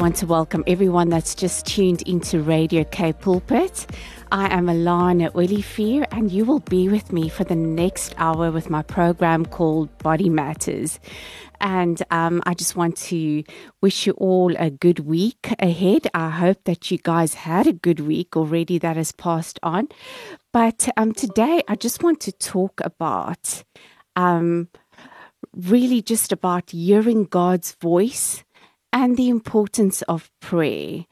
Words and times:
want 0.00 0.16
to 0.16 0.24
welcome 0.24 0.64
everyone 0.66 1.10
that's 1.10 1.34
just 1.34 1.66
tuned 1.66 2.00
into 2.08 2.40
Radio 2.40 2.84
K 2.84 3.12
Pulpit. 3.12 3.86
I 4.32 4.50
am 4.50 4.64
Alana 4.64 5.34
Olivier, 5.34 6.06
and 6.10 6.32
you 6.32 6.46
will 6.46 6.60
be 6.60 6.88
with 6.88 7.12
me 7.12 7.28
for 7.28 7.44
the 7.44 7.54
next 7.54 8.14
hour 8.16 8.50
with 8.50 8.70
my 8.70 8.80
program 8.80 9.44
called 9.44 9.96
Body 9.98 10.30
Matters. 10.30 10.98
And 11.60 12.02
um, 12.10 12.42
I 12.46 12.54
just 12.54 12.76
want 12.76 12.96
to 13.08 13.44
wish 13.82 14.06
you 14.06 14.14
all 14.14 14.56
a 14.58 14.70
good 14.70 15.00
week 15.00 15.54
ahead. 15.58 16.06
I 16.14 16.30
hope 16.30 16.64
that 16.64 16.90
you 16.90 16.96
guys 16.96 17.34
had 17.34 17.66
a 17.66 17.74
good 17.74 18.00
week 18.00 18.38
already 18.38 18.78
that 18.78 18.96
has 18.96 19.12
passed 19.12 19.60
on. 19.62 19.88
But 20.50 20.88
um, 20.96 21.12
today, 21.12 21.62
I 21.68 21.74
just 21.74 22.02
want 22.02 22.20
to 22.20 22.32
talk 22.32 22.80
about 22.82 23.64
um, 24.16 24.68
really 25.54 26.00
just 26.00 26.32
about 26.32 26.70
hearing 26.70 27.24
God's 27.24 27.72
voice 27.72 28.44
and 28.92 29.16
the 29.16 29.28
importance 29.28 30.02
of 30.02 30.30
prayer. 30.40 31.04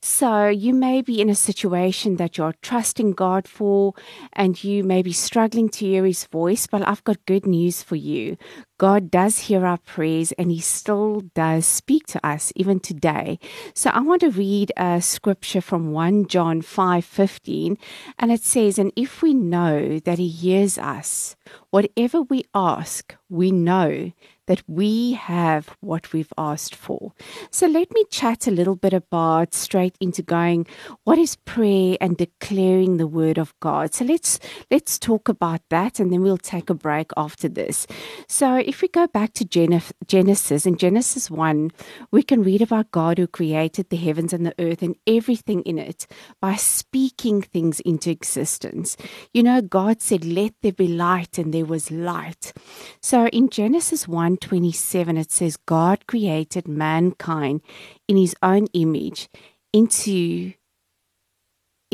So, 0.00 0.48
you 0.48 0.74
may 0.74 1.00
be 1.00 1.20
in 1.22 1.30
a 1.30 1.34
situation 1.34 2.16
that 2.16 2.36
you're 2.36 2.54
trusting 2.60 3.12
God 3.12 3.48
for, 3.48 3.94
and 4.34 4.62
you 4.62 4.84
may 4.84 5.00
be 5.00 5.12
struggling 5.12 5.70
to 5.70 5.86
hear 5.86 6.04
His 6.04 6.26
voice, 6.26 6.66
but 6.66 6.86
I've 6.86 7.02
got 7.04 7.24
good 7.24 7.46
news 7.46 7.82
for 7.82 7.96
you. 7.96 8.36
God 8.76 9.10
does 9.10 9.38
hear 9.38 9.64
our 9.64 9.78
prayers 9.78 10.32
and 10.32 10.50
He 10.50 10.60
still 10.60 11.22
does 11.34 11.64
speak 11.64 12.06
to 12.08 12.26
us 12.26 12.52
even 12.54 12.80
today. 12.80 13.38
So 13.72 13.88
I 13.90 14.00
want 14.00 14.20
to 14.20 14.30
read 14.30 14.72
a 14.76 15.00
scripture 15.00 15.62
from 15.62 15.92
1 15.92 16.26
John 16.26 16.60
5 16.60 17.04
15, 17.04 17.78
and 18.18 18.30
it 18.30 18.42
says, 18.42 18.78
And 18.78 18.92
if 18.96 19.22
we 19.22 19.32
know 19.32 19.98
that 20.00 20.18
He 20.18 20.28
hears 20.28 20.76
us, 20.76 21.34
whatever 21.70 22.20
we 22.20 22.44
ask, 22.54 23.14
we 23.30 23.50
know 23.50 24.12
that 24.46 24.62
we 24.68 25.12
have 25.12 25.76
what 25.80 26.12
we've 26.12 26.32
asked 26.36 26.74
for. 26.74 27.12
So 27.50 27.66
let 27.66 27.92
me 27.92 28.04
chat 28.10 28.46
a 28.46 28.50
little 28.50 28.76
bit 28.76 28.92
about 28.92 29.54
straight 29.54 29.96
into 30.00 30.22
going 30.22 30.66
what 31.04 31.18
is 31.18 31.36
prayer 31.36 31.96
and 32.00 32.16
declaring 32.16 32.96
the 32.96 33.06
word 33.06 33.38
of 33.38 33.54
God. 33.60 33.94
So 33.94 34.04
let's 34.04 34.38
let's 34.70 34.98
talk 34.98 35.28
about 35.28 35.60
that 35.70 35.98
and 35.98 36.12
then 36.12 36.22
we'll 36.22 36.38
take 36.38 36.70
a 36.70 36.74
break 36.74 37.10
after 37.16 37.48
this. 37.48 37.86
So 38.28 38.56
if 38.56 38.82
we 38.82 38.88
go 38.88 39.06
back 39.06 39.32
to 39.34 39.44
Genesis 39.44 40.66
in 40.66 40.76
Genesis 40.76 41.30
1, 41.30 41.70
we 42.10 42.22
can 42.22 42.42
read 42.42 42.62
about 42.62 42.90
God 42.90 43.18
who 43.18 43.26
created 43.26 43.90
the 43.90 43.96
heavens 43.96 44.32
and 44.32 44.44
the 44.44 44.54
earth 44.58 44.82
and 44.82 44.96
everything 45.06 45.62
in 45.62 45.78
it 45.78 46.06
by 46.40 46.56
speaking 46.56 47.42
things 47.42 47.80
into 47.80 48.10
existence. 48.10 48.96
You 49.32 49.42
know, 49.42 49.62
God 49.62 50.02
said, 50.02 50.24
"Let 50.24 50.54
there 50.62 50.72
be 50.72 50.88
light," 50.88 51.38
and 51.38 51.52
there 51.52 51.64
was 51.64 51.90
light. 51.90 52.52
So 53.00 53.26
in 53.28 53.48
Genesis 53.48 54.06
1 54.08 54.33
127, 54.34 55.16
it 55.16 55.30
says, 55.30 55.56
God 55.56 56.06
created 56.06 56.68
mankind 56.68 57.62
in 58.08 58.16
his 58.16 58.34
own 58.42 58.66
image 58.72 59.28
into 59.72 60.52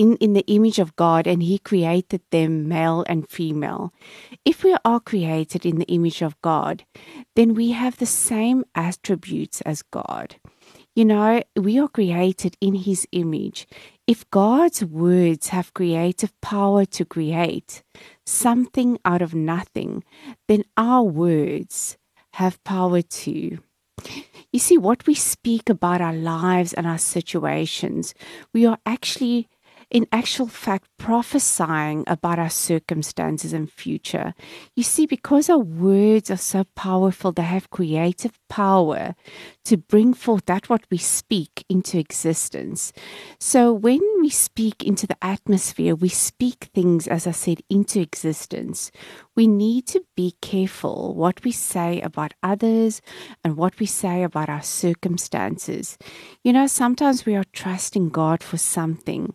in, 0.01 0.17
in 0.17 0.33
the 0.33 0.47
image 0.47 0.79
of 0.79 0.97
God, 0.97 1.27
and 1.27 1.43
He 1.43 1.59
created 1.59 2.23
them 2.31 2.69
male 2.69 3.05
and 3.07 3.29
female. 3.29 3.93
If 4.47 4.65
we 4.65 4.75
are 4.83 5.01
created 5.01 5.67
in 5.67 5.77
the 5.77 5.93
image 5.93 6.23
of 6.23 6.41
God, 6.41 6.87
then 7.37 7.53
we 7.53 7.73
have 7.73 7.99
the 7.99 8.07
same 8.07 8.65
attributes 8.75 9.61
as 9.63 9.83
God. 9.83 10.37
You 10.95 11.05
know, 11.05 11.43
we 11.55 11.79
are 11.79 11.89
created 11.89 12.57
in 12.63 12.77
His 12.77 13.07
image. 13.13 13.67
If 14.07 14.29
God's 14.31 14.83
words 14.83 15.49
have 15.49 15.75
creative 15.75 16.33
power 16.41 16.87
to 16.87 17.05
create 17.05 17.83
something 18.25 18.99
out 19.05 19.21
of 19.21 19.35
nothing, 19.35 20.03
then 20.49 20.65
our 20.79 21.03
words 21.03 21.99
have 22.35 22.63
power 22.65 23.03
to. 23.03 23.59
You 24.53 24.59
see, 24.59 24.79
what 24.79 25.07
we 25.07 25.15
speak 25.15 25.69
about 25.69 26.01
our 26.01 26.15
lives 26.15 26.73
and 26.73 26.87
our 26.87 26.99
situations, 26.99 28.15
we 28.53 28.67
are 28.67 28.79
actually 28.85 29.49
in 29.91 30.07
actual 30.13 30.47
fact 30.47 30.89
prophesying 30.99 32.05
about 32.07 32.39
our 32.39 32.51
circumstances 32.51 33.53
and 33.53 33.71
future. 33.71 34.35
You 34.75 34.83
see, 34.83 35.07
because 35.07 35.51
our 35.51 35.59
words 35.59 36.31
are 36.31 36.37
so 36.37 36.65
powerful, 36.77 37.33
they 37.33 37.43
have 37.43 37.71
creative 37.71 38.40
power 38.51 39.15
to 39.65 39.77
bring 39.79 40.13
forth 40.13 40.45
that 40.47 40.69
what 40.69 40.85
we 40.91 40.99
speak 40.99 41.65
into 41.69 41.99
existence. 41.99 42.93
So 43.39 43.73
when 43.73 44.01
we 44.21 44.29
speak 44.29 44.83
into 44.85 45.07
the 45.07 45.17
atmosphere, 45.23 45.95
we 45.95 46.09
speak 46.11 46.69
things, 46.75 47.07
as 47.07 47.27
I 47.27 47.31
said, 47.31 47.63
into 47.71 48.01
existence. 48.01 48.91
We 49.37 49.47
need 49.47 49.87
to 49.87 50.03
be 50.17 50.35
careful 50.43 51.15
what 51.15 51.43
we 51.45 51.53
say 51.53 52.01
about 52.03 52.35
others 52.43 53.01
and 53.43 53.57
what 53.57 53.79
we 53.79 53.87
say 53.87 54.23
about 54.23 54.51
our 54.51 54.63
circumstances. 54.63 55.97
You 56.45 56.53
know, 56.53 56.67
sometimes 56.67 57.25
we 57.25 57.37
are 57.37 57.45
trusting 57.53 58.11
God 58.11 58.43
for 58.43 58.59
something. 58.59 59.35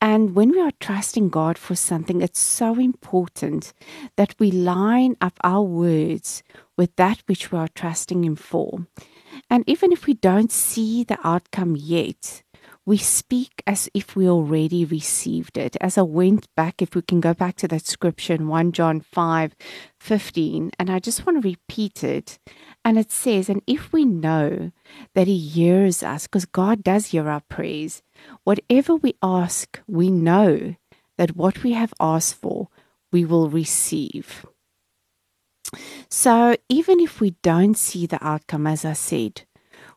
And 0.00 0.34
when 0.34 0.50
we 0.50 0.60
are 0.60 0.72
trusting 0.80 1.28
God 1.28 1.58
for 1.58 1.74
something, 1.74 2.22
it's 2.22 2.40
so 2.40 2.78
important 2.78 3.74
that 4.16 4.34
we 4.38 4.50
line 4.50 5.16
up 5.20 5.38
our 5.44 5.62
words 5.62 6.42
with 6.76 6.96
that 6.96 7.22
which 7.26 7.52
we 7.52 7.58
are 7.58 7.68
trusting 7.68 8.24
Him 8.24 8.36
for. 8.36 8.86
And 9.50 9.62
even 9.66 9.92
if 9.92 10.06
we 10.06 10.14
don't 10.14 10.50
see 10.50 11.04
the 11.04 11.18
outcome 11.22 11.76
yet, 11.76 12.42
we 12.86 12.96
speak 12.96 13.62
as 13.66 13.90
if 13.92 14.16
we 14.16 14.28
already 14.28 14.84
received 14.84 15.58
it. 15.58 15.76
As 15.80 15.98
I 15.98 16.02
went 16.02 16.48
back, 16.56 16.80
if 16.80 16.94
we 16.94 17.02
can 17.02 17.20
go 17.20 17.34
back 17.34 17.56
to 17.56 17.68
that 17.68 17.86
scripture 17.86 18.34
in 18.34 18.48
1 18.48 18.72
John 18.72 19.00
5 19.00 19.54
15, 20.00 20.70
and 20.78 20.90
I 20.90 20.98
just 20.98 21.26
want 21.26 21.42
to 21.42 21.48
repeat 21.48 22.02
it. 22.02 22.38
And 22.84 22.98
it 22.98 23.12
says, 23.12 23.50
And 23.50 23.62
if 23.66 23.92
we 23.92 24.06
know 24.06 24.72
that 25.14 25.26
He 25.26 25.38
hears 25.38 26.02
us, 26.02 26.26
because 26.26 26.46
God 26.46 26.82
does 26.82 27.06
hear 27.06 27.28
our 27.28 27.42
prayers, 27.42 28.02
whatever 28.44 28.96
we 28.96 29.14
ask, 29.22 29.80
we 29.86 30.10
know 30.10 30.76
that 31.18 31.36
what 31.36 31.62
we 31.62 31.72
have 31.72 31.92
asked 32.00 32.34
for, 32.34 32.68
we 33.12 33.24
will 33.24 33.48
receive. 33.50 34.46
So 36.08 36.56
even 36.68 37.00
if 37.00 37.20
we 37.20 37.36
don't 37.42 37.76
see 37.76 38.06
the 38.06 38.24
outcome, 38.24 38.66
as 38.66 38.84
I 38.84 38.94
said, 38.94 39.42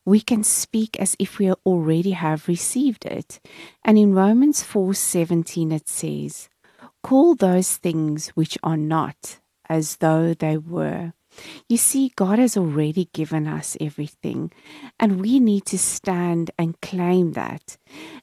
we 0.06 0.19
can 0.19 0.44
speak 0.44 1.00
as 1.00 1.16
if 1.17 1.39
we 1.39 1.51
already 1.51 2.12
have 2.12 2.47
received 2.47 3.06
it. 3.06 3.39
And 3.83 3.97
in 3.97 4.13
Romans 4.13 4.62
4:17 4.63 5.72
it 5.72 5.88
says, 5.88 6.50
"Call 7.01 7.35
those 7.35 7.78
things 7.78 8.29
which 8.29 8.57
are 8.62 8.78
not 8.78 9.39
as 9.69 9.97
though 9.97 10.33
they 10.33 10.57
were." 10.57 11.13
You 11.67 11.77
see, 11.77 12.11
God 12.16 12.39
has 12.39 12.55
already 12.55 13.09
given 13.13 13.47
us 13.47 13.75
everything, 13.81 14.51
and 14.99 15.21
we 15.21 15.39
need 15.39 15.66
to 15.66 15.77
stand 15.77 16.51
and 16.57 16.79
claim 16.81 17.33
that. 17.33 17.77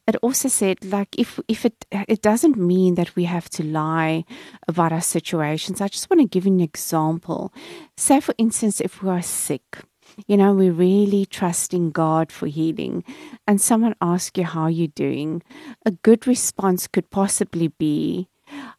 It 0.07 0.17
also 0.23 0.49
said, 0.49 0.85
like, 0.85 1.19
if 1.19 1.39
if 1.49 1.65
it 1.65 1.85
it 1.91 2.23
doesn't 2.23 2.57
mean 2.57 2.95
that 2.95 3.17
we 3.17 3.25
have 3.25 3.49
to 3.51 3.63
lie 3.65 4.25
about 4.69 4.93
our 4.93 5.01
situations. 5.03 5.81
I 5.81 5.89
just 5.89 6.09
want 6.11 6.21
to 6.21 6.29
give 6.29 6.47
an 6.47 6.61
example. 6.61 7.53
Say, 7.97 8.21
for 8.21 8.35
instance, 8.39 8.81
if 8.81 9.03
we 9.03 9.11
are 9.11 9.23
sick, 9.23 9.83
you 10.27 10.37
know, 10.37 10.53
we're 10.53 10.73
really 10.73 11.27
trusting 11.27 11.91
God 11.91 12.33
for 12.33 12.47
healing, 12.47 13.05
and 13.47 13.61
someone 13.61 13.95
asks 14.01 14.39
you 14.39 14.45
how 14.45 14.67
you're 14.67 14.89
doing, 14.89 15.43
a 15.85 15.91
good 15.91 16.27
response 16.27 16.87
could 16.87 17.11
possibly 17.11 17.69
be, 17.69 18.29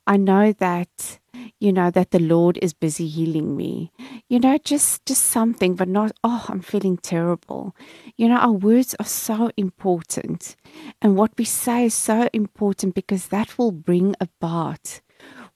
I 0.08 0.18
know 0.18 0.54
that 0.54 1.20
you 1.60 1.72
know 1.72 1.92
that 1.92 2.12
the 2.12 2.20
lord 2.20 2.58
is 2.62 2.74
busy 2.74 3.08
healing 3.08 3.56
me 3.56 3.92
you 4.28 4.40
know 4.40 4.58
just 4.58 5.06
just 5.06 5.24
something 5.24 5.76
but 5.76 5.88
not 5.88 6.12
oh 6.24 6.46
i'm 6.50 6.60
feeling 6.60 6.98
terrible 6.98 7.76
you 8.18 8.28
know 8.28 8.38
our 8.38 8.52
words 8.52 8.96
are 9.00 9.06
so 9.06 9.52
important 9.58 10.56
and 11.02 11.16
what 11.16 11.32
we 11.38 11.46
say 11.46 11.86
is 11.86 11.94
so 11.94 12.28
important 12.34 12.96
because 12.96 13.28
that 13.28 13.58
will 13.58 13.72
bring 13.72 14.16
about 14.20 15.02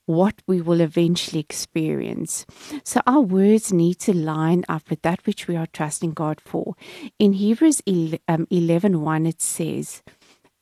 what 0.05 0.35
we 0.45 0.61
will 0.61 0.81
eventually 0.81 1.39
experience. 1.39 2.45
So 2.83 3.01
our 3.07 3.21
words 3.21 3.73
need 3.73 3.99
to 4.01 4.13
line 4.13 4.63
up 4.69 4.89
with 4.89 5.01
that 5.01 5.25
which 5.25 5.47
we 5.47 5.55
are 5.55 5.65
trusting 5.65 6.11
God 6.11 6.39
for. 6.39 6.75
In 7.17 7.33
Hebrews 7.33 7.81
11, 7.87 8.19
um, 8.27 8.47
11 8.51 9.01
1, 9.01 9.25
it 9.25 9.41
says, 9.41 10.03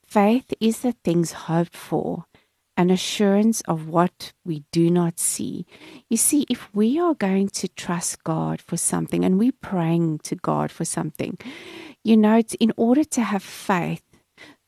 Faith 0.06 0.54
is 0.60 0.80
the 0.80 0.92
things 0.92 1.32
hoped 1.32 1.76
for 1.76 2.24
an 2.76 2.90
assurance 2.90 3.60
of 3.62 3.88
what 3.88 4.32
we 4.44 4.64
do 4.72 4.90
not 4.90 5.18
see. 5.18 5.66
You 6.10 6.16
see, 6.16 6.46
if 6.50 6.68
we 6.74 6.98
are 6.98 7.14
going 7.14 7.48
to 7.50 7.68
trust 7.68 8.24
God 8.24 8.60
for 8.60 8.76
something 8.76 9.24
and 9.24 9.38
we're 9.38 9.52
praying 9.52 10.20
to 10.20 10.34
God 10.34 10.70
for 10.70 10.84
something, 10.84 11.38
you 12.02 12.16
know, 12.16 12.36
it's 12.36 12.54
in 12.54 12.72
order 12.76 13.04
to 13.04 13.22
have 13.22 13.42
faith, 13.42 14.02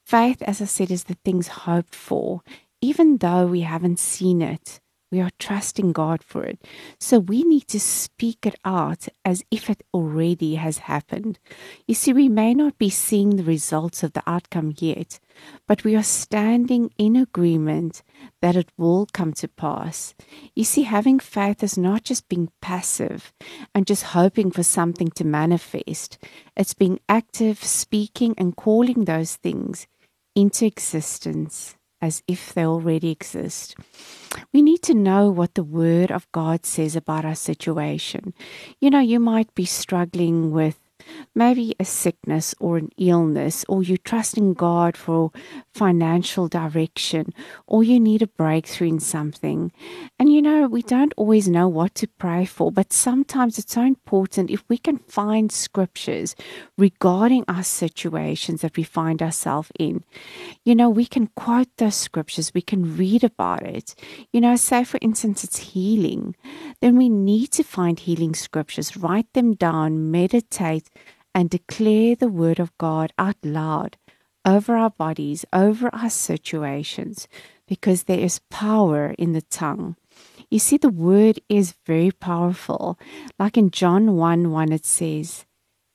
faith, 0.05 0.41
as 0.43 0.63
I 0.63 0.67
said, 0.67 0.91
is 0.91 1.05
the 1.05 1.19
things 1.25 1.49
hoped 1.49 1.95
for. 1.95 2.43
Even 2.81 3.19
though 3.19 3.47
we 3.47 3.63
haven't 3.63 3.99
seen 3.99 4.43
it, 4.43 4.81
We 5.17 5.23
are 5.23 5.31
trusting 5.39 5.93
God 5.93 6.23
for 6.23 6.45
it. 6.45 6.63
So 7.01 7.19
we 7.19 7.43
need 7.43 7.69
to 7.69 7.81
speak 7.81 8.45
it 8.45 8.55
out 8.67 9.09
as 9.25 9.43
if 9.51 9.71
it 9.71 9.83
already 9.95 10.57
has 10.57 10.77
happened. 10.93 11.39
You 11.87 11.95
see, 11.95 12.13
we 12.13 12.29
may 12.29 12.53
not 12.53 12.77
be 12.77 12.91
seeing 12.91 13.31
the 13.37 13.43
results 13.43 14.03
of 14.03 14.13
the 14.13 14.23
outcome 14.27 14.75
yet, 14.77 15.19
but 15.67 15.85
we 15.85 15.97
are 15.97 16.03
standing 16.03 16.91
in 16.99 17.17
agreement 17.17 18.03
that 18.43 18.57
it 18.57 18.69
will 18.77 19.07
come 19.15 19.33
to 19.33 19.49
pass. 19.49 20.15
You 20.55 20.65
see, 20.65 20.83
having 20.83 21.19
faith 21.19 21.63
is 21.63 21.79
not 21.79 22.05
just 22.05 22.29
being 22.29 22.51
passive 22.61 23.33
and 23.75 23.87
just 23.87 24.13
hoping 24.13 24.51
for 24.51 24.63
something 24.63 25.09
to 25.13 25.25
manifest, 25.25 26.19
it's 26.59 26.75
being 26.75 27.01
active, 27.09 27.65
speaking, 27.65 28.35
and 28.37 28.55
calling 28.55 29.07
those 29.07 29.37
things 29.37 29.87
into 30.35 30.67
existence 30.67 31.76
as 32.01 32.23
if 32.29 32.53
they 32.55 32.65
already 32.65 33.11
exist. 33.11 33.77
We 34.53 34.63
need 34.63 34.83
to 34.83 34.95
know 34.95 35.31
what 35.31 35.55
the 35.55 35.65
Word 35.65 36.11
of 36.11 36.31
God 36.33 36.67
says 36.67 36.97
about 36.97 37.25
our 37.25 37.35
situation. 37.35 38.35
You 38.81 38.91
know, 38.91 39.01
you 39.01 39.21
might 39.21 39.55
be 39.55 39.65
struggling 39.65 40.51
with 40.51 40.79
maybe 41.35 41.75
a 41.79 41.85
sickness 41.85 42.55
or 42.59 42.79
an 42.79 42.91
illness, 42.97 43.65
or 43.69 43.83
you're 43.83 43.99
trusting 43.99 44.55
God 44.55 44.97
for 44.97 45.31
financial 45.75 46.49
direction, 46.49 47.33
or 47.67 47.85
you 47.85 48.01
need 48.01 48.23
a 48.23 48.27
breakthrough 48.27 48.89
in 48.89 49.01
something. 49.01 49.73
And 50.19 50.33
you 50.33 50.41
know, 50.41 50.67
we 50.67 50.83
don't 50.83 51.15
always 51.17 51.49
know 51.49 51.69
what 51.69 51.95
to 51.97 52.09
pray 52.09 52.45
for, 52.45 52.73
but 52.73 52.93
sometimes 52.93 53.59
it's 53.59 53.75
so 53.75 53.83
important 53.83 54.51
if 54.51 54.65
we 54.69 54.79
can 54.79 54.99
find 54.99 55.53
scriptures 55.53 56.35
regarding 56.79 57.45
our 57.49 57.63
situations 57.63 58.63
that 58.63 58.77
we 58.77 58.83
find 58.83 59.23
ourselves 59.23 59.71
in. 59.79 60.05
You 60.65 60.75
know, 60.75 60.89
we 60.89 61.07
can 61.07 61.29
quote 61.29 61.69
those 61.77 61.97
scriptures, 61.97 62.55
we 62.55 62.63
can 62.63 62.97
read 62.97 63.23
about 63.23 63.63
it. 63.63 63.95
You 64.33 64.41
know, 64.41 64.57
say 64.57 64.85
for 64.85 64.99
instance, 65.03 65.45
it's 65.45 65.59
healing, 65.59 66.35
then 66.81 66.97
we 66.97 67.09
need 67.09 67.53
to 67.53 67.63
find 67.63 67.99
healing 67.99 68.35
scriptures, 68.35 68.97
write 68.97 69.33
them 69.33 69.55
down, 69.55 70.11
meditate 70.11 70.86
and 71.35 71.51
declare 71.51 72.15
the 72.15 72.29
word 72.29 72.59
of 72.59 72.77
God 72.79 73.13
out 73.19 73.37
loud 73.43 73.97
over 74.45 74.77
our 74.77 74.91
bodies, 74.91 75.45
over 75.53 75.91
our 75.93 76.09
situations, 76.09 77.27
because 77.67 78.05
there 78.05 78.21
is 78.21 78.41
power 78.49 79.15
in 79.19 79.33
the 79.33 79.43
tongue. 79.43 79.97
You 80.49 80.61
see, 80.61 80.77
the 80.77 80.89
word 80.89 81.41
is 81.49 81.75
very 81.85 82.13
powerful. 82.13 82.99
Like 83.39 83.59
in 83.59 83.71
John 83.71 84.15
1 84.15 84.51
1, 84.51 84.73
it 84.73 84.87
says, 84.87 85.45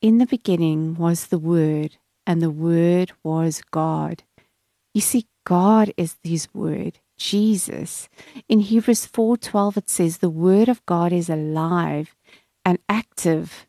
In 0.02 0.18
the 0.18 0.26
beginning 0.26 0.96
was 0.96 1.28
the 1.28 1.38
word, 1.38 1.96
and 2.26 2.42
the 2.42 2.50
word 2.50 3.12
was 3.24 3.62
God. 3.70 4.22
You 4.92 5.00
see, 5.00 5.26
God 5.44 5.92
is 5.96 6.16
his 6.22 6.48
word. 6.54 7.00
Jesus. 7.16 8.08
In 8.48 8.60
Hebrews 8.60 9.06
4:12 9.06 9.76
it 9.76 9.88
says 9.88 10.18
the 10.18 10.28
word 10.28 10.68
of 10.68 10.84
God 10.86 11.12
is 11.12 11.30
alive 11.30 12.16
and 12.64 12.78
active 12.88 13.66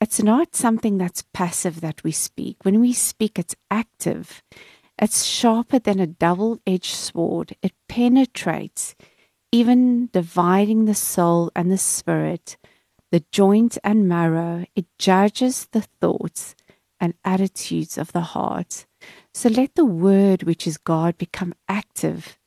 it's 0.00 0.22
not 0.22 0.54
something 0.54 0.98
that's 0.98 1.24
passive 1.34 1.80
that 1.80 2.04
we 2.04 2.12
speak. 2.12 2.64
When 2.64 2.80
we 2.80 2.92
speak, 2.92 3.38
it's 3.38 3.56
active. 3.70 4.42
It's 5.00 5.24
sharper 5.24 5.78
than 5.78 6.00
a 6.00 6.06
double 6.06 6.60
edged 6.66 6.94
sword. 6.94 7.56
It 7.62 7.72
penetrates, 7.88 8.94
even 9.50 10.08
dividing 10.12 10.84
the 10.84 10.94
soul 10.94 11.50
and 11.54 11.70
the 11.70 11.78
spirit, 11.78 12.56
the 13.10 13.24
joint 13.32 13.78
and 13.82 14.08
marrow. 14.08 14.66
It 14.76 14.86
judges 14.98 15.68
the 15.72 15.82
thoughts 16.00 16.54
and 17.00 17.14
attitudes 17.24 17.96
of 17.98 18.12
the 18.12 18.20
heart. 18.20 18.86
So 19.32 19.48
let 19.48 19.74
the 19.74 19.84
word, 19.84 20.42
which 20.44 20.66
is 20.66 20.78
God, 20.78 21.16
become 21.18 21.54
active 21.68 22.38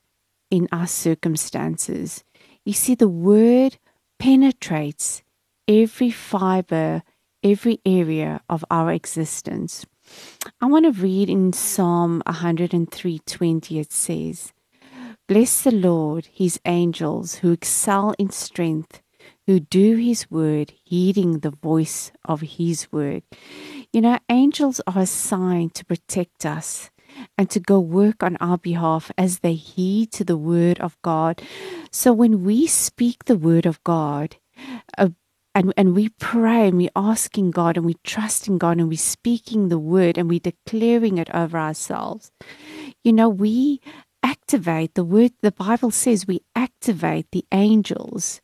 in 0.50 0.68
our 0.72 0.88
circumstances. 0.88 2.24
You 2.66 2.74
see, 2.74 2.96
the 2.96 3.08
word 3.08 3.78
penetrates 4.20 5.24
every 5.68 6.12
fiber 6.12 7.04
every 7.44 7.80
area 7.86 8.42
of 8.50 8.66
our 8.70 8.92
existence. 8.92 9.86
I 10.60 10.66
want 10.66 10.86
to 10.86 11.02
read 11.02 11.30
in 11.30 11.54
Psalm 11.54 12.22
103:20 12.28 13.80
it 13.80 13.92
says, 13.92 14.54
Bless 15.28 15.62
the 15.62 15.72
Lord, 15.72 16.26
his 16.26 16.60
angels 16.66 17.36
who 17.36 17.52
excel 17.52 18.14
in 18.20 18.32
strength, 18.32 19.02
who 19.48 19.60
do 19.60 19.96
his 19.96 20.30
word, 20.30 20.74
heeding 20.84 21.40
the 21.40 21.52
voice 21.52 22.12
of 22.26 22.42
his 22.42 22.92
word. 22.92 23.24
You 23.94 24.02
know, 24.02 24.20
angels 24.30 24.82
are 24.88 25.00
assigned 25.00 25.74
to 25.76 25.86
protect 25.86 26.46
us 26.46 26.90
and 27.38 27.50
to 27.50 27.60
go 27.60 27.80
work 27.80 28.24
on 28.24 28.38
our 28.38 28.58
behalf 28.58 29.12
as 29.18 29.40
they 29.40 29.54
heed 29.54 30.12
to 30.14 30.24
the 30.24 30.38
word 30.38 30.80
of 30.80 31.02
God. 31.02 31.42
So 31.92 32.14
when 32.14 32.44
we 32.44 32.68
speak 32.68 33.26
the 33.26 33.38
word 33.38 33.66
of 33.66 33.84
God, 33.84 34.38
uh, 34.98 35.10
and, 35.54 35.74
and 35.76 35.96
we 35.96 36.10
pray 36.10 36.68
and 36.68 36.78
we're 36.78 36.90
asking 36.96 37.52
God 37.52 37.78
and 37.78 37.86
we 37.86 37.96
trusting 38.04 38.58
God 38.58 38.78
and 38.80 38.88
we're 38.88 38.98
speaking 38.98 39.68
the 39.68 39.80
word 39.80 40.18
and 40.18 40.30
we're 40.30 40.40
declaring 40.40 41.18
it 41.18 41.30
over 41.34 41.58
ourselves. 41.58 42.32
You 43.04 43.14
know, 43.14 43.28
we 43.28 43.82
activate 44.24 44.94
the 44.94 45.04
word, 45.04 45.32
the 45.42 45.52
Bible 45.52 45.92
says 45.92 46.28
we 46.28 46.42
activate 46.56 47.28
the 47.32 47.46
angels 47.52 48.40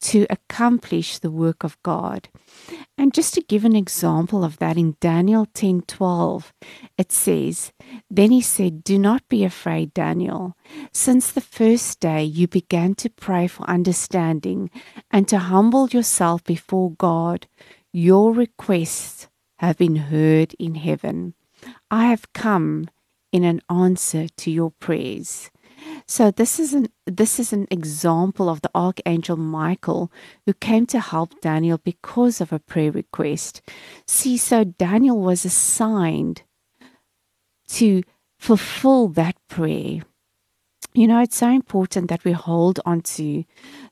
to 0.00 0.26
accomplish 0.30 1.18
the 1.18 1.30
work 1.30 1.62
of 1.62 1.80
God. 1.82 2.28
And 2.96 3.14
just 3.14 3.34
to 3.34 3.42
give 3.42 3.64
an 3.64 3.76
example 3.76 4.44
of 4.44 4.58
that 4.58 4.76
in 4.76 4.96
Daniel 5.00 5.46
10:12 5.46 6.52
it 6.98 7.12
says 7.12 7.72
then 8.10 8.30
he 8.30 8.40
said 8.40 8.84
do 8.84 8.98
not 8.98 9.28
be 9.28 9.44
afraid 9.44 9.94
Daniel. 9.94 10.56
Since 10.92 11.32
the 11.32 11.40
first 11.40 12.00
day 12.00 12.24
you 12.24 12.46
began 12.48 12.94
to 12.96 13.10
pray 13.10 13.46
for 13.46 13.68
understanding 13.68 14.70
and 15.10 15.28
to 15.28 15.38
humble 15.38 15.88
yourself 15.88 16.42
before 16.44 16.92
God 16.92 17.46
your 17.92 18.32
requests 18.32 19.28
have 19.56 19.76
been 19.76 19.96
heard 19.96 20.54
in 20.58 20.74
heaven. 20.76 21.34
I 21.90 22.06
have 22.06 22.32
come 22.32 22.88
in 23.32 23.44
an 23.44 23.60
answer 23.68 24.26
to 24.28 24.50
your 24.50 24.70
prayers 24.70 25.50
so 26.10 26.32
this 26.32 26.58
is 26.58 26.74
an 26.74 26.88
this 27.06 27.38
is 27.38 27.52
an 27.52 27.68
example 27.70 28.48
of 28.48 28.62
the 28.62 28.70
archangel 28.74 29.36
Michael 29.36 30.10
who 30.44 30.52
came 30.52 30.84
to 30.86 30.98
help 30.98 31.40
Daniel 31.40 31.78
because 31.78 32.40
of 32.40 32.52
a 32.52 32.58
prayer 32.58 32.90
request. 32.90 33.62
See, 34.08 34.36
so 34.36 34.64
Daniel 34.64 35.20
was 35.20 35.44
assigned 35.44 36.42
to 37.68 38.02
fulfill 38.40 39.06
that 39.10 39.36
prayer. 39.46 40.00
You 40.94 41.06
know, 41.06 41.20
it's 41.20 41.36
so 41.36 41.48
important 41.48 42.08
that 42.08 42.24
we 42.24 42.32
hold 42.32 42.80
on 42.84 43.02
to 43.02 43.44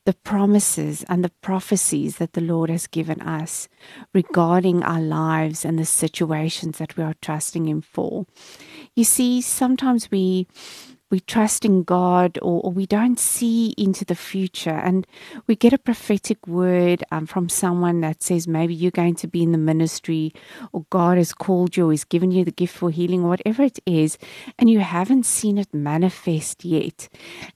the 0.04 0.14
promises 0.14 1.04
and 1.08 1.22
the 1.22 1.30
prophecies 1.40 2.16
that 2.16 2.32
the 2.32 2.40
Lord 2.40 2.68
has 2.68 2.88
given 2.88 3.22
us 3.22 3.68
regarding 4.12 4.82
our 4.82 5.00
lives 5.00 5.64
and 5.64 5.78
the 5.78 5.84
situations 5.84 6.78
that 6.78 6.96
we 6.96 7.04
are 7.04 7.14
trusting 7.22 7.68
Him 7.68 7.80
for. 7.80 8.26
You 8.96 9.04
see, 9.04 9.40
sometimes 9.40 10.10
we 10.10 10.48
we 11.10 11.20
trust 11.20 11.64
in 11.64 11.82
God 11.82 12.38
or, 12.42 12.60
or, 12.62 12.70
we 12.70 12.86
don't 12.86 13.18
see 13.18 13.74
into 13.78 14.04
the 14.04 14.14
future 14.14 14.70
and 14.70 15.06
we 15.46 15.56
get 15.56 15.72
a 15.72 15.78
prophetic 15.78 16.46
word 16.46 17.02
um, 17.10 17.26
from 17.26 17.48
someone 17.48 18.00
that 18.02 18.22
says 18.22 18.46
maybe 18.46 18.74
you're 18.74 18.90
going 18.90 19.14
to 19.16 19.26
be 19.26 19.42
in 19.42 19.52
the 19.52 19.58
ministry 19.58 20.32
or 20.72 20.84
God 20.90 21.16
has 21.18 21.32
called 21.32 21.76
you 21.76 21.88
or 21.88 21.90
He's 21.92 22.04
given 22.04 22.30
you 22.30 22.44
the 22.44 22.50
gift 22.50 22.76
for 22.76 22.90
healing 22.90 23.26
whatever 23.26 23.62
it 23.62 23.78
is 23.86 24.18
and 24.58 24.70
you 24.70 24.80
haven't 24.80 25.24
seen 25.24 25.58
it 25.58 25.72
manifest 25.72 26.64
yet. 26.64 27.08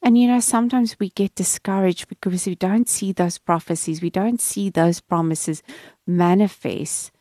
And 0.02 0.16
you 0.18 0.28
know, 0.28 0.40
sometimes 0.40 0.98
we 0.98 1.10
get 1.10 1.34
discouraged 1.34 2.08
because 2.08 2.46
we 2.46 2.54
don't 2.54 2.88
see 2.88 3.12
those 3.12 3.38
prophecies, 3.38 4.02
we 4.02 4.10
don't 4.10 4.40
see 4.40 4.70
those 4.70 5.00
promises 5.00 5.62
manifest. 6.06 7.12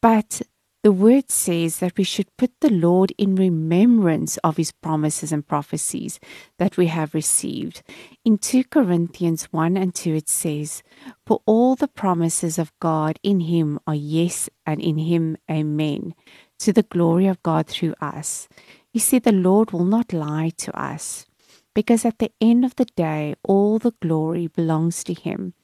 But 0.00 0.42
the 0.82 0.90
word 0.92 1.30
says 1.30 1.78
that 1.78 1.96
we 1.96 2.02
should 2.02 2.36
put 2.36 2.50
the 2.60 2.70
Lord 2.70 3.12
in 3.16 3.36
remembrance 3.36 4.36
of 4.38 4.56
his 4.56 4.72
promises 4.72 5.30
and 5.30 5.46
prophecies 5.46 6.18
that 6.58 6.76
we 6.76 6.88
have 6.88 7.14
received. 7.14 7.82
In 8.24 8.36
2 8.36 8.64
Corinthians 8.64 9.44
1 9.52 9.76
and 9.76 9.94
2, 9.94 10.14
it 10.14 10.28
says, 10.28 10.82
For 11.24 11.40
all 11.46 11.76
the 11.76 11.86
promises 11.86 12.58
of 12.58 12.72
God 12.80 13.20
in 13.22 13.40
him 13.40 13.78
are 13.86 13.94
yes, 13.94 14.50
and 14.66 14.80
in 14.80 14.98
him 14.98 15.36
amen, 15.48 16.14
to 16.58 16.72
the 16.72 16.82
glory 16.82 17.28
of 17.28 17.42
God 17.44 17.68
through 17.68 17.94
us. 18.00 18.48
You 18.92 18.98
see, 18.98 19.20
the 19.20 19.30
Lord 19.30 19.70
will 19.70 19.84
not 19.84 20.12
lie 20.12 20.50
to 20.58 20.76
us, 20.76 21.26
because 21.74 22.04
at 22.04 22.18
the 22.18 22.32
end 22.40 22.64
of 22.64 22.74
the 22.74 22.86
day, 22.96 23.36
all 23.44 23.78
the 23.78 23.94
glory 24.02 24.48
belongs 24.48 25.04
to 25.04 25.14
him. 25.14 25.54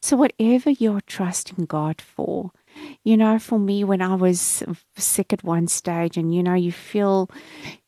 So, 0.00 0.16
whatever 0.16 0.70
you're 0.70 1.00
trusting 1.00 1.64
God 1.64 2.00
for, 2.00 2.52
you 3.04 3.16
know, 3.16 3.38
for 3.38 3.58
me, 3.58 3.84
when 3.84 4.02
I 4.02 4.14
was 4.14 4.62
sick 4.96 5.32
at 5.32 5.44
one 5.44 5.68
stage, 5.68 6.16
and 6.16 6.34
you 6.34 6.42
know, 6.42 6.54
you 6.54 6.72
feel, 6.72 7.30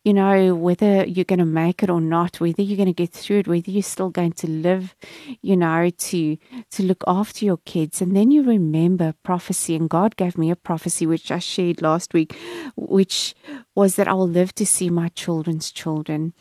you 0.09 0.15
know, 0.15 0.55
whether 0.55 1.05
you're 1.05 1.27
going 1.27 1.39
to 1.39 1.45
make 1.45 1.83
it 1.83 1.91
or 1.91 2.01
not, 2.01 2.41
whether 2.41 2.63
you're 2.63 2.79
going 2.79 2.87
to 2.87 2.95
get 2.95 3.13
through 3.13 3.41
it, 3.41 3.47
whether 3.47 3.71
you're 3.71 3.83
still 3.83 4.09
going 4.09 4.33
to 4.33 4.49
live, 4.49 4.97
you 5.43 5.55
know, 5.55 5.91
to 5.91 6.39
to 6.71 6.83
look 6.83 7.05
after 7.07 7.45
your 7.45 7.59
kids. 7.67 8.01
And 8.01 8.17
then 8.17 8.31
you 8.31 8.43
remember 8.43 9.13
prophecy. 9.23 9.77
And 9.77 9.91
God 9.91 10.17
gave 10.17 10.39
me 10.39 10.51
a 10.51 10.57
prophecy 10.57 11.07
which 11.07 11.31
I 11.31 11.41
shared 11.41 11.83
last 11.83 12.15
week, 12.15 12.35
which 12.75 13.35
was 13.75 13.97
that 13.97 14.09
I 14.09 14.15
will 14.15 14.27
live 14.27 14.55
to 14.55 14.65
see 14.65 14.89
my 14.89 15.09
children's 15.09 15.71
children. 15.71 16.33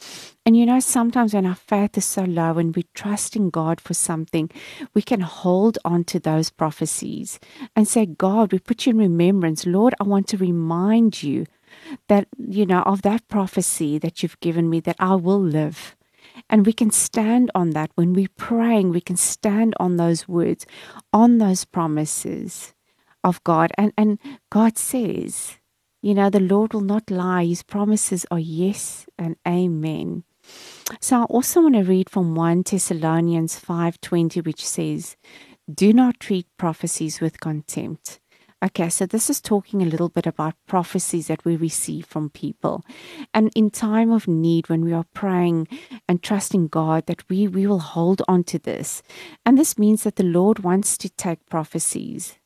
And 0.45 0.55
you 0.55 0.65
know, 0.65 0.79
sometimes 0.79 1.33
when 1.33 1.45
our 1.45 1.55
faith 1.55 1.97
is 1.97 2.05
so 2.05 2.24
low 2.24 2.57
and 2.57 2.74
we 2.74 2.83
trust 2.93 3.36
in 3.36 3.50
God 3.50 3.81
for 3.81 3.93
something, 3.93 4.50
we 4.93 5.01
can 5.01 5.19
hold 5.19 5.77
on 5.83 6.05
to 6.05 6.21
those 6.21 6.51
prophecies 6.51 7.38
and 7.75 7.86
say, 7.86 8.05
God, 8.05 8.53
we 8.53 8.59
put 8.59 8.86
you 8.86 8.91
in 8.91 8.97
remembrance. 8.97 9.65
Lord, 9.65 9.93
I 10.00 10.05
want 10.05 10.29
to 10.29 10.38
remind 10.38 11.21
you 11.21 11.47
that, 12.07 12.27
you 12.38 12.65
know, 12.65 12.81
of 12.81 13.01
that 13.03 13.27
prophecy 13.27 13.98
that 13.98 14.22
you've 14.22 14.39
given 14.39 14.69
me 14.69 14.79
that 14.81 14.96
I 15.00 15.15
will 15.15 15.41
live. 15.41 15.96
And 16.50 16.65
we 16.65 16.74
can 16.74 16.91
stand 16.91 17.51
on 17.55 17.72
that 17.72 17.91
when 17.96 18.13
we're 18.13 18.27
praying, 18.38 18.91
we 18.91 19.01
can 19.01 19.17
stand 19.17 19.74
on 19.79 19.98
those 19.98 20.27
words, 20.27 20.65
on 21.12 21.39
those 21.39 21.65
promises 21.65 22.74
of 23.24 23.43
God. 23.43 23.72
And, 23.77 23.91
and 23.98 24.19
God 24.50 24.77
says, 24.77 25.57
you 26.01 26.13
know, 26.13 26.29
the 26.29 26.39
Lord 26.39 26.74
will 26.74 26.81
not 26.81 27.10
lie. 27.10 27.46
His 27.46 27.63
promises 27.63 28.25
are 28.29 28.39
yes 28.39 29.07
and 29.17 29.36
amen. 29.48 30.24
So 31.01 31.22
I 31.22 31.24
also 31.24 31.62
want 31.63 31.75
to 31.75 31.84
read 31.84 32.10
from 32.10 32.36
1 32.36 32.63
Thessalonians 32.63 33.60
5:20 33.60 34.46
which 34.46 34.65
says, 34.65 35.17
"Do 35.72 35.91
not 35.91 36.19
treat 36.19 36.48
prophecies 36.57 37.19
with 37.19 37.41
contempt." 37.41 38.19
Okay, 38.64 38.90
so 38.90 39.06
this 39.06 39.30
is 39.30 39.40
talking 39.40 39.84
a 39.84 39.86
little 39.86 40.10
bit 40.10 40.26
about 40.26 40.56
prophecies 40.66 41.28
that 41.28 41.46
we 41.46 41.56
receive 41.56 42.08
from 42.08 42.32
people. 42.32 42.84
And 43.32 43.52
in 43.56 43.70
time 43.70 44.12
of 44.12 44.28
need, 44.28 44.68
when 44.68 44.84
we 44.84 44.94
are 44.94 45.06
praying 45.14 45.68
and 46.10 46.24
trusting 46.24 46.70
God, 46.70 47.06
that 47.06 47.30
we, 47.30 47.48
we 47.48 47.68
will 47.68 47.80
hold 47.80 48.24
on 48.28 48.44
to 48.46 48.58
this. 48.58 49.04
And 49.46 49.60
this 49.60 49.78
means 49.78 50.04
that 50.04 50.16
the 50.16 50.24
Lord 50.24 50.60
wants 50.60 50.98
to 50.98 51.10
take 51.10 51.46
prophecies, 51.46 52.40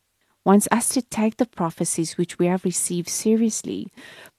wants 0.44 0.68
us 0.70 0.90
to 0.90 1.00
take 1.00 1.38
the 1.38 1.46
prophecies 1.46 2.18
which 2.18 2.38
we 2.38 2.44
have 2.44 2.66
received 2.66 3.08
seriously. 3.08 3.88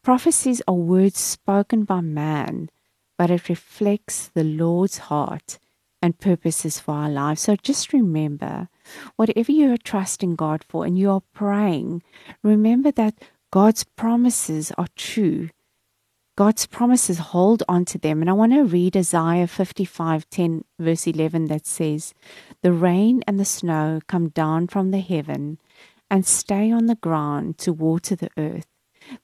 Prophecies 0.04 0.62
are 0.68 0.76
words 0.76 1.18
spoken 1.18 1.86
by 1.86 2.02
man, 2.02 2.70
but 3.18 3.32
it 3.32 3.50
reflects 3.50 4.28
the 4.28 4.44
Lord's 4.44 5.00
heart 5.00 5.58
and 6.04 6.20
purposes 6.20 6.80
for 6.80 6.94
our 6.94 7.10
lives. 7.10 7.42
So 7.42 7.56
just 7.56 7.94
remember, 7.94 8.70
whatever 9.16 9.52
you 9.52 9.74
are 9.74 9.78
trusting 9.78 10.36
God 10.36 10.64
for 10.68 10.86
and 10.86 10.98
you 10.98 11.10
are 11.12 11.24
praying, 11.34 12.04
remember 12.42 12.92
that 12.92 13.16
God's 13.52 13.84
promises 13.84 14.72
are 14.78 14.88
true. 14.96 15.50
God's 16.36 16.66
promises 16.66 17.20
hold 17.20 17.62
on 17.70 17.86
to 17.86 18.00
them. 18.00 18.22
And 18.22 18.30
I 18.30 18.34
want 18.34 18.54
to 18.54 18.64
read 18.64 18.98
Isaiah 18.98 19.46
55 19.46 20.28
10, 20.30 20.66
verse 20.80 21.06
11, 21.06 21.46
that 21.46 21.68
says, 21.68 22.16
The 22.64 22.74
rain 22.74 23.24
and 23.28 23.40
the 23.40 23.46
snow 23.46 24.00
come 24.08 24.30
down 24.30 24.68
from 24.68 24.90
the 24.90 25.00
heaven 25.00 25.60
and 26.10 26.26
stay 26.26 26.72
on 26.72 26.88
the 26.88 26.96
ground 26.96 27.60
to 27.60 27.74
water 27.74 28.16
the 28.16 28.30
earth. 28.38 28.66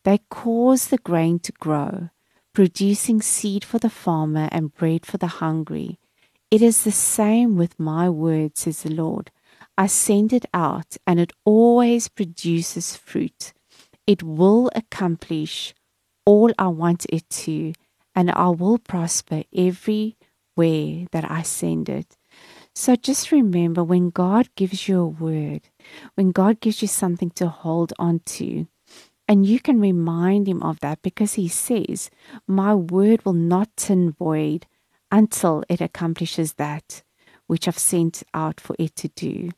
They 0.03 0.19
cause 0.29 0.87
the 0.87 0.97
grain 0.97 1.39
to 1.39 1.51
grow, 1.53 2.09
producing 2.53 3.21
seed 3.21 3.63
for 3.63 3.79
the 3.79 3.89
farmer 3.89 4.47
and 4.51 4.73
bread 4.75 5.05
for 5.05 5.17
the 5.17 5.27
hungry. 5.27 5.97
It 6.51 6.61
is 6.61 6.83
the 6.83 6.91
same 6.91 7.55
with 7.57 7.79
my 7.79 8.09
word, 8.09 8.57
says 8.57 8.83
the 8.83 8.91
Lord. 8.91 9.31
I 9.79 9.87
send 9.87 10.33
it 10.33 10.45
out, 10.53 10.97
and 11.07 11.21
it 11.21 11.31
always 11.45 12.09
produces 12.09 12.97
fruit. 12.97 13.53
It 14.05 14.21
will 14.21 14.69
accomplish 14.75 15.73
all 16.25 16.51
I 16.59 16.67
want 16.67 17.05
it 17.07 17.29
to, 17.47 17.71
and 18.13 18.29
I 18.29 18.49
will 18.49 18.77
prosper 18.77 19.43
everywhere 19.55 21.07
that 21.13 21.31
I 21.31 21.43
send 21.43 21.87
it. 21.87 22.17
So 22.75 22.97
just 22.97 23.31
remember 23.31 23.81
when 23.81 24.09
God 24.09 24.49
gives 24.57 24.89
you 24.89 24.99
a 24.99 25.07
word, 25.07 25.69
when 26.15 26.31
God 26.31 26.59
gives 26.59 26.81
you 26.81 26.89
something 26.89 27.29
to 27.39 27.47
hold 27.47 27.93
on 27.97 28.19
to, 28.35 28.67
and 29.29 29.45
you 29.45 29.61
can 29.61 29.79
remind 29.79 30.49
Him 30.49 30.61
of 30.61 30.81
that 30.81 31.01
because 31.01 31.35
He 31.35 31.47
says, 31.47 32.09
My 32.45 32.75
word 32.75 33.23
will 33.23 33.31
not 33.31 33.77
turn 33.77 34.11
void 34.11 34.67
until 35.09 35.63
it 35.69 35.79
accomplishes 35.79 36.55
that 36.55 37.01
which 37.49 37.67
I've 37.67 37.79
sent 37.79 38.21
out 38.35 38.61
for 38.61 38.75
it 38.77 38.95
to 38.97 39.07
do. 39.07 39.49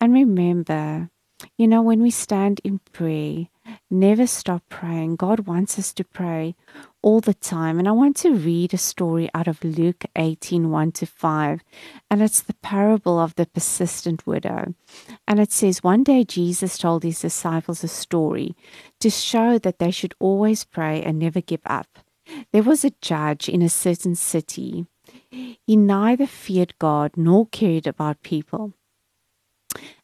And 0.00 0.12
remember, 0.12 1.10
you 1.56 1.68
know, 1.68 1.82
when 1.82 2.02
we 2.02 2.10
stand 2.10 2.60
in 2.64 2.80
prayer, 2.92 3.46
never 3.90 4.26
stop 4.26 4.62
praying. 4.68 5.16
God 5.16 5.40
wants 5.40 5.78
us 5.78 5.92
to 5.94 6.04
pray 6.04 6.56
all 7.02 7.20
the 7.20 7.34
time. 7.34 7.78
And 7.78 7.86
I 7.86 7.92
want 7.92 8.16
to 8.18 8.34
read 8.34 8.74
a 8.74 8.78
story 8.78 9.28
out 9.34 9.46
of 9.46 9.62
Luke 9.62 10.04
18 10.16 10.70
1 10.70 10.92
to 10.92 11.06
5. 11.06 11.60
And 12.10 12.22
it's 12.22 12.40
the 12.40 12.54
parable 12.54 13.18
of 13.18 13.34
the 13.36 13.46
persistent 13.46 14.26
widow. 14.26 14.74
And 15.26 15.38
it 15.38 15.52
says, 15.52 15.82
One 15.82 16.02
day 16.02 16.24
Jesus 16.24 16.78
told 16.78 17.02
his 17.04 17.20
disciples 17.20 17.84
a 17.84 17.88
story 17.88 18.56
to 19.00 19.10
show 19.10 19.58
that 19.58 19.78
they 19.78 19.90
should 19.90 20.14
always 20.18 20.64
pray 20.64 21.02
and 21.02 21.18
never 21.18 21.40
give 21.40 21.62
up. 21.66 21.98
There 22.52 22.62
was 22.62 22.84
a 22.84 22.94
judge 23.00 23.48
in 23.48 23.62
a 23.62 23.68
certain 23.68 24.14
city. 24.14 24.86
He 25.30 25.76
neither 25.76 26.26
feared 26.26 26.78
God 26.78 27.12
nor 27.16 27.46
cared 27.46 27.86
about 27.86 28.22
people. 28.22 28.74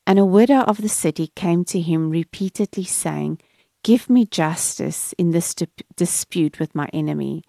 And 0.06 0.18
a 0.18 0.24
widow 0.24 0.60
of 0.60 0.82
the 0.82 0.88
city 0.88 1.28
came 1.34 1.64
to 1.66 1.80
him 1.80 2.10
repeatedly, 2.10 2.84
saying, 2.84 3.40
Give 3.82 4.08
me 4.08 4.26
justice 4.26 5.14
in 5.18 5.30
this 5.30 5.54
dispute 5.96 6.58
with 6.58 6.74
my 6.74 6.88
enemy. 6.92 7.42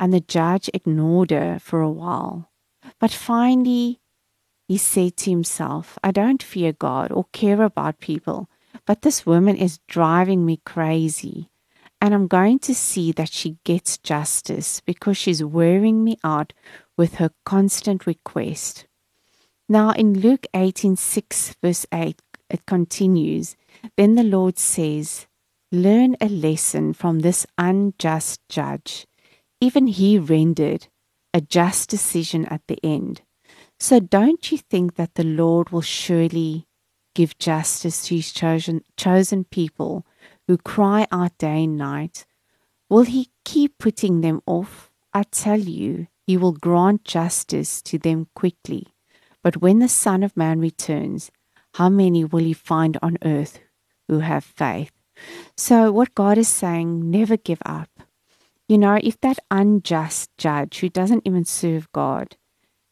And 0.00 0.12
the 0.12 0.20
judge 0.20 0.70
ignored 0.72 1.30
her 1.30 1.58
for 1.58 1.80
a 1.80 1.90
while. 1.90 2.50
But 2.98 3.12
finally, 3.12 4.00
he 4.68 4.78
said 4.78 5.16
to 5.18 5.30
himself, 5.30 5.98
I 6.02 6.10
don't 6.10 6.42
fear 6.42 6.72
God 6.72 7.12
or 7.12 7.26
care 7.32 7.62
about 7.62 8.00
people, 8.00 8.48
but 8.86 9.02
this 9.02 9.26
woman 9.26 9.56
is 9.56 9.80
driving 9.88 10.46
me 10.46 10.60
crazy 10.64 11.50
and 12.02 12.14
I'm 12.14 12.26
going 12.26 12.58
to 12.58 12.74
see 12.74 13.12
that 13.12 13.30
she 13.30 13.58
gets 13.62 13.96
justice 13.96 14.80
because 14.80 15.16
she's 15.16 15.44
wearing 15.44 16.02
me 16.02 16.18
out 16.24 16.52
with 16.96 17.14
her 17.14 17.30
constant 17.46 18.08
request. 18.08 18.88
Now 19.68 19.90
in 19.92 20.20
Luke 20.20 20.46
18 20.54 20.96
6, 20.96 21.56
verse 21.62 21.86
8, 21.92 22.20
it 22.50 22.66
continues 22.66 23.56
Then 23.96 24.14
the 24.14 24.24
Lord 24.24 24.58
says, 24.58 25.26
Learn 25.70 26.16
a 26.20 26.28
lesson 26.28 26.92
from 26.92 27.20
this 27.20 27.46
unjust 27.56 28.40
judge. 28.48 29.06
Even 29.60 29.86
he 29.86 30.18
rendered 30.18 30.88
a 31.32 31.40
just 31.40 31.88
decision 31.88 32.44
at 32.46 32.60
the 32.68 32.78
end. 32.84 33.22
So 33.78 33.98
don't 33.98 34.52
you 34.52 34.58
think 34.58 34.96
that 34.96 35.14
the 35.14 35.24
Lord 35.24 35.70
will 35.70 35.80
surely 35.80 36.66
give 37.14 37.38
justice 37.38 38.06
to 38.06 38.16
his 38.16 38.32
chosen, 38.32 38.82
chosen 38.96 39.44
people 39.44 40.06
who 40.46 40.58
cry 40.58 41.06
out 41.10 41.38
day 41.38 41.64
and 41.64 41.76
night. 41.76 42.26
Will 42.88 43.02
he 43.04 43.30
keep 43.44 43.78
putting 43.78 44.20
them 44.20 44.42
off? 44.46 44.90
I 45.14 45.22
tell 45.24 45.60
you, 45.60 46.08
he 46.26 46.36
will 46.36 46.52
grant 46.52 47.04
justice 47.04 47.82
to 47.82 47.98
them 47.98 48.28
quickly. 48.34 48.88
But 49.42 49.60
when 49.60 49.80
the 49.80 49.88
Son 49.88 50.22
of 50.22 50.36
Man 50.36 50.60
returns, 50.60 51.30
how 51.74 51.88
many 51.88 52.24
will 52.24 52.44
he 52.44 52.52
find 52.52 52.98
on 53.02 53.18
earth 53.24 53.60
who 54.08 54.20
have 54.20 54.44
faith? 54.44 54.92
So, 55.56 55.92
what 55.92 56.14
God 56.14 56.38
is 56.38 56.48
saying, 56.48 57.10
never 57.10 57.36
give 57.36 57.62
up. 57.64 57.88
You 58.68 58.78
know, 58.78 58.98
if 59.02 59.20
that 59.20 59.38
unjust 59.50 60.30
judge 60.38 60.78
who 60.78 60.88
doesn't 60.88 61.26
even 61.26 61.44
serve 61.44 61.90
God 61.92 62.36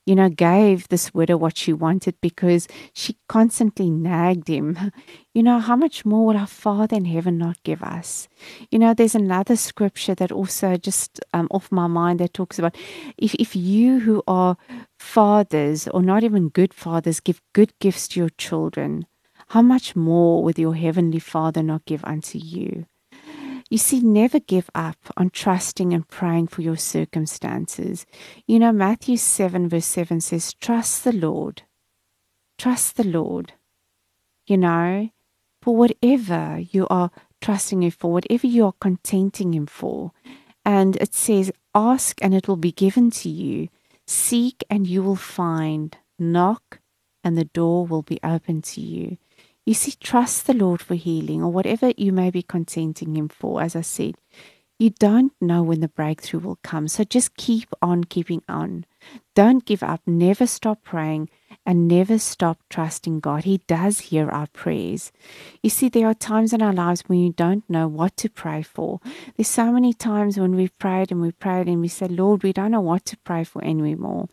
you 0.07 0.14
know, 0.14 0.28
gave 0.28 0.88
this 0.88 1.12
widow 1.14 1.37
what 1.37 1.57
she 1.57 1.73
wanted 1.73 2.14
because 2.21 2.66
she 2.92 3.16
constantly 3.28 3.90
nagged 3.90 4.49
him. 4.49 4.92
You 5.33 5.45
know, 5.45 5.61
how 5.61 5.76
much 5.76 6.04
more 6.04 6.26
will 6.26 6.37
our 6.37 6.49
Father 6.49 6.97
in 6.97 7.04
heaven 7.04 7.38
not 7.38 7.62
give 7.62 7.85
us? 7.85 8.28
You 8.73 8.80
know, 8.80 8.95
there's 8.95 9.14
another 9.14 9.54
scripture 9.54 10.16
that 10.16 10.33
also 10.33 10.76
just 10.76 11.21
um, 11.33 11.47
off 11.52 11.71
my 11.71 11.87
mind 11.87 12.19
that 12.19 12.35
talks 12.35 12.59
about 12.59 12.75
if, 13.16 13.35
if 13.37 13.54
you 13.54 14.00
who 14.00 14.25
are 14.26 14.57
fathers 14.99 15.87
or 15.87 16.02
not 16.02 16.25
even 16.25 16.49
good 16.49 16.75
fathers 16.75 17.21
give 17.21 17.40
good 17.52 17.73
gifts 17.78 18.09
to 18.09 18.21
your 18.21 18.30
children, 18.30 19.07
how 19.50 19.62
much 19.62 19.95
more 19.95 20.42
will 20.42 20.59
your 20.59 20.75
heavenly 20.75 21.21
Father 21.21 21.62
not 21.62 21.85
give 21.85 22.04
unto 22.04 22.37
you? 22.37 22.87
You 23.70 23.78
see, 23.78 24.00
never 24.00 24.40
give 24.40 24.68
up 24.74 24.98
on 25.16 25.30
trusting 25.30 25.94
and 25.94 26.06
praying 26.06 26.48
for 26.48 26.60
your 26.60 26.76
circumstances. 26.76 28.04
You 28.44 28.58
know, 28.58 28.72
Matthew 28.72 29.16
7, 29.16 29.68
verse 29.68 29.86
7 29.86 30.20
says, 30.20 30.52
Trust 30.54 31.04
the 31.04 31.12
Lord. 31.12 31.62
Trust 32.58 32.96
the 32.96 33.04
Lord. 33.04 33.52
You 34.44 34.58
know, 34.58 35.10
for 35.62 35.76
whatever 35.76 36.58
you 36.58 36.88
are 36.88 37.12
trusting 37.40 37.84
Him 37.84 37.92
for, 37.92 38.12
whatever 38.12 38.48
you 38.48 38.66
are 38.66 38.74
contenting 38.80 39.54
Him 39.54 39.66
for. 39.66 40.10
And 40.64 40.96
it 40.96 41.14
says, 41.14 41.52
Ask 41.72 42.18
and 42.22 42.34
it 42.34 42.48
will 42.48 42.56
be 42.56 42.72
given 42.72 43.12
to 43.12 43.28
you. 43.28 43.68
Seek 44.04 44.64
and 44.68 44.88
you 44.88 45.04
will 45.04 45.14
find. 45.14 45.96
Knock 46.18 46.80
and 47.22 47.38
the 47.38 47.44
door 47.44 47.86
will 47.86 48.02
be 48.02 48.18
open 48.24 48.62
to 48.62 48.80
you. 48.80 49.16
You 49.66 49.74
see, 49.74 49.92
trust 50.00 50.46
the 50.46 50.54
Lord 50.54 50.80
for 50.82 50.94
healing 50.94 51.42
or 51.42 51.52
whatever 51.52 51.92
you 51.96 52.12
may 52.12 52.30
be 52.30 52.42
contenting 52.42 53.16
Him 53.16 53.28
for. 53.28 53.62
As 53.62 53.76
I 53.76 53.82
said, 53.82 54.16
You 54.78 54.90
don't 54.90 55.32
know 55.40 55.62
when 55.62 55.80
the 55.80 55.88
breakthrough 55.88 56.40
will 56.40 56.58
come. 56.64 56.88
So 56.88 57.04
just 57.04 57.36
keep 57.36 57.68
on 57.82 58.04
keeping 58.04 58.42
on. 58.48 58.86
Don't 59.34 59.64
give 59.64 59.82
up. 59.82 60.00
Never 60.06 60.46
stop 60.46 60.82
praying 60.82 61.28
and 61.66 61.88
never 61.88 62.19
stop 62.19 62.59
trusting 62.69 63.21
God. 63.21 63.45
He 63.45 63.59
does 63.66 64.00
hear 64.00 64.28
our 64.28 64.47
prayers. 64.49 65.12
You 65.62 65.71
see, 65.71 65.88
there 65.88 66.07
are 66.07 66.14
times 66.14 66.52
in 66.52 66.62
our 66.62 66.73
lives 66.73 67.02
when 67.07 67.19
you 67.19 67.33
don't 67.33 67.69
know 67.69 67.87
what 67.87 68.16
to 68.19 68.28
pray 68.28 68.62
for. 68.62 69.00
There's 69.37 69.49
so 69.49 69.71
many 69.73 69.92
times 69.92 70.38
when 70.38 70.57
we've 70.57 70.76
prayed 70.78 71.11
and 71.11 71.21
we've 71.21 71.38
prayed 71.38 71.69
and 71.69 71.80
we 71.80 71.88
said, 71.88 72.11
Lord, 72.11 72.42
we 72.42 72.52
don't 72.52 72.71
know 72.71 72.80
what 72.80 73.04
to 73.07 73.16
pray 73.19 73.45
for 73.45 73.62
anymore. 73.64 74.28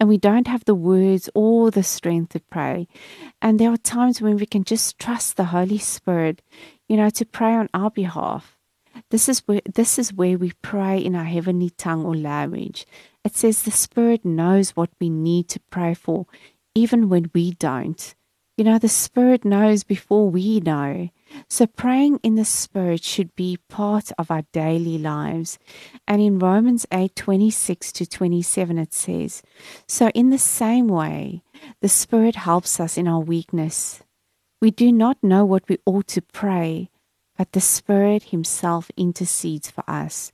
And 0.00 0.08
we 0.08 0.18
don't 0.18 0.48
have 0.48 0.64
the 0.64 0.74
words 0.74 1.28
or 1.34 1.70
the 1.70 1.82
strength 1.82 2.30
to 2.30 2.40
pray. 2.40 2.88
And 3.42 3.58
there 3.58 3.70
are 3.70 3.76
times 3.76 4.20
when 4.20 4.36
we 4.36 4.46
can 4.46 4.64
just 4.64 4.98
trust 4.98 5.36
the 5.36 5.44
Holy 5.44 5.78
Spirit, 5.78 6.42
you 6.88 6.96
know, 6.96 7.10
to 7.10 7.24
pray 7.24 7.54
on 7.54 7.68
our 7.74 7.90
behalf. 7.90 8.56
This 9.10 9.28
is 9.28 9.40
where 9.46 9.60
this 9.74 9.98
is 9.98 10.12
where 10.12 10.38
we 10.38 10.52
pray 10.62 10.98
in 10.98 11.16
our 11.16 11.24
heavenly 11.24 11.70
tongue 11.70 12.04
or 12.04 12.16
language. 12.16 12.86
It 13.24 13.36
says 13.36 13.62
the 13.62 13.70
Spirit 13.70 14.24
knows 14.24 14.70
what 14.70 14.90
we 15.00 15.08
need 15.08 15.48
to 15.48 15.60
pray 15.70 15.94
for 15.94 16.26
even 16.74 17.08
when 17.08 17.30
we 17.34 17.52
don't. 17.52 18.14
You 18.56 18.64
know, 18.64 18.78
the 18.78 18.88
Spirit 18.88 19.44
knows 19.44 19.82
before 19.82 20.30
we 20.30 20.60
know. 20.60 21.10
So 21.48 21.66
praying 21.66 22.20
in 22.22 22.36
the 22.36 22.44
Spirit 22.44 23.02
should 23.02 23.34
be 23.34 23.58
part 23.68 24.12
of 24.16 24.30
our 24.30 24.42
daily 24.52 24.96
lives. 24.96 25.58
And 26.06 26.22
in 26.22 26.38
Romans 26.38 26.86
8 26.92 27.16
26 27.16 27.90
to 27.92 28.06
27, 28.06 28.78
it 28.78 28.94
says, 28.94 29.42
So 29.88 30.08
in 30.10 30.30
the 30.30 30.38
same 30.38 30.86
way, 30.86 31.42
the 31.80 31.88
Spirit 31.88 32.36
helps 32.36 32.78
us 32.78 32.96
in 32.96 33.08
our 33.08 33.18
weakness. 33.18 34.02
We 34.60 34.70
do 34.70 34.92
not 34.92 35.18
know 35.22 35.44
what 35.44 35.68
we 35.68 35.78
ought 35.84 36.06
to 36.08 36.22
pray, 36.22 36.90
but 37.36 37.52
the 37.52 37.60
Spirit 37.60 38.24
Himself 38.24 38.88
intercedes 38.96 39.68
for 39.68 39.82
us 39.88 40.30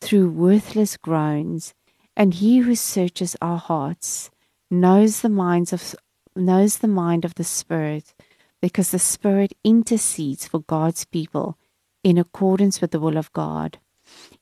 through 0.00 0.30
worthless 0.30 0.96
groans. 0.96 1.72
And 2.20 2.34
He 2.34 2.58
who 2.58 2.74
searches 2.74 3.34
our 3.40 3.56
hearts 3.56 4.30
knows 4.70 5.22
the 5.22 5.30
minds 5.30 5.72
of 5.72 5.94
knows 6.36 6.76
the 6.78 6.86
mind 6.86 7.24
of 7.24 7.36
the 7.36 7.44
Spirit, 7.44 8.12
because 8.60 8.90
the 8.90 8.98
Spirit 8.98 9.54
intercedes 9.64 10.46
for 10.46 10.60
God's 10.60 11.06
people 11.06 11.56
in 12.04 12.18
accordance 12.18 12.82
with 12.82 12.90
the 12.90 13.00
will 13.00 13.16
of 13.16 13.32
God. 13.32 13.78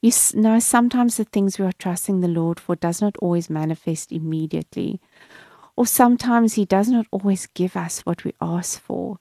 You 0.02 0.10
know, 0.34 0.58
sometimes 0.58 1.18
the 1.18 1.24
things 1.24 1.56
we 1.56 1.66
are 1.66 1.78
trusting 1.78 2.18
the 2.18 2.26
Lord 2.26 2.58
for 2.58 2.74
does 2.74 3.00
not 3.00 3.16
always 3.18 3.48
manifest 3.48 4.10
immediately, 4.10 5.00
or 5.76 5.86
sometimes 5.86 6.54
He 6.54 6.64
does 6.64 6.88
not 6.88 7.06
always 7.12 7.46
give 7.46 7.76
us 7.76 8.00
what 8.00 8.24
we 8.24 8.32
ask 8.40 8.80
for. 8.80 9.20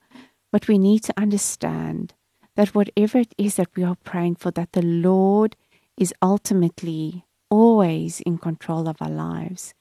But 0.51 0.67
we 0.67 0.79
need 0.79 1.03
to 1.03 1.13
understand 1.15 2.15
that 2.55 2.73
whatever 2.73 3.19
it 3.19 3.35
is 3.37 3.57
that 3.57 3.75
we 3.75 3.83
are 3.83 3.97
praying 4.03 4.37
for, 4.37 4.49
that 4.49 4.71
the 4.71 4.81
Lord 4.81 5.55
is 5.95 6.11
ultimately 6.23 7.26
always 7.49 8.21
in 8.21 8.37
control 8.37 8.87
of 8.87 9.01
our 9.01 9.09
lives. 9.09 9.73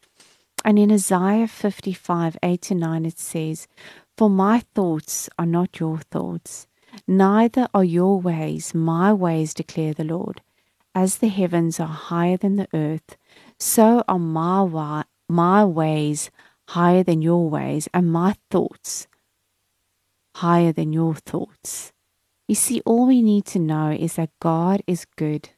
And 0.64 0.78
in 0.78 0.90
Isaiah 0.90 1.46
55 1.46 2.38
8 2.42 2.62
to 2.62 2.74
9, 2.74 3.06
it 3.06 3.18
says, 3.18 3.68
For 4.16 4.28
my 4.28 4.60
thoughts 4.74 5.28
are 5.38 5.46
not 5.46 5.78
your 5.78 5.98
thoughts, 5.98 6.66
neither 7.06 7.68
are 7.72 7.84
your 7.84 8.20
ways 8.20 8.74
my 8.74 9.12
ways, 9.12 9.54
declare 9.54 9.94
the 9.94 10.04
Lord. 10.04 10.40
As 10.94 11.18
the 11.18 11.28
heavens 11.28 11.78
are 11.78 11.86
higher 11.86 12.36
than 12.36 12.56
the 12.56 12.68
earth, 12.72 13.16
so 13.58 14.02
are 14.08 14.18
my, 14.18 14.62
wa- 14.62 15.04
my 15.28 15.64
ways 15.64 16.30
higher 16.70 17.02
than 17.04 17.22
your 17.22 17.48
ways, 17.48 17.88
and 17.92 18.10
my 18.10 18.34
thoughts 18.50 19.06
higher 20.36 20.72
than 20.72 20.92
your 20.92 21.14
thoughts. 21.14 21.92
You 22.48 22.54
see, 22.54 22.80
all 22.84 23.06
we 23.06 23.22
need 23.22 23.44
to 23.46 23.58
know 23.58 23.90
is 23.90 24.14
that 24.14 24.30
God 24.40 24.82
is 24.86 25.06
good 25.16 25.50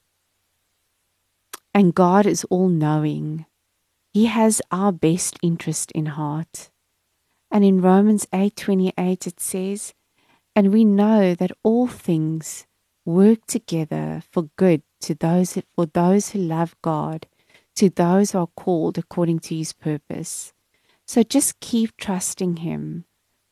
and 1.79 1.95
God 1.95 2.27
is 2.27 2.43
all 2.51 2.69
knowing. 2.69 3.47
He 4.13 4.27
has 4.27 4.61
our 4.73 4.91
best 4.91 5.39
interest 5.45 5.93
in 5.93 6.07
heart. 6.07 6.71
And 7.53 7.65
in 7.65 7.81
Romans 7.81 8.27
8:28 8.33 9.29
it 9.29 9.39
says, 9.39 9.95
"And 10.57 10.73
we 10.73 10.85
know 10.85 11.37
that 11.37 11.53
all 11.63 11.87
things 11.87 12.67
work 13.05 13.47
together 13.47 14.25
for 14.29 14.51
good 14.57 14.83
to 15.03 15.15
those 15.15 15.57
for 15.77 15.87
those 15.87 16.31
who 16.31 16.41
love 16.41 16.75
God, 16.83 17.29
to 17.77 17.89
those 17.89 18.33
who 18.33 18.41
are 18.41 18.55
called 18.57 18.99
according 18.99 19.39
to 19.47 19.55
his 19.55 19.73
purpose." 19.73 20.53
So 21.07 21.23
just 21.23 21.61
keep 21.61 21.97
trusting 21.97 22.57
him. 22.57 23.05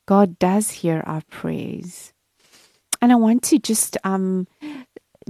God 0.05 0.41
does 0.41 0.83
hear 0.83 1.01
our 1.07 1.23
prayers. 1.31 2.13
And 3.01 3.13
I 3.13 3.15
want 3.15 3.45
to 3.45 3.61
just 3.61 3.97
um 4.03 4.49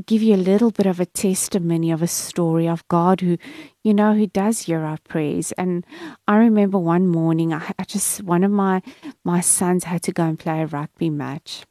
give 0.04 0.22
you 0.22 0.34
a 0.34 0.36
little 0.36 0.70
bit 0.70 0.86
of 0.86 1.00
a 1.00 1.06
testimony 1.06 1.90
of 1.90 2.02
a 2.02 2.06
story 2.06 2.68
of 2.68 2.86
God 2.88 3.20
who, 3.20 3.38
you 3.82 3.94
know, 3.94 4.14
who 4.14 4.26
does 4.26 4.62
hear 4.62 4.80
our 4.80 4.98
prayers. 5.08 5.52
And 5.52 5.86
I 6.28 6.36
remember 6.36 6.78
one 6.78 7.08
morning, 7.08 7.54
I, 7.54 7.72
I 7.78 7.84
just 7.84 8.22
one 8.22 8.44
of 8.44 8.50
my 8.50 8.82
my 9.24 9.40
sons 9.40 9.84
had 9.84 10.02
to 10.02 10.12
go 10.12 10.24
and 10.24 10.38
play 10.38 10.62
a 10.62 10.66
rugby 10.66 11.08
match. 11.08 11.64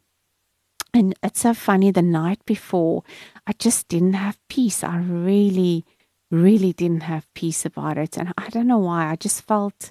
And 0.92 1.14
it's 1.22 1.40
so 1.40 1.52
funny, 1.54 1.90
the 1.90 2.02
night 2.02 2.40
before, 2.46 3.04
I 3.46 3.52
just 3.52 3.86
didn't 3.88 4.14
have 4.14 4.38
peace. 4.48 4.82
I 4.82 4.96
really, 4.96 5.84
really 6.30 6.72
didn't 6.72 7.02
have 7.02 7.32
peace 7.34 7.66
about 7.66 7.98
it. 7.98 8.16
And 8.16 8.32
I 8.38 8.48
don't 8.48 8.66
know 8.66 8.78
why. 8.78 9.10
I 9.10 9.16
just 9.16 9.42
felt, 9.42 9.90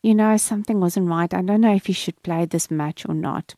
you 0.00 0.14
know, 0.14 0.36
something 0.36 0.78
wasn't 0.78 1.08
right. 1.08 1.34
I 1.34 1.42
don't 1.42 1.60
know 1.60 1.74
if 1.74 1.86
he 1.86 1.92
should 1.92 2.22
play 2.22 2.44
this 2.44 2.70
match 2.70 3.04
or 3.08 3.14
not 3.14 3.56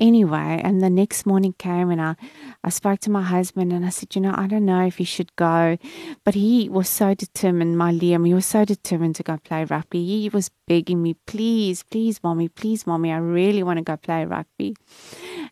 anyway, 0.00 0.60
and 0.64 0.80
the 0.80 0.90
next 0.90 1.26
morning 1.26 1.54
came 1.58 1.90
and 1.90 2.00
I, 2.00 2.16
I 2.64 2.70
spoke 2.70 3.00
to 3.00 3.10
my 3.10 3.22
husband 3.22 3.72
and 3.72 3.84
I 3.84 3.90
said, 3.90 4.14
you 4.14 4.20
know, 4.20 4.34
I 4.36 4.46
don't 4.46 4.64
know 4.64 4.86
if 4.86 4.96
he 4.96 5.04
should 5.04 5.34
go. 5.36 5.76
But 6.24 6.34
he 6.34 6.68
was 6.68 6.88
so 6.88 7.14
determined, 7.14 7.78
my 7.78 7.92
Liam, 7.92 8.26
he 8.26 8.34
was 8.34 8.46
so 8.46 8.64
determined 8.64 9.16
to 9.16 9.22
go 9.22 9.36
play 9.36 9.64
rugby. 9.64 10.04
He 10.04 10.28
was 10.28 10.50
begging 10.66 11.02
me, 11.02 11.14
please, 11.26 11.82
please, 11.82 12.22
mommy, 12.22 12.48
please, 12.48 12.86
mommy, 12.86 13.12
I 13.12 13.18
really 13.18 13.62
want 13.62 13.78
to 13.78 13.84
go 13.84 13.96
play 13.96 14.24
rugby. 14.24 14.74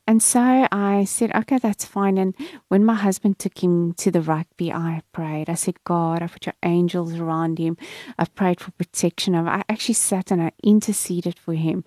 And 0.06 0.22
so 0.22 0.66
I 0.72 1.04
said, 1.04 1.34
okay, 1.34 1.58
that's 1.58 1.84
fine. 1.84 2.16
And 2.16 2.34
when 2.68 2.84
my 2.84 2.94
husband 2.94 3.38
took 3.38 3.62
him 3.62 3.92
to 3.94 4.10
the 4.10 4.22
rugby, 4.22 4.72
I 4.72 5.02
prayed. 5.12 5.50
I 5.50 5.54
said, 5.54 5.82
God, 5.84 6.22
I 6.22 6.28
put 6.28 6.46
your 6.46 6.54
angels 6.64 7.14
around 7.14 7.58
him. 7.58 7.76
I 8.18 8.24
prayed 8.24 8.60
for 8.60 8.70
protection. 8.72 9.34
I 9.34 9.62
actually 9.68 9.94
sat 9.94 10.30
and 10.30 10.40
I 10.40 10.52
interceded 10.62 11.38
for 11.38 11.54
him. 11.54 11.84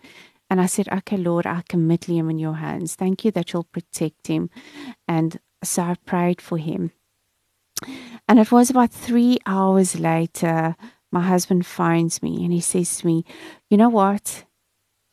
And 0.52 0.60
I 0.60 0.66
said, 0.66 0.90
Okay, 0.92 1.16
Lord, 1.16 1.48
I 1.48 1.64
commit 1.70 2.02
Liam 2.02 2.30
in 2.30 2.38
your 2.38 2.56
hands. 2.56 2.96
Thank 2.96 3.24
you 3.24 3.32
that 3.32 3.54
you'll 3.54 3.64
protect 3.64 4.28
him. 4.28 4.50
And 5.08 5.40
so 5.64 5.84
I 5.84 5.96
prayed 6.06 6.42
for 6.42 6.58
him. 6.58 6.92
And 8.28 8.38
it 8.38 8.52
was 8.52 8.70
about 8.70 8.92
three 8.92 9.40
hours 9.46 9.98
later, 9.98 10.76
my 11.10 11.22
husband 11.22 11.66
finds 11.66 12.22
me 12.22 12.44
and 12.44 12.52
he 12.52 12.60
says 12.60 12.98
to 12.98 13.08
me, 13.08 13.24
You 13.70 13.78
know 13.78 13.88
what? 13.88 14.44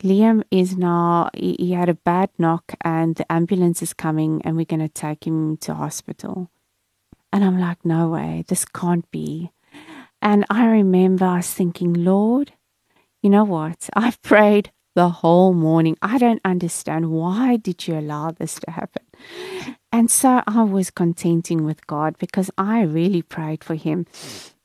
Liam 0.03 0.43
is 0.51 0.77
now, 0.77 1.31
he, 1.35 1.55
he 1.57 1.73
had 1.73 1.89
a 1.89 1.95
bad 1.95 2.31
knock 2.37 2.75
and 2.85 3.15
the 3.15 3.33
ambulance 3.33 3.81
is 3.81 3.93
coming 3.93 4.43
and 4.45 4.57
we're 4.57 4.65
going 4.65 4.81
to 4.81 4.89
take 4.89 5.25
him 5.25 5.57
to 5.59 5.75
hospital. 5.75 6.51
And 7.33 7.45
I'm 7.45 7.61
like, 7.61 7.85
No 7.85 8.09
way, 8.09 8.45
this 8.49 8.65
can't 8.65 9.09
be. 9.13 9.53
And 10.21 10.45
I 10.51 10.67
remember 10.67 11.27
I 11.27 11.37
was 11.37 11.55
thinking, 11.55 11.95
Lord, 11.95 12.55
you 13.23 13.31
know 13.31 13.45
what? 13.45 13.89
I've 13.95 14.21
prayed 14.23 14.73
the 14.99 15.09
whole 15.23 15.55
morning. 15.55 15.97
I 16.03 16.19
don't 16.19 16.41
understand. 16.45 17.13
Why 17.13 17.55
did 17.55 17.87
you 17.87 17.97
allow 17.97 18.33
this 18.33 18.59
to 18.59 18.73
happen? 18.73 19.05
And 19.93 20.11
so 20.11 20.43
I 20.45 20.65
was 20.65 20.91
contenting 20.91 21.63
with 21.63 21.87
God 21.87 22.19
because 22.19 22.51
I 22.59 22.83
really 22.83 23.23
prayed 23.23 23.63
for 23.63 23.77
him. 23.77 24.07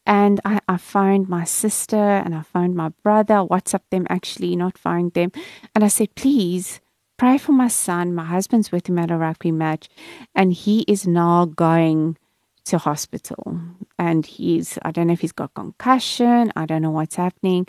And 0.07 0.41
I, 0.43 0.59
I 0.67 0.77
phoned 0.77 1.29
my 1.29 1.43
sister 1.43 2.03
and 2.23 2.33
I 2.33 2.41
phoned 2.41 2.75
my 2.75 2.89
brother, 3.03 3.45
WhatsApp 3.45 3.81
them 3.91 4.07
actually, 4.09 4.55
not 4.55 4.75
phoned 4.75 5.13
them. 5.13 5.31
And 5.75 5.83
I 5.83 5.87
said, 5.87 6.15
please 6.15 6.81
pray 7.17 7.37
for 7.37 7.51
my 7.51 7.67
son. 7.67 8.15
My 8.15 8.25
husband's 8.25 8.71
with 8.71 8.89
him 8.89 8.97
at 8.97 9.11
a 9.11 9.17
rugby 9.17 9.51
match 9.51 9.87
and 10.33 10.51
he 10.51 10.81
is 10.87 11.05
now 11.05 11.45
going 11.45 12.17
to 12.65 12.79
hospital. 12.79 13.59
And 13.99 14.25
he's, 14.25 14.79
I 14.81 14.89
don't 14.89 15.07
know 15.07 15.13
if 15.13 15.21
he's 15.21 15.31
got 15.31 15.53
concussion, 15.53 16.51
I 16.55 16.65
don't 16.65 16.81
know 16.81 16.89
what's 16.89 17.17
happening. 17.17 17.67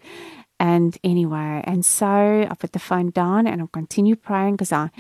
And 0.61 0.97
anyway, 1.03 1.63
and 1.65 1.85
so 1.85 2.07
I 2.07 2.55
put 2.59 2.73
the 2.73 2.79
phone 2.79 3.11
down 3.11 3.47
and 3.47 3.61
I 3.61 3.67
continue 3.73 4.17
praying 4.17 4.55
because 4.55 4.73
I, 4.73 4.91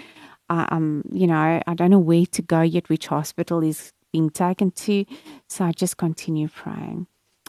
I, 0.48 0.66
um, 0.70 1.04
you 1.12 1.26
know, 1.26 1.62
I 1.66 1.74
don't 1.74 1.90
know 1.90 1.98
where 1.98 2.26
to 2.26 2.42
go 2.42 2.60
yet, 2.62 2.88
which 2.88 3.06
hospital 3.06 3.62
is 3.62 3.92
being 4.12 4.30
taken 4.30 4.72
to. 4.72 5.04
So 5.48 5.64
I 5.64 5.72
just 5.72 5.96
continue 5.96 6.48
praying. 6.48 7.06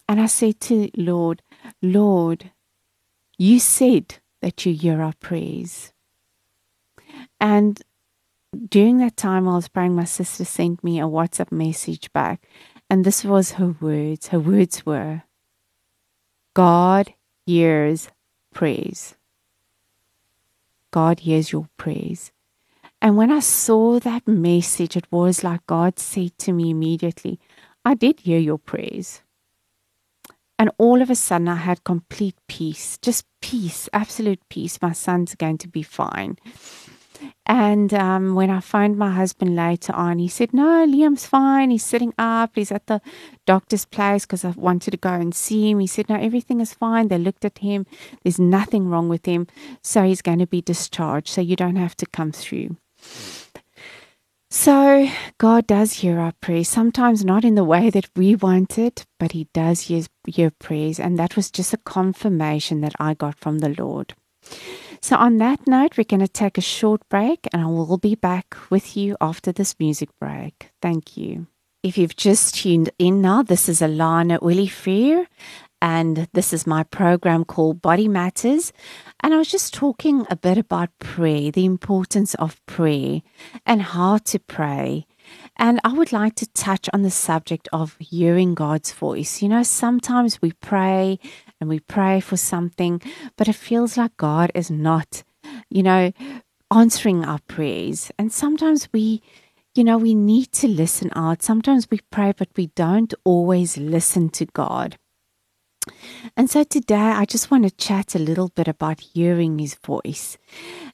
And 0.08 0.22
I 0.22 0.28
said 0.28 0.60
to 0.62 0.89
Lord, 0.96 1.41
Lord, 1.82 2.52
you 3.38 3.60
said 3.60 4.18
that 4.41 4.65
you 4.65 4.74
hear 4.74 5.02
our 5.02 5.13
prayers. 5.20 5.91
And 7.39 7.82
during 8.70 9.00
that 9.00 9.18
time 9.18 9.48
I 9.48 9.56
was 9.56 9.68
praying, 9.68 9.96
my 9.96 10.06
sister 10.06 10.46
sent 10.46 10.84
me 10.84 11.00
a 11.00 11.04
WhatsApp 11.04 11.52
message 11.52 12.13
back. 12.13 12.48
And 12.88 13.04
this 13.04 13.26
was 13.26 13.54
her 13.54 13.76
words. 13.82 14.28
Her 14.28 14.39
words 14.39 14.86
were, 14.86 15.24
God 16.54 17.14
hears 17.45 18.10
praise. 18.53 19.15
God 20.91 21.21
hears 21.21 21.51
your 21.51 21.67
praise. 21.77 22.31
And 23.01 23.17
when 23.17 23.31
I 23.31 23.39
saw 23.39 23.99
that 23.99 24.27
message, 24.27 24.95
it 24.95 25.05
was 25.12 25.43
like 25.43 25.65
God 25.67 25.99
said 25.99 26.38
to 26.39 26.53
me 26.53 26.71
immediately, 26.71 27.39
I 27.84 27.93
did 27.93 28.21
hear 28.21 28.39
your 28.39 28.58
praise. 28.58 29.21
And 30.58 30.71
all 30.77 31.01
of 31.01 31.10
a 31.10 31.15
sudden, 31.15 31.49
I 31.49 31.55
had 31.55 31.84
complete 31.84 32.36
peace 32.47 32.97
just 33.01 33.25
peace, 33.41 33.88
absolute 33.93 34.39
peace. 34.49 34.81
My 34.81 34.91
son's 34.91 35.36
going 35.36 35.60
to 35.60 35.67
be 35.67 35.84
fine. 35.84 36.38
And 37.45 37.93
um, 37.93 38.36
when 38.36 38.49
I 38.49 38.60
phoned 38.60 38.97
my 38.97 39.12
husband 39.12 39.56
later 39.56 39.93
on, 39.93 40.19
he 40.19 40.28
said, 40.28 40.54
No, 40.54 40.86
Liam's 40.86 41.25
fine. 41.25 41.69
He's 41.69 41.84
sitting 41.84 42.13
up. 42.17 42.51
He's 42.56 42.71
at 42.71 42.88
the 42.88 43.01
doctor's 43.45 43.86
place 43.86 44.25
because 44.25 44.43
I 44.43 44.49
wanted 44.49 44.91
to 44.91 44.97
go 44.97 45.13
and 45.13 45.34
see 45.34 45.69
him. 45.69 45.80
He 45.80 45.88
said, 45.88 46.10
No, 46.10 46.15
everything 46.15 46.60
is 46.62 46.73
fine. 46.73 47.08
They 47.08 47.17
looked 47.17 47.45
at 47.45 47.60
him. 47.60 47.86
There's 48.23 48.39
nothing 48.39 48.89
wrong 48.89 49.10
with 49.10 49.25
him. 49.25 49.47
So 49.84 50.04
he's 50.04 50.21
going 50.21 50.39
to 50.39 50.47
be 50.47 50.62
discharged. 50.62 51.28
So 51.28 51.41
you 51.41 51.56
don't 51.56 51.75
have 51.75 51.95
to 51.97 52.06
come 52.08 52.32
through. 52.32 52.78
So 54.49 55.10
God 55.38 55.67
does 55.67 55.93
hear 55.93 56.17
our 56.17 56.32
prayers, 56.39 56.69
sometimes 56.69 57.25
not 57.25 57.43
in 57.43 57.56
the 57.56 57.63
way 57.65 57.89
that 57.89 58.10
we 58.15 58.36
want 58.36 58.80
it, 58.80 59.06
but 59.19 59.34
He 59.34 59.49
does 59.54 59.82
hear, 59.82 60.04
hear 60.25 60.49
prayers. 60.49 60.97
And 60.97 61.19
that 61.19 61.36
was 61.36 61.51
just 61.51 61.73
a 61.73 61.78
confirmation 61.78 62.80
that 62.82 62.93
I 62.97 63.15
got 63.15 63.38
from 63.38 63.60
the 63.60 63.75
Lord. 63.78 64.13
So, 65.06 65.18
on 65.18 65.38
that 65.38 65.68
note, 65.68 66.00
we're 66.00 66.04
going 66.04 66.26
to 66.26 66.28
take 66.28 66.58
a 66.58 66.62
short 66.62 67.08
break 67.10 67.48
and 67.54 67.62
I 67.62 67.68
will 67.68 68.00
be 68.00 68.15
back 68.15 68.58
with 68.72 68.98
you 68.98 69.15
after 69.22 69.52
this 69.52 69.76
music 69.80 70.10
break. 70.20 70.72
Thank 70.82 71.15
you. 71.15 71.46
If 71.84 71.96
you've 71.96 72.15
just 72.15 72.56
tuned 72.56 72.89
in 72.98 73.22
now, 73.22 73.44
this 73.44 73.70
is 73.70 73.82
Alana 73.82 74.41
Olivier, 74.41 75.28
and 75.80 76.28
this 76.34 76.52
is 76.54 76.65
my 76.65 76.82
program 76.82 77.46
called 77.46 77.84
Body 77.84 78.08
Matters. 78.08 78.74
And 79.20 79.36
I 79.36 79.38
was 79.38 79.48
just 79.48 79.76
talking 79.76 80.26
a 80.32 80.36
bit 80.36 80.58
about 80.58 80.89
prayer, 80.98 81.52
the 81.52 81.65
importance 81.65 82.34
of 82.34 82.65
prayer, 82.65 83.22
and 83.63 83.84
how 83.84 84.18
to 84.18 84.39
pray. 84.39 85.06
And 85.58 85.80
I 85.84 85.94
would 85.94 86.12
like 86.12 86.34
to 86.36 86.48
touch 86.54 86.89
on 86.94 87.04
the 87.04 87.12
subject 87.12 87.70
of 87.72 87.96
hearing 88.00 88.56
God's 88.56 88.91
voice. 88.91 89.44
You 89.44 89.50
know, 89.50 89.62
sometimes 89.62 90.41
we 90.41 90.54
pray 90.54 91.20
and 91.60 91.70
we 91.70 91.80
pray 91.80 92.20
for 92.20 92.38
something, 92.38 93.02
but 93.38 93.48
it 93.48 93.54
feels 93.56 93.98
like 93.98 94.18
God 94.18 94.52
is 94.54 94.70
not, 94.70 95.24
you 95.70 95.84
know, 95.84 96.12
answering 96.74 97.24
our 97.24 97.39
prayers. 97.48 98.12
And 98.18 98.32
sometimes 98.32 98.89
we, 98.91 99.22
you 99.74 99.84
know, 99.84 99.98
we 99.98 100.15
need 100.15 100.52
to 100.54 100.68
listen 100.68 101.12
out. 101.15 101.41
Sometimes 101.44 101.89
we 101.89 102.00
pray, 102.12 102.34
but 102.38 102.50
we 102.56 102.68
don't 102.68 103.13
always 103.24 103.78
listen 103.78 104.30
to 104.30 104.46
God. 104.46 104.98
And 106.36 106.50
so 106.50 106.63
today 106.63 106.95
I 106.95 107.26
just 107.26 107.52
want 107.52 107.63
to 107.63 107.76
chat 107.76 108.15
a 108.15 108.19
little 108.19 108.50
bit 108.50 108.67
about 108.67 109.00
hearing 109.00 109.60
his 109.60 109.76
voice. 109.76 110.38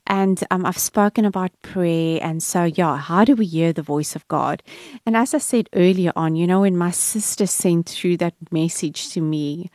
And 0.08 0.43
um, 0.51 0.65
I've 0.65 0.77
spoken 0.77 1.25
about 1.25 1.51
prayer. 1.62 2.19
And 2.21 2.41
so, 2.43 2.65
yeah, 2.65 2.97
how 2.97 3.23
do 3.23 3.36
we 3.36 3.45
hear 3.45 3.73
the 3.73 3.82
voice 3.82 4.15
of 4.15 4.27
God? 4.27 4.62
And 5.06 5.15
as 5.15 5.34
I 5.34 5.39
said 5.39 5.69
earlier 5.73 6.12
on, 6.15 6.36
you 6.36 6.47
know, 6.47 6.62
when 6.62 6.77
my 6.77 6.91
sister 6.91 7.45
sent 7.45 7.89
through 7.89 8.17
that 8.17 8.34
message 8.51 9.10
to 9.10 9.21
me 9.21 9.69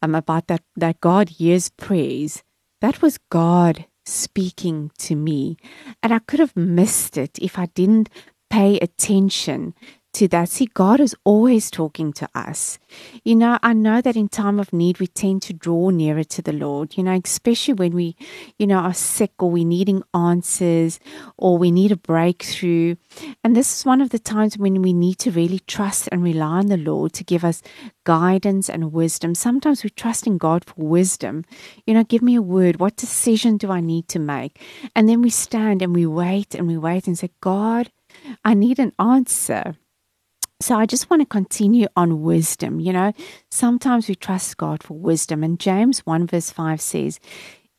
um, 0.00 0.14
about 0.14 0.46
that, 0.48 0.62
that 0.76 1.00
God 1.00 1.28
hears 1.28 1.68
praise, 1.68 2.42
that 2.80 3.02
was 3.02 3.18
God 3.30 3.86
speaking 4.04 4.90
to 4.98 5.14
me. 5.14 5.56
And 6.02 6.12
I 6.12 6.18
could 6.18 6.40
have 6.40 6.56
missed 6.56 7.16
it 7.16 7.38
if 7.40 7.58
I 7.58 7.66
didn't 7.66 8.08
pay 8.50 8.78
attention 8.78 9.74
to 10.14 10.28
that. 10.28 10.48
See, 10.48 10.66
God 10.66 11.00
is 11.00 11.16
always 11.24 11.70
talking 11.70 12.12
to 12.14 12.28
us. 12.34 12.78
You 13.24 13.36
know, 13.36 13.58
I 13.62 13.72
know 13.72 14.00
that 14.00 14.16
in 14.16 14.28
time 14.28 14.60
of 14.60 14.72
need, 14.72 14.98
we 14.98 15.06
tend 15.06 15.42
to 15.42 15.52
draw 15.52 15.90
nearer 15.90 16.24
to 16.24 16.42
the 16.42 16.52
Lord, 16.52 16.96
you 16.96 17.02
know, 17.02 17.18
especially 17.24 17.74
when 17.74 17.92
we, 17.92 18.16
you 18.58 18.66
know, 18.66 18.78
are 18.78 18.94
sick 18.94 19.32
or 19.42 19.50
we're 19.50 19.64
needing 19.64 20.02
answers 20.14 21.00
or 21.36 21.56
we 21.56 21.70
need 21.70 21.92
a 21.92 21.96
breakthrough. 21.96 22.96
And 23.42 23.56
this 23.56 23.78
is 23.78 23.84
one 23.86 24.00
of 24.00 24.10
the 24.10 24.18
times 24.18 24.58
when 24.58 24.82
we 24.82 24.92
need 24.92 25.18
to 25.20 25.30
really 25.30 25.60
trust 25.60 26.08
and 26.12 26.22
rely 26.22 26.58
on 26.58 26.66
the 26.66 26.76
Lord 26.76 27.12
to 27.14 27.24
give 27.24 27.44
us 27.44 27.62
guidance 28.04 28.68
and 28.68 28.92
wisdom. 28.92 29.34
Sometimes 29.34 29.82
we 29.82 29.90
trust 29.90 30.26
in 30.26 30.38
God 30.38 30.64
for 30.64 30.74
wisdom. 30.82 31.44
You 31.86 31.94
know, 31.94 32.04
give 32.04 32.22
me 32.22 32.34
a 32.34 32.42
word. 32.42 32.80
What 32.80 32.96
decision 32.96 33.56
do 33.56 33.70
I 33.70 33.80
need 33.80 34.08
to 34.08 34.18
make? 34.18 34.60
And 34.94 35.08
then 35.08 35.22
we 35.22 35.30
stand 35.30 35.82
and 35.82 35.94
we 35.94 36.06
wait 36.06 36.54
and 36.54 36.66
we 36.66 36.76
wait 36.76 37.06
and 37.06 37.18
say, 37.18 37.30
God, 37.40 37.90
I 38.44 38.54
need 38.54 38.78
an 38.78 38.92
answer. 38.98 39.76
So 40.62 40.76
I 40.76 40.86
just 40.86 41.10
want 41.10 41.22
to 41.22 41.26
continue 41.26 41.88
on 41.96 42.22
wisdom. 42.22 42.78
You 42.78 42.92
know, 42.92 43.12
sometimes 43.50 44.08
we 44.08 44.14
trust 44.14 44.56
God 44.56 44.82
for 44.84 44.94
wisdom. 44.94 45.42
And 45.42 45.58
James 45.58 46.06
1 46.06 46.28
verse 46.28 46.50
5 46.50 46.80
says, 46.80 47.18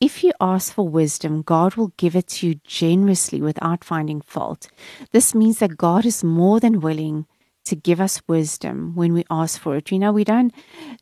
if 0.02 0.22
you 0.22 0.34
ask 0.42 0.74
for 0.74 0.88
wisdom, 0.88 1.44
God 1.44 1.76
will 1.76 1.94
give 1.96 2.14
it 2.14 2.28
to 2.28 2.48
you 2.48 2.56
generously 2.66 3.42
without 3.42 3.86
finding 3.86 4.20
fault. 4.20 4.68
This 5.14 5.34
means 5.34 5.60
that 5.60 5.78
God 5.78 6.06
is 6.06 6.26
more 6.26 6.60
than 6.60 6.82
willing 6.82 7.26
to 7.64 7.78
give 7.78 8.02
us 8.02 8.22
wisdom 8.28 8.96
when 8.96 9.14
we 9.14 9.24
ask 9.32 9.62
for 9.62 9.78
it. 9.78 9.90
You 9.90 10.00
know, 10.00 10.12
we 10.12 10.26
don't 10.26 10.54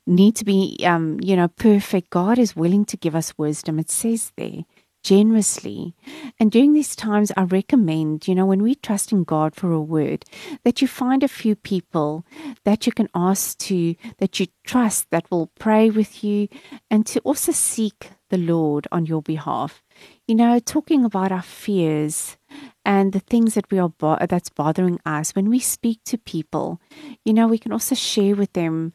need 0.05 0.35
to 0.35 0.45
be, 0.45 0.77
um, 0.85 1.19
you 1.19 1.35
know, 1.35 1.47
perfect. 1.47 2.11
God 2.11 2.37
is 2.37 2.55
willing 2.55 2.85
to 2.85 2.97
give 2.97 3.15
us 3.15 3.35
wisdom. 3.39 3.79
It 3.79 3.89
says 3.89 4.31
there 4.37 4.65
generously. 5.03 5.95
And 6.39 6.51
during 6.51 6.73
these 6.73 6.95
times, 6.95 7.31
I 7.35 7.43
recommend, 7.43 8.27
you 8.27 8.35
know, 8.35 8.45
when 8.45 8.63
we 8.63 8.75
trust 8.75 9.11
in 9.11 9.23
God 9.23 9.55
for 9.55 9.71
a 9.71 9.81
word, 9.81 10.25
that 10.63 10.81
you 10.81 10.87
find 10.87 11.23
a 11.23 11.27
few 11.27 11.55
people 11.55 12.25
that 12.63 12.85
you 12.85 12.91
can 12.91 13.09
ask 13.15 13.57
to, 13.59 13.95
that 14.19 14.39
you 14.39 14.47
trust, 14.63 15.09
that 15.11 15.29
will 15.31 15.51
pray 15.59 15.89
with 15.89 16.23
you, 16.23 16.47
and 16.89 17.05
to 17.07 17.19
also 17.21 17.51
seek 17.51 18.11
the 18.29 18.37
Lord 18.37 18.87
on 18.91 19.05
your 19.05 19.21
behalf. 19.21 19.83
You 20.27 20.35
know, 20.35 20.59
talking 20.59 21.03
about 21.03 21.31
our 21.31 21.41
fears 21.41 22.37
and 22.85 23.13
the 23.13 23.19
things 23.19 23.53
that 23.53 23.69
we 23.69 23.77
are 23.77 23.89
bo- 23.89 24.17
that's 24.27 24.49
bothering 24.49 24.99
us 25.05 25.35
when 25.35 25.49
we 25.49 25.59
speak 25.59 25.99
to 26.05 26.17
people, 26.17 26.81
you 27.23 27.33
know, 27.33 27.47
we 27.47 27.57
can 27.57 27.71
also 27.71 27.95
share 27.95 28.35
with 28.35 28.53
them 28.53 28.93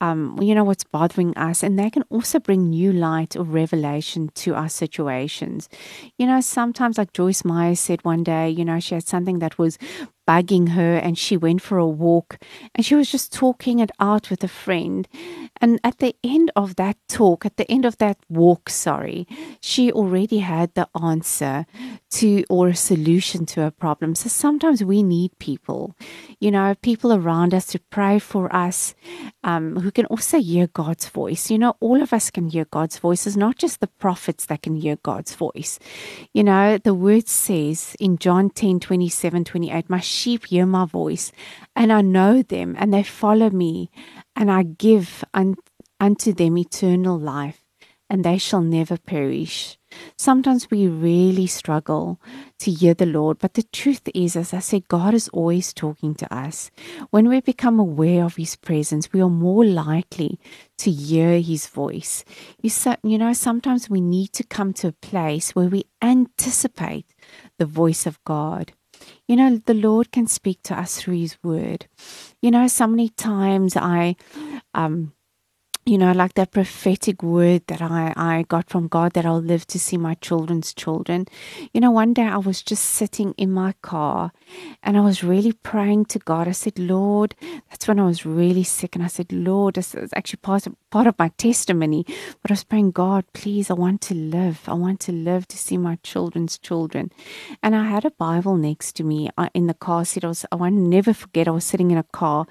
um, 0.00 0.38
you 0.40 0.54
know, 0.54 0.64
what's 0.64 0.84
bothering 0.84 1.36
us, 1.36 1.62
and 1.62 1.78
they 1.78 1.90
can 1.90 2.04
also 2.10 2.38
bring 2.38 2.70
new 2.70 2.92
light 2.92 3.36
or 3.36 3.44
revelation 3.44 4.30
to 4.34 4.54
our 4.54 4.68
situations. 4.68 5.68
You 6.18 6.26
know, 6.26 6.40
sometimes, 6.40 6.98
like 6.98 7.12
Joyce 7.12 7.44
Meyer 7.44 7.74
said 7.74 8.04
one 8.04 8.22
day, 8.22 8.50
you 8.50 8.64
know, 8.64 8.80
she 8.80 8.94
had 8.94 9.06
something 9.06 9.38
that 9.38 9.58
was 9.58 9.78
bugging 10.26 10.70
her 10.70 10.96
and 10.96 11.18
she 11.18 11.36
went 11.36 11.62
for 11.62 11.78
a 11.78 11.86
walk 11.86 12.38
and 12.74 12.84
she 12.84 12.94
was 12.94 13.10
just 13.10 13.32
talking 13.32 13.78
it 13.78 13.90
out 14.00 14.30
with 14.30 14.42
a 14.44 14.48
friend. 14.48 15.08
And 15.60 15.80
at 15.84 15.98
the 15.98 16.16
end 16.24 16.50
of 16.56 16.76
that 16.76 16.96
talk, 17.08 17.46
at 17.46 17.56
the 17.56 17.70
end 17.70 17.84
of 17.84 17.98
that 17.98 18.18
walk, 18.28 18.70
sorry, 18.70 19.26
she 19.60 19.92
already 19.92 20.38
had 20.38 20.74
the 20.74 20.88
answer 21.00 21.66
to 22.10 22.44
or 22.48 22.68
a 22.68 22.76
solution 22.76 23.46
to 23.46 23.66
a 23.66 23.70
problem. 23.70 24.14
So 24.14 24.28
sometimes 24.28 24.82
we 24.84 25.02
need 25.02 25.38
people, 25.38 25.94
you 26.40 26.50
know, 26.50 26.74
people 26.82 27.12
around 27.12 27.54
us 27.54 27.66
to 27.66 27.78
pray 27.78 28.18
for 28.18 28.54
us 28.54 28.94
um, 29.42 29.76
who 29.80 29.90
can 29.90 30.06
also 30.06 30.40
hear 30.40 30.66
God's 30.66 31.08
voice. 31.08 31.50
You 31.50 31.58
know, 31.58 31.76
all 31.80 32.02
of 32.02 32.12
us 32.12 32.30
can 32.30 32.48
hear 32.48 32.64
God's 32.64 32.98
voice. 32.98 33.26
It's 33.26 33.36
not 33.36 33.58
just 33.58 33.80
the 33.80 33.86
prophets 33.86 34.46
that 34.46 34.62
can 34.62 34.76
hear 34.76 34.96
God's 35.02 35.34
voice. 35.34 35.78
You 36.32 36.44
know, 36.44 36.78
the 36.78 36.94
word 36.94 37.28
says 37.28 37.96
in 38.00 38.18
John 38.18 38.50
10 38.50 38.80
27 38.80 39.44
28, 39.44 39.90
My 39.90 40.00
sheep 40.14 40.46
hear 40.46 40.66
my 40.66 40.86
voice, 40.86 41.32
and 41.74 41.92
I 41.92 42.00
know 42.00 42.42
them, 42.42 42.76
and 42.78 42.92
they 42.92 43.02
follow 43.02 43.50
me, 43.50 43.90
and 44.36 44.50
I 44.50 44.62
give 44.62 45.24
un- 45.34 45.56
unto 46.00 46.32
them 46.32 46.56
eternal 46.58 47.18
life, 47.18 47.64
and 48.08 48.24
they 48.24 48.38
shall 48.38 48.60
never 48.60 48.96
perish. 48.96 49.78
Sometimes 50.16 50.70
we 50.70 50.86
really 50.86 51.46
struggle 51.46 52.20
to 52.60 52.70
hear 52.70 52.94
the 52.94 53.06
Lord, 53.06 53.38
but 53.38 53.54
the 53.54 53.62
truth 53.62 54.02
is, 54.14 54.36
as 54.36 54.52
I 54.52 54.58
said, 54.58 54.88
God 54.88 55.14
is 55.14 55.28
always 55.28 55.72
talking 55.72 56.14
to 56.16 56.34
us. 56.34 56.70
When 57.10 57.28
we 57.28 57.40
become 57.40 57.78
aware 57.78 58.24
of 58.24 58.36
His 58.36 58.56
presence, 58.56 59.12
we 59.12 59.20
are 59.20 59.30
more 59.30 59.64
likely 59.64 60.38
to 60.78 60.90
hear 60.90 61.40
His 61.40 61.66
voice. 61.66 62.24
You, 62.60 62.70
you 63.02 63.18
know, 63.18 63.32
sometimes 63.32 63.90
we 63.90 64.00
need 64.00 64.32
to 64.34 64.44
come 64.44 64.72
to 64.74 64.88
a 64.88 64.92
place 64.92 65.54
where 65.54 65.68
we 65.68 65.84
anticipate 66.02 67.06
the 67.58 67.66
voice 67.66 68.06
of 68.06 68.22
God. 68.24 68.72
You 69.28 69.36
know, 69.36 69.60
the 69.64 69.74
Lord 69.74 70.12
can 70.12 70.26
speak 70.26 70.62
to 70.64 70.78
us 70.78 71.00
through 71.00 71.18
His 71.18 71.36
Word. 71.42 71.86
You 72.42 72.50
know, 72.50 72.66
so 72.66 72.86
many 72.86 73.08
times 73.10 73.76
I, 73.76 74.16
um, 74.74 75.12
you 75.86 75.98
know, 75.98 76.12
like 76.12 76.34
that 76.34 76.50
prophetic 76.50 77.22
word 77.22 77.62
that 77.66 77.82
I, 77.82 78.14
I 78.16 78.44
got 78.48 78.70
from 78.70 78.88
God 78.88 79.12
that 79.12 79.26
I'll 79.26 79.40
live 79.40 79.66
to 79.66 79.78
see 79.78 79.98
my 79.98 80.14
children's 80.14 80.72
children. 80.72 81.26
You 81.74 81.80
know, 81.80 81.90
one 81.90 82.14
day 82.14 82.22
I 82.22 82.38
was 82.38 82.62
just 82.62 82.84
sitting 82.84 83.34
in 83.36 83.50
my 83.50 83.74
car 83.82 84.32
and 84.82 84.96
I 84.96 85.00
was 85.00 85.22
really 85.22 85.52
praying 85.52 86.06
to 86.06 86.18
God. 86.18 86.48
I 86.48 86.52
said, 86.52 86.78
Lord, 86.78 87.34
that's 87.68 87.86
when 87.86 88.00
I 88.00 88.04
was 88.04 88.24
really 88.24 88.64
sick. 88.64 88.94
And 88.94 89.04
I 89.04 89.08
said, 89.08 89.30
Lord, 89.30 89.74
this 89.74 89.94
is 89.94 90.10
actually 90.16 90.38
part 90.38 90.66
of, 90.66 90.74
part 90.88 91.06
of 91.06 91.18
my 91.18 91.28
testimony. 91.36 92.06
But 92.40 92.50
I 92.50 92.54
was 92.54 92.64
praying, 92.64 92.92
God, 92.92 93.26
please, 93.34 93.70
I 93.70 93.74
want 93.74 94.00
to 94.02 94.14
live. 94.14 94.62
I 94.66 94.74
want 94.74 95.00
to 95.00 95.12
live 95.12 95.46
to 95.48 95.58
see 95.58 95.76
my 95.76 95.96
children's 96.02 96.56
children. 96.56 97.12
And 97.62 97.76
I 97.76 97.84
had 97.84 98.06
a 98.06 98.10
Bible 98.10 98.56
next 98.56 98.92
to 98.96 99.04
me 99.04 99.28
uh, 99.36 99.50
in 99.52 99.66
the 99.66 99.74
car 99.74 100.06
seat. 100.06 100.24
I, 100.24 100.28
was, 100.28 100.46
I 100.50 100.56
won't 100.56 100.76
never 100.76 101.12
forget, 101.12 101.46
I 101.46 101.50
was 101.50 101.64
sitting 101.64 101.90
in 101.90 101.98
a 101.98 102.04
car 102.04 102.46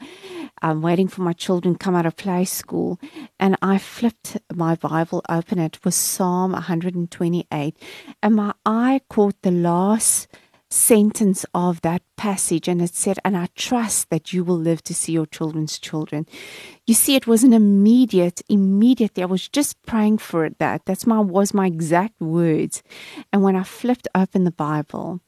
um, 0.62 0.82
waiting 0.82 1.08
for 1.08 1.22
my 1.22 1.34
children 1.34 1.76
to 1.76 1.80
come 1.80 1.96
out 1.96 2.06
of 2.06 2.16
play 2.16 2.46
school 2.46 3.00
and 3.40 3.58
I 3.62 3.78
flipped 3.78 4.38
my 4.54 4.76
Bible 4.76 5.22
open. 5.30 5.60
It 5.60 5.84
was 5.84 5.96
Psalm 5.96 6.52
128, 6.54 7.78
and 8.22 8.36
my 8.36 8.54
eye 8.66 9.02
caught 9.10 9.42
the 9.42 9.52
last 9.52 10.28
sentence 10.74 11.46
of 11.54 11.82
that 11.82 12.02
passage 12.18 12.68
and 12.68 12.82
it 12.82 12.96
said, 12.96 13.20
And 13.24 13.38
I 13.38 13.48
trust 13.56 14.10
that 14.10 14.34
you 14.34 14.44
will 14.44 14.58
live 14.58 14.84
to 14.84 14.94
see 14.94 15.12
your 15.14 15.28
children's 15.28 15.78
children. 15.78 16.26
You 16.88 16.96
see, 16.96 17.16
it 17.16 17.28
was 17.28 17.44
an 17.44 17.54
immediate, 17.54 18.42
immediately. 18.50 19.24
I 19.24 19.28
was 19.28 19.48
just 19.48 19.82
praying 19.84 20.18
for 20.18 20.46
it 20.46 20.58
that. 20.58 20.86
That's 20.86 21.06
my 21.06 21.20
was 21.20 21.54
my 21.54 21.68
exact 21.68 22.20
words. 22.20 22.82
And 23.32 23.44
when 23.44 23.56
I 23.56 23.64
flipped 23.64 24.08
open 24.16 24.44
the 24.44 24.52
Bible, 24.52 25.22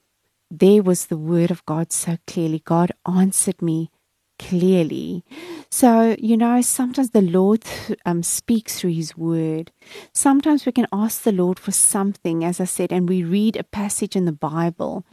there 0.49 0.81
was 0.81 1.07
the 1.07 1.17
word 1.17 1.51
of 1.51 1.65
God 1.65 1.91
so 1.91 2.17
clearly. 2.27 2.59
God 2.59 2.91
answered 3.07 3.61
me 3.61 3.91
clearly. 4.39 5.23
So, 5.69 6.15
you 6.19 6.37
know, 6.37 6.61
sometimes 6.61 7.11
the 7.11 7.21
Lord 7.21 7.63
um, 8.05 8.23
speaks 8.23 8.79
through 8.79 8.93
His 8.93 9.17
Word. 9.17 9.71
Sometimes 10.13 10.65
we 10.65 10.71
can 10.71 10.87
ask 10.91 11.23
the 11.23 11.31
Lord 11.31 11.59
for 11.59 11.71
something, 11.71 12.43
as 12.43 12.59
I 12.59 12.65
said, 12.65 12.91
and 12.91 13.09
we 13.09 13.23
read 13.23 13.55
a 13.55 13.63
passage 13.63 14.15
in 14.15 14.25
the 14.25 14.31
Bible, 14.31 15.05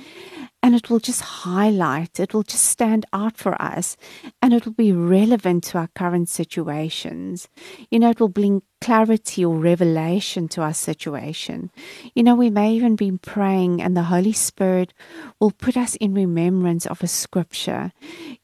and 0.63 0.77
it 0.77 0.89
will 0.89 1.01
just 1.01 1.21
highlight, 1.21 2.21
it 2.21 2.33
will 2.33 2.45
just 2.45 2.65
stand 2.67 3.05
out 3.13 3.37
for 3.37 3.61
us, 3.61 3.97
and 4.41 4.55
it 4.55 4.65
will 4.65 4.73
be 4.73 4.93
relevant 4.93 5.65
to 5.65 5.79
our 5.79 5.89
current 5.89 6.29
situations. 6.29 7.49
You 7.91 7.99
know, 7.99 8.11
it 8.11 8.21
will 8.21 8.29
bring 8.29 8.63
clarity 8.81 9.45
or 9.45 9.57
revelation 9.57 10.47
to 10.49 10.63
our 10.63 10.73
situation. 10.73 11.71
You 12.15 12.23
know, 12.23 12.37
we 12.37 12.49
may 12.49 12.73
even 12.75 12.95
be 12.95 13.11
praying, 13.11 13.83
and 13.83 13.97
the 13.97 14.05
Holy 14.05 14.33
Spirit 14.33 14.95
will 15.41 15.51
put 15.51 15.77
us 15.77 15.97
in 15.97 16.15
remembrance 16.15 16.87
of 16.87 17.03
a 17.03 17.09
scripture. 17.09 17.93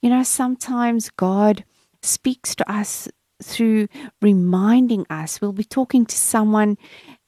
You 0.02 0.10
know, 0.10 0.24
sometimes 0.24 1.10
God 1.10 1.64
speaks 2.02 2.56
to 2.56 2.70
us 2.70 3.08
through 3.40 3.86
reminding 4.20 5.06
us. 5.08 5.40
We'll 5.40 5.52
be 5.52 5.62
talking 5.62 6.04
to 6.06 6.16
someone, 6.16 6.78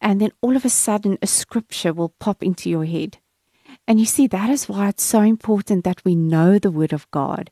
and 0.01 0.21
then 0.21 0.33
all 0.41 0.57
of 0.57 0.65
a 0.65 0.71
sudden, 0.71 1.17
a 1.23 1.29
scripture 1.29 1.93
will 1.93 2.09
pop 2.19 2.43
into 2.43 2.69
your 2.69 2.87
head. 2.87 3.19
And 3.91 3.99
you 3.99 4.07
see, 4.07 4.29
that 4.29 4.49
is 4.51 4.69
why 4.69 4.89
it's 4.89 5.03
so 5.03 5.21
important 5.21 5.83
that 5.83 6.05
we 6.05 6.15
know 6.15 6.61
the 6.61 6.71
Word 6.71 6.93
of 6.93 7.11
God. 7.11 7.51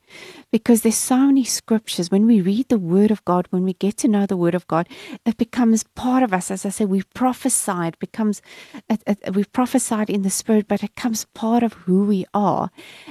Because 0.53 0.83
there's 0.83 0.97
so 0.97 1.17
many 1.17 1.43
scriptures. 1.43 2.13
When 2.13 2.29
we 2.29 2.41
read 2.41 2.69
the 2.69 2.79
Word 2.79 3.11
of 3.11 3.25
God, 3.25 3.49
when 3.51 3.65
we 3.65 3.73
get 3.73 3.97
to 3.97 4.09
know 4.09 4.25
the 4.25 4.37
Word 4.37 4.55
of 4.55 4.65
God, 4.69 4.89
it 5.27 5.37
becomes 5.37 5.83
part 5.97 6.23
of 6.23 6.33
us. 6.33 6.53
As 6.53 6.65
I 6.65 6.69
said, 6.69 6.91
we've 6.91 7.13
prophesied, 7.13 7.99
becomes, 7.99 8.41
it, 8.89 9.03
it, 9.05 9.35
we've 9.35 9.53
prophesied 9.53 10.09
in 10.09 10.23
the 10.23 10.31
Spirit, 10.31 10.69
but 10.69 10.85
it 10.85 10.95
becomes 10.95 11.25
part 11.35 11.65
of 11.65 11.73
who 11.73 12.05
we 12.05 12.25
are. 12.33 12.71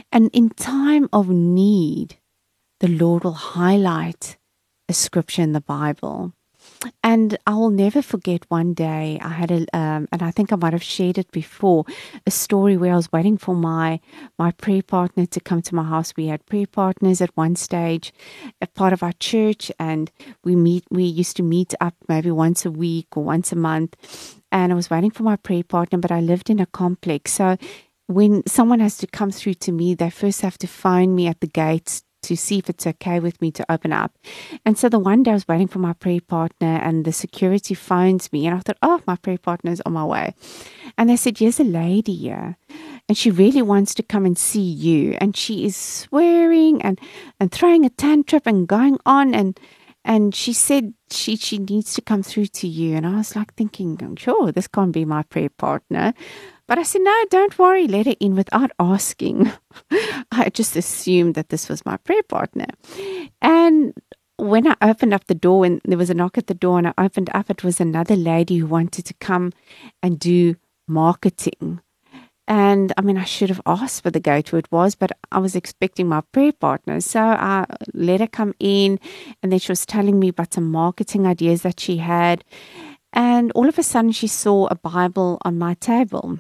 And 0.10 0.30
in 0.32 0.52
time 0.52 1.10
of 1.12 1.28
need, 1.28 2.16
the 2.80 2.88
Lord 2.88 3.26
will 3.26 3.34
highlight 3.34 4.38
a 4.88 4.94
scripture 4.94 5.42
in 5.42 5.52
the 5.52 5.60
Bible. 5.60 6.32
And 7.04 7.38
I 7.48 7.56
will 7.56 7.70
never 7.70 8.02
forget 8.02 8.46
one 8.50 8.74
day 8.74 9.20
I 9.22 9.30
had 9.30 9.52
a, 9.52 9.66
um, 9.76 10.08
and 10.12 10.22
I 10.22 10.32
think 10.32 10.52
I 10.52 10.56
might 10.56 10.74
have 10.74 10.84
shared 10.84 11.18
it 11.18 11.32
before, 11.32 11.86
a 12.26 12.32
story 12.32 12.78
where 12.78 12.94
I 12.94 12.96
was 12.96 13.12
waiting 13.12 13.38
for 13.38 13.56
my 13.56 14.00
my 14.38 14.52
prayer 14.52 14.84
partner 14.84 15.26
to 15.26 15.40
come 15.40 15.62
to 15.64 15.76
my 15.76 15.84
house. 15.84 16.14
We 16.16 16.28
had 16.28 16.46
prayer 16.46 16.68
partners 16.68 17.22
at 17.22 17.36
one 17.36 17.56
stage, 17.56 18.14
a 18.62 18.68
part 18.68 18.94
of 18.94 19.04
our 19.04 19.14
church, 19.14 19.72
and 19.80 20.12
we 20.44 20.56
meet. 20.56 20.84
We 20.92 21.04
used 21.04 21.38
to 21.38 21.44
meet 21.44 21.74
up 21.82 21.96
maybe 22.08 22.32
once 22.32 22.66
a 22.66 22.72
week 22.72 23.16
or 23.16 23.24
once 23.24 23.52
a 23.52 23.56
month. 23.56 23.96
And 24.52 24.72
I 24.72 24.76
was 24.76 24.90
waiting 24.90 25.12
for 25.12 25.24
my 25.24 25.36
prayer 25.36 25.64
partner, 25.64 26.00
but 26.00 26.12
I 26.12 26.22
lived 26.22 26.50
in 26.50 26.60
a 26.60 26.66
complex, 26.66 27.34
so 27.34 27.58
when 28.08 28.46
someone 28.48 28.80
has 28.80 28.98
to 29.00 29.08
come 29.08 29.32
through 29.32 29.56
to 29.56 29.72
me, 29.72 29.94
they 29.94 30.10
first 30.10 30.42
have 30.42 30.58
to 30.60 30.68
find 30.68 31.14
me 31.14 31.28
at 31.28 31.42
the 31.42 31.48
gates 31.48 32.04
to 32.24 32.36
see 32.36 32.60
if 32.60 32.70
it's 32.70 32.88
okay 32.88 33.20
with 33.20 33.42
me 33.42 33.52
to 33.52 33.72
open 33.72 33.94
up. 33.94 34.18
And 34.66 34.78
so 34.78 34.90
the 34.90 35.00
one 35.00 35.24
day 35.24 35.32
I 35.32 35.36
was 35.36 35.48
waiting 35.48 35.68
for 35.68 35.80
my 35.80 35.94
prayer 35.94 36.22
partner 36.22 36.80
and 36.82 37.06
the 37.06 37.12
security 37.12 37.74
phones 37.74 38.32
me 38.32 38.48
and 38.48 38.56
I 38.56 38.60
thought, 38.60 38.78
oh, 38.82 39.02
my 39.08 39.16
prayer 39.16 39.38
partner's 39.38 39.82
on 39.82 39.94
my 39.94 40.06
way. 40.06 40.34
And 40.98 41.10
they 41.10 41.18
said, 41.18 41.38
here's 41.38 41.60
a 41.60 41.64
lady 41.64 42.16
here 42.16 42.58
and 43.08 43.18
she 43.18 43.32
really 43.32 43.62
wants 43.62 43.94
to 43.96 44.04
come 44.04 44.26
and 44.26 44.38
see 44.38 44.62
you. 44.62 45.18
And 45.22 45.36
she 45.36 45.66
is 45.66 45.76
swearing 45.76 46.82
and, 46.82 47.00
and 47.40 47.52
throwing 47.52 47.86
a 47.86 47.90
tantrum 47.90 48.42
and 48.46 48.68
going 48.68 48.98
on 49.06 49.34
and 49.34 49.60
and 50.04 50.34
she 50.34 50.54
said 50.54 50.94
she 51.12 51.36
she 51.36 51.58
needs 51.58 51.94
to 51.96 52.02
come 52.02 52.24
through 52.24 52.48
to 52.48 52.68
you. 52.68 52.96
And 52.96 53.06
I 53.06 53.18
was 53.18 53.36
like 53.36 53.54
thinking, 53.56 54.16
sure, 54.16 54.54
this 54.54 54.68
can't 54.68 54.94
be 54.94 55.04
my 55.04 55.24
prayer 55.24 55.50
partner. 55.50 56.14
But 56.68 56.78
I 56.78 56.84
said, 56.84 57.02
no, 57.02 57.26
don't 57.30 57.58
worry, 57.58 57.88
let 57.88 58.08
her 58.08 58.16
in 58.20 58.36
without 58.36 58.72
asking. 58.78 59.52
I 60.32 60.50
just 60.54 60.76
assumed 60.76 61.36
that 61.36 61.50
this 61.50 61.70
was 61.70 61.86
my 61.86 61.96
prayer 61.98 62.24
partner. 62.24 62.68
And 63.42 63.94
when 64.36 64.68
I 64.68 64.76
opened 64.82 65.14
up 65.14 65.26
the 65.26 65.36
door 65.36 65.66
and 65.66 65.82
there 65.86 65.98
was 65.98 66.10
a 66.10 66.14
knock 66.14 66.38
at 66.38 66.48
the 66.48 66.54
door 66.54 66.78
and 66.78 66.88
I 66.88 66.94
opened 66.98 67.30
up, 67.34 67.50
it 67.50 67.64
was 67.64 67.80
another 67.80 68.16
lady 68.18 68.58
who 68.58 68.68
wanted 68.68 69.06
to 69.06 69.14
come 69.16 69.54
and 70.04 70.20
do 70.20 70.56
marketing. 70.88 71.80
And 72.50 72.94
I 72.98 73.02
mean, 73.02 73.18
I 73.18 73.24
should 73.24 73.50
have 73.50 73.62
asked 73.66 74.04
for 74.04 74.12
the 74.12 74.20
go-to 74.20 74.58
it 74.58 74.72
was, 74.72 74.96
but 74.96 75.12
I 75.32 75.40
was 75.40 75.56
expecting 75.56 76.08
my 76.08 76.22
prayer 76.32 76.54
partner. 76.54 77.02
So 77.02 77.22
I 77.22 77.66
let 77.94 78.22
her 78.22 78.28
come 78.28 78.54
in, 78.60 79.00
and 79.44 79.52
then 79.52 79.60
she 79.60 79.72
was 79.72 79.86
telling 79.86 80.18
me 80.18 80.30
about 80.30 80.54
some 80.54 80.72
marketing 80.72 81.28
ideas 81.28 81.64
that 81.64 81.80
she 81.80 81.98
had. 81.98 82.46
And 83.12 83.52
all 83.52 83.68
of 83.68 83.78
a 83.78 83.84
sudden, 83.84 84.14
she 84.14 84.28
saw 84.28 84.68
a 84.68 84.76
Bible 84.76 85.40
on 85.44 85.58
my 85.58 85.74
table 85.74 86.40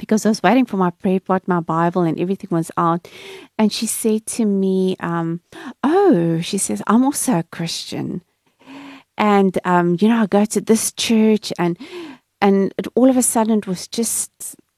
because 0.00 0.24
I 0.24 0.30
was 0.30 0.42
waiting 0.42 0.64
for 0.64 0.78
my 0.78 0.90
prayer 0.90 1.20
pot, 1.20 1.46
my 1.46 1.60
Bible, 1.60 2.02
and 2.02 2.18
everything 2.18 2.48
was 2.50 2.70
out. 2.76 3.06
And 3.58 3.72
she 3.72 3.86
said 3.86 4.26
to 4.26 4.44
me, 4.46 4.96
um, 4.98 5.42
Oh, 5.84 6.40
she 6.40 6.58
says, 6.58 6.82
I'm 6.86 7.04
also 7.04 7.38
a 7.38 7.42
Christian. 7.44 8.22
And, 9.18 9.58
um, 9.64 9.98
you 10.00 10.08
know, 10.08 10.22
I 10.22 10.26
go 10.26 10.46
to 10.46 10.60
this 10.60 10.92
church, 10.92 11.52
and 11.58 11.78
and 12.40 12.72
it, 12.78 12.86
all 12.94 13.10
of 13.10 13.18
a 13.18 13.22
sudden 13.22 13.58
it 13.58 13.66
was 13.66 13.86
just, 13.86 14.30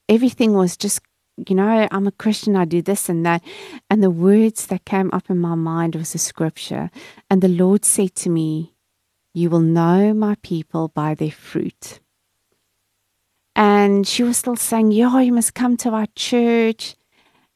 everything 0.09 0.53
was 0.53 0.75
just 0.75 0.99
you 1.47 1.55
know, 1.55 1.87
I'm 1.89 2.05
a 2.05 2.11
Christian, 2.11 2.55
I 2.55 2.65
do 2.65 2.83
this 2.83 3.09
and 3.09 3.25
that. 3.25 3.43
And 3.89 4.03
the 4.03 4.11
words 4.11 4.67
that 4.67 4.85
came 4.85 5.09
up 5.11 5.31
in 5.31 5.39
my 5.39 5.55
mind 5.55 5.95
was 5.95 6.13
a 6.13 6.19
scripture. 6.19 6.91
And 7.27 7.41
the 7.41 7.47
Lord 7.47 7.85
said 7.85 8.13
to 8.17 8.29
me, 8.29 8.75
You 9.33 9.49
will 9.49 9.59
know 9.59 10.13
my 10.13 10.35
people 10.43 10.89
by 10.89 11.15
their 11.15 11.31
fruit. 11.31 11.99
And 13.55 14.07
she 14.07 14.23
was 14.23 14.37
still 14.37 14.55
saying, 14.55 14.91
Yo, 14.91 15.17
you 15.19 15.33
must 15.33 15.53
come 15.53 15.77
to 15.77 15.89
our 15.89 16.07
church. 16.15 16.95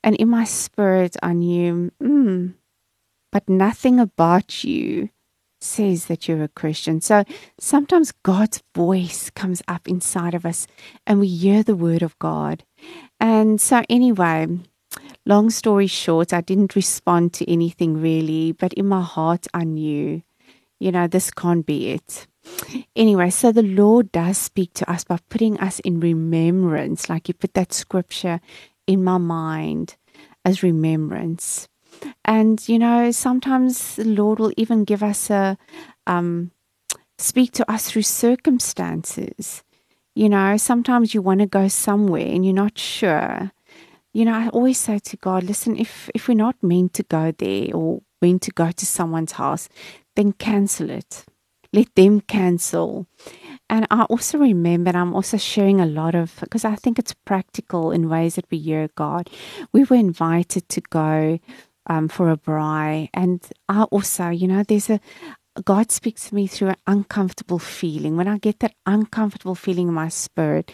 And 0.03 0.15
in 0.15 0.29
my 0.29 0.43
spirit, 0.43 1.17
I 1.23 1.33
knew, 1.33 1.91
mm, 2.01 2.53
but 3.31 3.49
nothing 3.49 3.99
about 3.99 4.63
you 4.63 5.10
says 5.60 6.05
that 6.05 6.27
you're 6.27 6.43
a 6.43 6.47
Christian. 6.47 7.01
So 7.01 7.23
sometimes 7.60 8.13
God's 8.23 8.62
voice 8.75 9.29
comes 9.31 9.62
up 9.67 9.88
inside 9.88 10.33
of 10.33 10.45
us 10.45 10.67
and 11.05 11.19
we 11.19 11.27
hear 11.27 11.63
the 11.63 11.75
word 11.75 12.03
of 12.03 12.17
God. 12.19 12.63
And 13.19 13.60
so, 13.60 13.83
anyway, 13.89 14.47
long 15.25 15.49
story 15.49 15.88
short, 15.88 16.33
I 16.33 16.41
didn't 16.41 16.75
respond 16.75 17.33
to 17.33 17.51
anything 17.51 17.99
really, 17.99 18.51
but 18.51 18.73
in 18.73 18.86
my 18.86 19.01
heart, 19.01 19.47
I 19.53 19.63
knew, 19.63 20.21
you 20.79 20.91
know, 20.91 21.07
this 21.07 21.31
can't 21.31 21.65
be 21.65 21.89
it. 21.89 22.27
Anyway, 22.95 23.29
so 23.29 23.51
the 23.51 23.63
Lord 23.63 24.12
does 24.12 24.38
speak 24.38 24.73
to 24.73 24.91
us 24.91 25.03
by 25.03 25.19
putting 25.29 25.60
us 25.60 25.79
in 25.79 25.99
remembrance, 25.99 27.10
like 27.10 27.27
you 27.27 27.33
put 27.33 27.53
that 27.53 27.73
scripture 27.73 28.39
in 28.86 29.03
my 29.03 29.17
mind 29.17 29.95
as 30.43 30.63
remembrance. 30.63 31.67
And, 32.25 32.67
you 32.67 32.79
know, 32.79 33.12
sometimes 33.12 33.95
the 33.95 34.05
Lord 34.05 34.39
will 34.39 34.53
even 34.57 34.83
give 34.83 35.03
us 35.03 35.29
a, 35.29 35.57
um, 36.05 36.51
speak 37.17 37.51
to 37.53 37.71
us 37.71 37.89
through 37.89 38.03
circumstances. 38.03 39.63
You 40.15 40.29
know, 40.29 40.57
sometimes 40.57 41.13
you 41.13 41.21
want 41.21 41.41
to 41.41 41.45
go 41.45 41.67
somewhere 41.67 42.25
and 42.25 42.43
you're 42.43 42.53
not 42.53 42.77
sure. 42.77 43.51
You 44.13 44.25
know, 44.25 44.33
I 44.33 44.47
always 44.49 44.79
say 44.79 44.99
to 44.99 45.17
God, 45.17 45.43
listen, 45.43 45.77
if, 45.77 46.10
if 46.15 46.27
we're 46.27 46.33
not 46.33 46.55
meant 46.63 46.93
to 46.95 47.03
go 47.03 47.31
there 47.31 47.75
or 47.75 48.01
meant 48.21 48.41
to 48.43 48.51
go 48.51 48.71
to 48.71 48.86
someone's 48.86 49.33
house, 49.33 49.69
then 50.15 50.33
cancel 50.33 50.89
it 50.89 51.25
let 51.77 51.95
them 51.95 52.21
cancel. 52.21 53.07
And 53.69 53.85
I 53.91 54.03
also 54.03 54.37
remember, 54.37 54.91
I'm 54.91 55.13
also 55.13 55.37
sharing 55.37 55.81
a 55.81 55.85
lot 55.85 56.15
of, 56.15 56.35
because 56.41 56.65
I 56.65 56.75
think 56.75 56.97
it's 56.97 57.13
practical 57.13 57.91
in 57.91 58.09
ways 58.09 58.35
that 58.35 58.45
we 58.49 58.57
hear 58.59 58.89
God. 58.95 59.29
We 59.73 59.83
were 59.83 59.97
invited 59.97 60.69
to 60.69 60.81
go 60.81 61.39
um, 61.87 62.07
for 62.07 62.31
a 62.31 62.37
braai. 62.37 63.09
And 63.13 63.45
I 63.67 63.83
also, 63.83 64.29
you 64.29 64.47
know, 64.47 64.63
there's 64.63 64.89
a, 64.89 64.99
God 65.65 65.91
speaks 65.91 66.29
to 66.29 66.35
me 66.35 66.47
through 66.47 66.69
an 66.69 66.75
uncomfortable 66.85 67.59
feeling. 67.59 68.15
When 68.15 68.27
I 68.27 68.37
get 68.37 68.59
that 68.59 68.75
uncomfortable 68.85 69.55
feeling 69.55 69.87
in 69.87 69.93
my 69.93 70.07
spirit, 70.09 70.71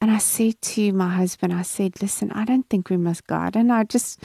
and 0.00 0.10
I 0.10 0.18
said 0.18 0.60
to 0.62 0.92
my 0.92 1.08
husband, 1.08 1.52
I 1.52 1.62
said, 1.62 2.00
Listen, 2.00 2.30
I 2.32 2.44
don't 2.44 2.68
think 2.70 2.90
we 2.90 2.96
must 2.96 3.26
go. 3.26 3.50
And 3.54 3.72
I 3.72 3.84
just, 3.84 4.22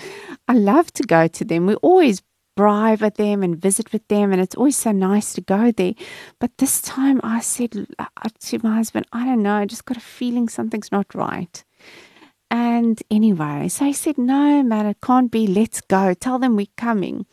I 0.48 0.54
love 0.54 0.92
to 0.94 1.04
go 1.04 1.28
to 1.28 1.44
them. 1.46 1.66
We 1.66 1.76
always 1.76 2.22
braai 2.56 3.02
at 3.02 3.16
them 3.16 3.44
and 3.44 3.62
visit 3.62 3.92
with 3.92 4.08
them, 4.08 4.32
and 4.32 4.42
it's 4.42 4.56
always 4.56 4.78
so 4.78 4.92
nice 4.92 5.34
to 5.34 5.42
go 5.42 5.72
there. 5.72 5.94
But 6.40 6.58
this 6.58 6.82
time 6.82 7.20
I 7.24 7.40
said 7.40 7.88
uh, 8.00 8.06
to 8.40 8.60
my 8.64 8.76
husband, 8.76 9.06
I 9.12 9.26
don't 9.26 9.44
know, 9.44 9.56
I 9.56 9.66
just 9.66 9.86
got 9.86 9.98
a 9.98 10.02
feeling 10.02 10.50
something's 10.50 10.92
not 10.92 11.14
right. 11.14 11.64
And 12.52 13.02
anyway, 13.10 13.68
so 13.68 13.86
he 13.86 13.94
said, 13.94 14.18
No, 14.18 14.64
man, 14.64 14.86
it 14.86 14.98
can't 15.02 15.32
be. 15.32 15.48
Let's 15.48 15.82
go. 15.82 16.14
Tell 16.14 16.40
them 16.40 16.56
we're 16.56 16.68
coming. 16.78 17.26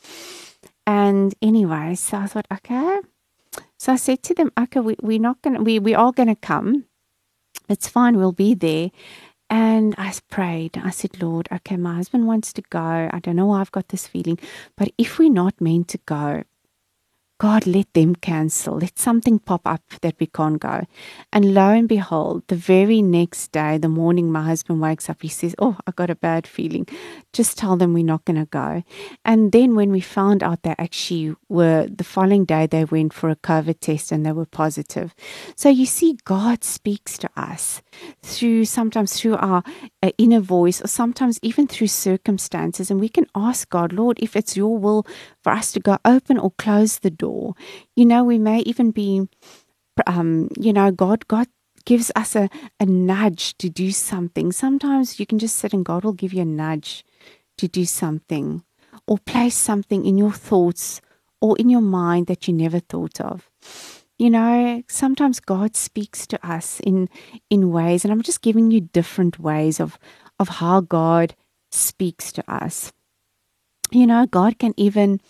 And 0.87 1.35
anyway, 1.41 1.95
so 1.95 2.19
I 2.19 2.27
thought, 2.27 2.47
okay. 2.53 3.01
So 3.79 3.93
I 3.93 3.97
said 3.97 4.23
to 4.25 4.35
them, 4.35 4.53
okay, 4.59 4.81
we, 4.81 4.97
we're 5.01 5.19
not 5.19 5.43
going 5.43 5.57
to, 5.57 5.63
we, 5.63 5.79
we 5.79 5.95
are 5.95 6.13
going 6.13 6.29
to 6.29 6.37
come. 6.37 6.87
It's 7.69 7.89
fine. 7.89 8.17
We'll 8.17 8.33
be 8.33 8.55
there. 8.55 8.91
And 9.53 9.95
I 9.99 10.15
prayed. 10.31 10.79
I 10.83 10.88
said, 10.88 11.23
Lord, 11.23 11.47
okay, 11.53 11.77
my 11.77 11.97
husband 11.97 12.27
wants 12.27 12.55
to 12.55 12.62
go. 12.71 13.11
I 13.12 13.19
don't 13.23 13.37
know 13.37 13.45
why 13.45 13.61
I've 13.61 13.71
got 13.71 13.88
this 13.88 14.07
feeling, 14.07 14.38
but 14.79 14.91
if 14.97 15.19
we're 15.19 15.29
not 15.31 15.61
meant 15.61 15.88
to 15.88 15.99
go, 16.07 16.45
God, 17.42 17.66
let 17.66 17.92
them 17.92 18.14
cancel. 18.14 18.76
Let 18.76 19.00
something 19.00 19.40
pop 19.40 19.62
up 19.66 19.83
that 20.02 20.14
we 20.20 20.26
can't 20.26 20.61
go. 20.61 20.87
And 21.33 21.55
lo 21.55 21.70
and 21.70 21.88
behold, 21.88 22.44
the 22.46 22.55
very 22.55 23.02
next 23.02 23.50
day, 23.50 23.78
the 23.78 23.88
morning 23.88 24.31
my 24.31 24.44
husband 24.44 24.81
wakes 24.81 25.11
up, 25.11 25.22
he 25.22 25.28
says, 25.28 25.52
Oh, 25.59 25.76
I 25.85 25.90
got 25.90 26.09
a 26.09 26.14
bad 26.14 26.46
feeling. 26.46 26.87
Just 27.33 27.59
tell 27.59 27.76
them 27.76 27.94
we're 27.94 28.05
not 28.05 28.24
going 28.26 28.38
to 28.38 28.44
go. 28.44 28.85
And 29.24 29.50
then 29.50 29.74
when 29.74 29.90
we 29.90 30.00
found 30.00 30.44
out 30.44 30.62
they 30.62 30.76
actually 30.78 31.35
were, 31.48 31.88
the 31.88 32.05
following 32.05 32.44
day, 32.44 32.68
they 32.68 32.85
went 32.85 33.12
for 33.12 33.28
a 33.28 33.35
COVID 33.35 33.81
test 33.81 34.12
and 34.12 34.24
they 34.24 34.31
were 34.31 34.46
positive. 34.46 35.12
So 35.57 35.68
you 35.68 35.87
see, 35.87 36.18
God 36.24 36.62
speaks 36.62 37.18
to 37.18 37.31
us 37.37 37.83
through 38.22 38.66
sometimes 38.66 39.18
through 39.20 39.35
our 39.38 39.64
uh, 40.00 40.11
inner 40.16 40.38
voice 40.38 40.81
or 40.81 40.87
sometimes 40.87 41.40
even 41.42 41.66
through 41.66 41.88
circumstances. 41.88 42.88
And 42.88 43.00
we 43.00 43.09
can 43.09 43.26
ask 43.35 43.68
God, 43.68 43.92
Lord, 43.92 44.20
if 44.20 44.37
it's 44.37 44.57
your 44.57 44.78
will 44.78 45.05
for 45.42 45.52
us 45.52 45.72
to 45.72 45.81
go 45.81 45.98
open 46.05 46.38
or 46.38 46.52
close 46.52 46.98
the 46.98 47.11
door. 47.11 47.55
You 47.96 48.07
know, 48.07 48.24
we 48.24 48.38
may 48.38 48.61
even 48.61 48.90
be, 48.90 49.28
um, 50.07 50.48
you 50.59 50.72
know, 50.72 50.90
God, 50.90 51.26
God 51.28 51.48
gives 51.85 52.11
us 52.14 52.37
a, 52.37 52.48
a 52.78 52.87
nudge 52.87 53.57
to 53.59 53.68
do 53.68 53.90
something. 53.90 54.52
Sometimes 54.52 55.18
you 55.18 55.26
can 55.26 55.38
just 55.38 55.57
sit 55.57 55.72
and 55.72 55.85
God 55.85 56.05
will 56.05 56.12
give 56.12 56.33
you 56.33 56.42
a 56.42 56.46
nudge 56.46 57.05
to 57.59 57.68
do 57.68 57.85
something 57.85 58.62
or 59.07 59.18
place 59.18 59.55
something 59.55 60.07
in 60.07 60.18
your 60.18 60.33
thoughts 60.33 61.00
or 61.40 61.57
in 61.59 61.68
your 61.68 61.81
mind 61.81 62.26
that 62.28 62.46
you 62.46 62.55
never 62.55 62.78
thought 62.78 63.20
of. 63.20 63.50
You 64.18 64.31
know, 64.31 64.83
sometimes 64.88 65.40
God 65.40 65.74
speaks 65.74 66.26
to 66.28 66.46
us 66.48 66.78
in 66.81 67.09
in 67.50 67.72
ways, 67.72 68.05
and 68.05 68.12
I'm 68.12 68.22
just 68.22 68.40
giving 68.40 68.70
you 68.70 68.81
different 68.81 69.40
ways 69.40 69.81
of 69.81 69.98
of 70.38 70.48
how 70.48 70.81
God 70.81 71.35
speaks 71.72 72.31
to 72.33 72.44
us 72.52 72.92
you 73.94 74.07
know, 74.07 74.26
God 74.26 74.59
can 74.59 74.74
even 74.76 75.20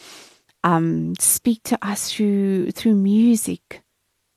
um, 0.64 1.14
speak 1.18 1.62
to 1.64 1.79
us 1.83 2.12
through 2.12 2.70
through 2.72 2.94
music, 2.94 3.83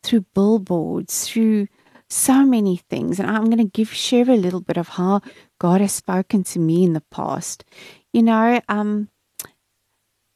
through 0.04 0.26
billboards, 0.34 1.28
through 1.28 1.68
so 2.10 2.46
many 2.46 2.78
things. 2.78 3.20
And 3.20 3.30
I'm 3.30 3.46
going 3.46 3.58
to 3.58 3.64
give 3.66 3.94
share 3.94 4.30
a 4.30 4.36
little 4.38 4.62
bit 4.62 4.78
of 4.78 4.90
how 4.90 5.22
God 5.60 5.82
has 5.82 5.94
spoken 5.94 6.44
to 6.46 6.60
me 6.60 6.84
in 6.84 6.94
the 6.94 7.04
past. 7.12 7.64
You 8.14 8.24
know, 8.24 8.62
um, 8.70 9.10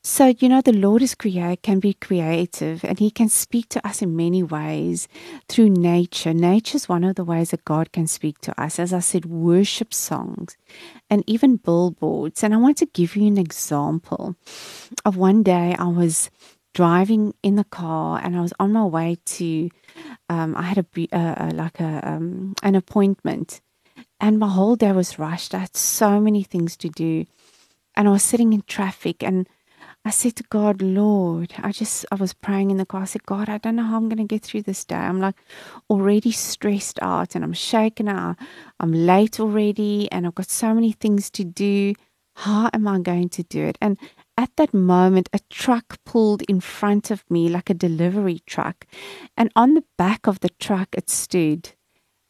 so, 0.10 0.34
you 0.40 0.50
know, 0.50 0.62
the 0.62 0.74
Lord 0.74 1.04
is 1.04 1.14
create 1.14 1.62
can 1.62 1.80
be 1.80 1.94
creative 1.94 2.84
and 2.84 2.98
he 2.98 3.12
can 3.12 3.30
speak 3.30 3.70
to 3.70 3.88
us 3.88 4.02
in 4.02 4.16
many 4.16 4.42
ways 4.42 5.08
through 5.48 5.70
nature. 5.70 6.34
Nature 6.34 6.78
is 6.78 6.90
one 6.90 7.04
of 7.04 7.16
the 7.16 7.24
ways 7.24 7.52
that 7.52 7.64
God 7.64 7.92
can 7.92 8.08
speak 8.08 8.40
to 8.40 8.60
us. 8.60 8.80
As 8.80 8.92
I 8.92 9.02
said, 9.02 9.26
worship 9.26 9.94
songs 9.94 10.58
and 11.12 11.24
even 11.28 11.58
billboards. 11.58 12.44
And 12.44 12.56
I 12.56 12.58
want 12.58 12.78
to 12.78 12.88
give 12.88 13.16
you 13.16 13.28
an 13.28 13.38
example 13.38 14.36
of 15.06 15.16
one 15.16 15.44
day 15.44 15.76
I 15.78 15.86
was 15.90 16.32
driving 16.74 17.36
in 17.44 17.56
the 17.56 17.64
car 17.64 18.20
and 18.24 18.36
I 18.36 18.42
was 18.42 18.54
on 18.60 18.74
my 18.74 18.86
way 18.86 19.20
to 19.38 19.70
um, 20.28 20.56
I 20.58 20.64
had 20.64 20.80
a 20.80 21.16
uh, 21.16 21.52
like 21.54 21.80
a 21.80 22.02
um, 22.04 22.56
an 22.64 22.74
appointment 22.74 23.62
and 24.20 24.40
my 24.40 24.50
whole 24.50 24.76
day 24.76 24.92
was 24.92 25.20
rushed. 25.20 25.54
I 25.54 25.60
had 25.60 25.78
so 25.78 26.20
many 26.20 26.42
things 26.42 26.76
to 26.78 26.90
do 26.90 27.26
and 27.96 28.08
I 28.08 28.12
was 28.12 28.24
sitting 28.24 28.54
in 28.54 28.64
traffic 28.64 29.22
and 29.22 29.48
I 30.06 30.12
said 30.12 30.36
to 30.38 30.44
God, 30.50 30.82
Lord, 30.82 31.54
I 31.58 31.72
just, 31.72 32.06
I 32.12 32.16
was 32.16 32.34
praying 32.34 32.72
in 32.72 32.78
the 32.78 32.86
car. 32.86 33.02
I 33.02 33.06
said, 33.06 33.26
God, 33.26 33.50
I 33.50 33.58
don't 33.58 33.76
know 33.76 33.84
how 33.84 33.98
I'm 33.98 34.08
going 34.08 34.18
to 34.18 34.24
get 34.24 34.44
through 34.44 34.64
this 34.64 34.86
day. 34.86 34.96
I'm 34.96 35.20
like 35.20 35.36
already 35.90 36.32
stressed 36.32 37.00
out 37.02 37.36
and 37.36 37.44
I'm 37.44 37.54
shaken 37.54 38.08
out. 38.08 38.38
I'm 38.80 38.94
late 38.94 39.40
already 39.40 40.10
and 40.12 40.26
I've 40.26 40.36
got 40.36 40.50
so 40.50 40.74
many 40.74 40.94
things 40.94 41.30
to 41.32 41.44
do. 41.44 41.94
How 42.36 42.70
am 42.74 42.88
I 42.88 43.00
going 43.00 43.30
to 43.30 43.44
do 43.44 43.66
it? 43.66 43.78
And 43.82 43.98
at 44.38 44.56
that 44.56 44.74
moment, 44.74 45.28
a 45.34 45.40
truck 45.50 45.98
pulled 46.06 46.44
in 46.44 46.62
front 46.62 47.12
of 47.12 47.30
me 47.30 47.50
like 47.50 47.70
a 47.70 47.74
delivery 47.74 48.42
truck. 48.46 48.86
And 49.36 49.52
on 49.54 49.74
the 49.74 49.84
back 49.98 50.28
of 50.28 50.40
the 50.40 50.50
truck, 50.62 50.88
it 50.94 51.10
stood, 51.10 51.74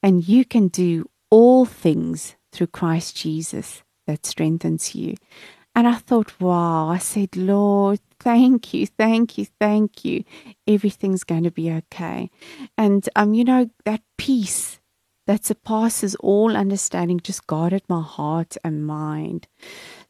and 0.02 0.28
you 0.28 0.44
can 0.44 0.70
do 0.70 1.08
all 1.30 1.66
things 1.66 2.36
through 2.52 2.68
Christ 2.68 3.16
Jesus 3.16 3.84
that 4.08 4.26
strengthens 4.26 4.96
you. 4.96 5.16
And 5.80 5.88
I 5.88 5.94
thought, 5.96 6.34
wow, 6.42 6.90
I 6.90 6.98
said, 6.98 7.38
Lord, 7.38 8.02
thank 8.20 8.74
you, 8.74 8.86
thank 8.86 9.38
you, 9.38 9.46
thank 9.62 10.04
you. 10.04 10.26
Everything's 10.68 11.24
going 11.24 11.46
to 11.46 11.52
be 11.52 11.72
okay. 11.72 12.30
And, 12.78 13.08
um, 13.16 13.34
you 13.34 13.46
know, 13.46 13.70
that 13.86 14.02
peace 14.18 14.82
that 15.26 15.46
surpasses 15.46 16.16
all 16.16 16.58
understanding 16.58 17.22
just 17.24 17.48
guarded 17.48 17.84
my 17.88 18.02
heart 18.02 18.58
and 18.62 18.86
mind. 18.86 19.48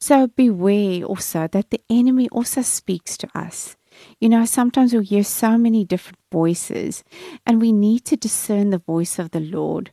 So 0.00 0.26
beware 0.26 1.04
also 1.04 1.46
that 1.46 1.70
the 1.70 1.80
enemy 1.88 2.28
also 2.30 2.62
speaks 2.62 3.16
to 3.18 3.28
us. 3.32 3.76
You 4.18 4.28
know, 4.28 4.46
sometimes 4.46 4.92
we 4.92 5.04
hear 5.04 5.22
so 5.22 5.56
many 5.56 5.84
different 5.84 6.18
voices, 6.32 7.04
and 7.46 7.60
we 7.60 7.70
need 7.70 8.04
to 8.06 8.16
discern 8.16 8.70
the 8.70 8.78
voice 8.78 9.20
of 9.20 9.30
the 9.30 9.40
Lord. 9.40 9.92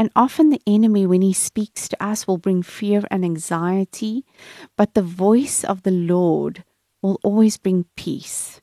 And 0.00 0.10
often 0.16 0.48
the 0.48 0.62
enemy, 0.66 1.04
when 1.04 1.20
he 1.20 1.34
speaks 1.34 1.86
to 1.86 2.02
us, 2.02 2.26
will 2.26 2.38
bring 2.38 2.62
fear 2.62 3.02
and 3.10 3.22
anxiety, 3.22 4.24
but 4.74 4.94
the 4.94 5.02
voice 5.02 5.62
of 5.62 5.82
the 5.82 5.90
Lord 5.90 6.64
will 7.02 7.20
always 7.22 7.58
bring 7.58 7.84
peace. 7.96 8.62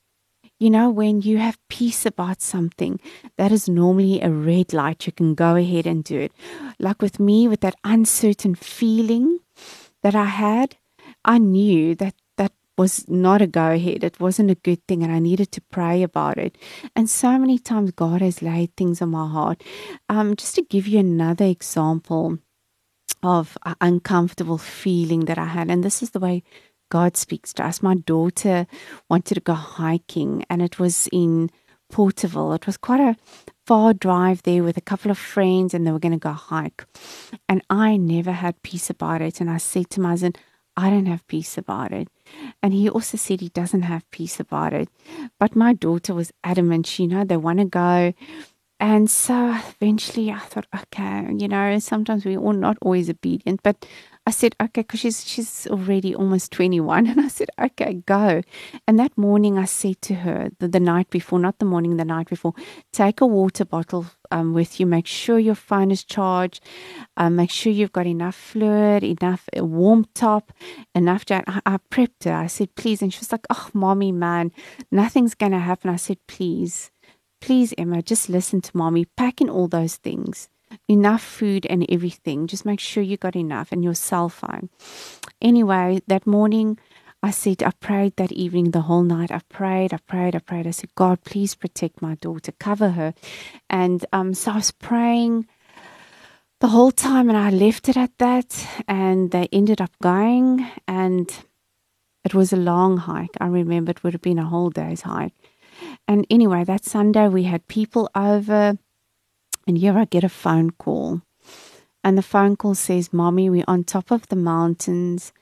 You 0.60 0.72
know, 0.72 0.90
when 0.90 1.22
you 1.22 1.38
have 1.38 1.60
peace 1.70 2.08
about 2.08 2.42
something, 2.42 3.00
that 3.38 3.52
is 3.52 3.70
normally 3.70 4.20
a 4.20 4.32
red 4.32 4.74
light. 4.74 5.06
You 5.06 5.14
can 5.14 5.36
go 5.36 5.56
ahead 5.56 5.86
and 5.86 6.04
do 6.04 6.20
it. 6.20 6.32
Like 6.80 7.04
with 7.04 7.20
me, 7.20 7.48
with 7.48 7.62
that 7.62 7.76
uncertain 7.84 8.56
feeling 8.56 9.38
that 10.02 10.16
I 10.16 10.26
had, 10.26 10.78
I 11.24 11.38
knew 11.38 11.94
that 12.02 12.16
was 12.78 13.08
not 13.08 13.42
a 13.42 13.48
go 13.48 13.72
ahead. 13.72 14.04
It 14.04 14.20
wasn't 14.20 14.52
a 14.52 14.56
good 14.56 14.86
thing, 14.88 15.04
and 15.04 15.12
I 15.12 15.20
needed 15.20 15.52
to 15.54 15.62
pray 15.72 16.04
about 16.04 16.38
it. 16.38 16.58
And 16.96 17.10
so 17.10 17.38
many 17.38 17.58
times, 17.58 17.92
God 17.92 18.22
has 18.22 18.42
laid 18.42 18.76
things 18.76 19.02
on 19.02 19.10
my 19.10 19.28
heart. 19.28 19.64
Um, 20.10 20.36
just 20.36 20.56
to 20.56 20.62
give 20.62 20.88
you 20.88 21.00
another 21.00 21.46
example 21.46 22.38
of 23.24 23.58
an 23.66 23.76
uncomfortable 23.82 24.58
feeling 24.58 25.26
that 25.26 25.38
I 25.38 25.46
had, 25.46 25.70
and 25.70 25.84
this 25.84 26.04
is 26.04 26.12
the 26.12 26.20
way 26.20 26.44
God 26.90 27.18
speaks 27.18 27.54
to 27.54 27.66
us. 27.66 27.82
My 27.82 27.96
daughter 27.96 28.68
wanted 29.10 29.36
to 29.36 29.42
go 29.42 29.54
hiking, 29.54 30.46
and 30.50 30.62
it 30.62 30.80
was 30.80 31.10
in 31.12 31.50
Porterville. 31.90 32.54
It 32.54 32.66
was 32.66 32.78
quite 32.78 33.00
a 33.00 33.16
far 33.66 33.94
drive 33.94 34.44
there 34.44 34.64
with 34.64 34.78
a 34.78 34.82
couple 34.82 35.12
of 35.12 35.18
friends, 35.18 35.74
and 35.74 35.86
they 35.86 35.92
were 35.92 36.00
going 36.00 36.14
to 36.14 36.18
go 36.18 36.32
hike. 36.32 36.86
And 37.50 37.62
I 37.70 37.98
never 37.98 38.32
had 38.32 38.62
peace 38.62 38.90
about 38.90 39.22
it. 39.22 39.42
And 39.42 39.50
I 39.50 39.58
said 39.58 39.90
to 39.92 40.02
my 40.02 40.10
husband, 40.10 40.38
I 40.76 40.90
don't 40.90 41.08
have 41.08 41.28
peace 41.28 41.58
about 41.58 41.92
it. 41.92 42.08
And 42.62 42.74
he 42.74 42.90
also 42.90 43.18
said 43.18 43.42
he 43.42 43.50
doesn't 43.50 43.84
have 43.84 44.10
peace 44.12 44.40
about 44.40 44.74
it. 44.74 44.90
But 45.40 45.56
my 45.56 45.74
daughter 45.74 46.14
was 46.14 46.32
adamant, 46.44 46.88
she, 46.88 47.04
you 47.04 47.10
know, 47.10 47.24
they 47.24 47.38
want 47.38 47.60
to 47.60 47.66
go. 47.66 48.14
And 48.80 49.10
so 49.10 49.56
eventually 49.56 50.32
I 50.32 50.38
thought, 50.40 50.68
okay, 50.76 51.28
you 51.36 51.48
know, 51.48 51.80
sometimes 51.80 52.26
we 52.26 52.38
are 52.38 52.54
not 52.54 52.78
always 52.82 53.10
obedient, 53.10 53.62
but 53.64 53.88
I 54.28 54.32
said, 54.32 54.56
okay, 54.62 54.82
because 54.82 55.00
she's 55.00 55.28
she's 55.28 55.68
already 55.68 56.14
almost 56.14 56.52
21. 56.52 57.08
And 57.18 57.22
I 57.22 57.28
said, 57.30 57.50
okay, 57.60 58.04
go. 58.06 58.42
And 58.88 59.00
that 59.00 59.18
morning 59.18 59.58
I 59.58 59.66
said 59.66 60.02
to 60.04 60.16
her, 60.16 60.50
the, 60.60 60.68
the 60.68 60.80
night 60.80 61.10
before, 61.10 61.40
not 61.40 61.58
the 61.58 61.66
morning, 61.66 61.98
the 61.98 62.06
night 62.06 62.30
before, 62.30 62.54
take 62.92 63.22
a 63.22 63.26
water 63.26 63.66
bottle 63.66 64.06
um, 64.32 64.54
with 64.54 64.80
you. 64.80 64.86
Make 64.86 65.08
sure 65.08 65.40
your 65.40 65.56
phone 65.56 65.92
is 65.92 66.04
charged. 66.04 66.64
Um, 67.16 67.36
make 67.36 67.52
sure 67.52 67.72
you've 67.72 67.92
got 67.92 68.08
enough 68.08 68.36
fluid, 68.36 69.04
enough 69.04 69.48
a 69.54 69.64
warm 69.64 70.06
top, 70.14 70.52
enough. 70.94 71.26
To, 71.26 71.44
I, 71.48 71.62
I 71.66 71.78
prepped 71.92 72.26
her. 72.26 72.34
I 72.34 72.48
said, 72.48 72.76
please. 72.76 73.02
And 73.02 73.14
she 73.14 73.20
was 73.20 73.32
like, 73.32 73.48
oh, 73.50 73.70
mommy, 73.74 74.12
man, 74.12 74.52
nothing's 74.92 75.36
going 75.36 75.54
to 75.54 75.60
happen. 75.60 75.90
I 75.90 75.98
said, 75.98 76.18
please, 76.28 76.92
please, 77.42 77.74
Emma, 77.78 78.02
just 78.02 78.30
listen 78.30 78.62
to 78.62 78.78
mommy. 78.78 79.06
Pack 79.06 79.42
in 79.42 79.50
all 79.50 79.68
those 79.68 79.96
things 79.96 80.50
enough 80.88 81.24
food 81.24 81.66
and 81.70 81.86
everything. 81.90 82.48
Just 82.48 82.66
make 82.66 82.80
sure 82.80 83.04
you 83.04 83.18
got 83.18 83.36
enough 83.36 83.72
and 83.72 83.84
your 83.84 83.94
cell 83.94 84.30
phone. 84.30 84.70
Anyway, 85.42 86.02
that 86.08 86.28
morning, 86.28 86.78
I 87.24 87.32
said, 87.32 87.64
I 87.64 87.72
prayed 87.72 88.16
that 88.18 88.32
evening, 88.32 88.72
the 88.72 88.82
whole 88.82 89.04
night. 89.04 89.32
I 89.32 89.42
prayed, 89.50 89.94
I 89.94 89.98
prayed, 89.98 90.36
I 90.36 90.40
prayed. 90.40 90.68
I 90.68 90.72
said, 90.72 90.94
God, 90.96 91.24
please 91.24 91.56
protect 91.56 92.02
my 92.02 92.16
daughter, 92.16 92.52
cover 92.60 92.92
her. 92.92 93.14
And 93.70 94.06
um, 94.14 94.34
so 94.34 94.52
I 94.52 94.56
was 94.56 94.72
praying 94.72 95.48
the 96.60 96.68
whole 96.68 96.92
time, 96.92 97.30
and 97.30 97.38
I 97.38 97.50
left 97.50 97.90
it 97.90 97.98
at 97.98 98.18
that. 98.20 98.68
And 98.88 99.32
they 99.32 99.48
ended 99.52 99.82
up 99.82 99.92
going, 100.02 100.68
and 100.88 101.32
it 102.24 102.34
was 102.34 102.54
a 102.54 102.58
long 102.58 102.98
hike. 102.98 103.36
I 103.40 103.48
remember 103.48 103.92
it 103.92 104.04
would 104.04 104.14
have 104.14 104.22
been 104.22 104.40
a 104.40 104.46
whole 104.46 104.70
day's 104.70 105.02
hike. 105.02 105.34
And 106.08 106.26
anyway, 106.30 106.64
that 106.64 106.86
Sunday 106.86 107.28
we 107.28 107.44
had 107.44 107.68
people 107.68 108.10
over 108.16 108.78
and 109.68 109.78
here 109.78 109.98
I 109.98 110.06
get 110.06 110.24
a 110.24 110.30
phone 110.30 110.72
call. 110.72 111.22
And 112.04 112.18
the 112.18 112.22
phone 112.24 112.56
call 112.56 112.74
says, 112.74 113.12
Mommy, 113.12 113.50
we're 113.50 113.66
on 113.68 113.84
top 113.84 114.12
of 114.12 114.28
the 114.30 114.38
mountains 114.38 115.34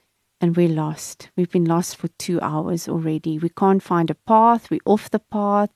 and 0.46 0.56
we're 0.56 0.68
lost. 0.68 1.28
We've 1.36 1.50
been 1.50 1.64
lost 1.64 1.96
for 1.96 2.06
two 2.06 2.40
hours 2.40 2.88
already. 2.88 3.36
We 3.36 3.48
can't 3.48 3.82
find 3.82 4.08
a 4.10 4.14
path. 4.14 4.70
We're 4.70 4.78
off 4.84 5.10
the 5.10 5.18
path. 5.18 5.70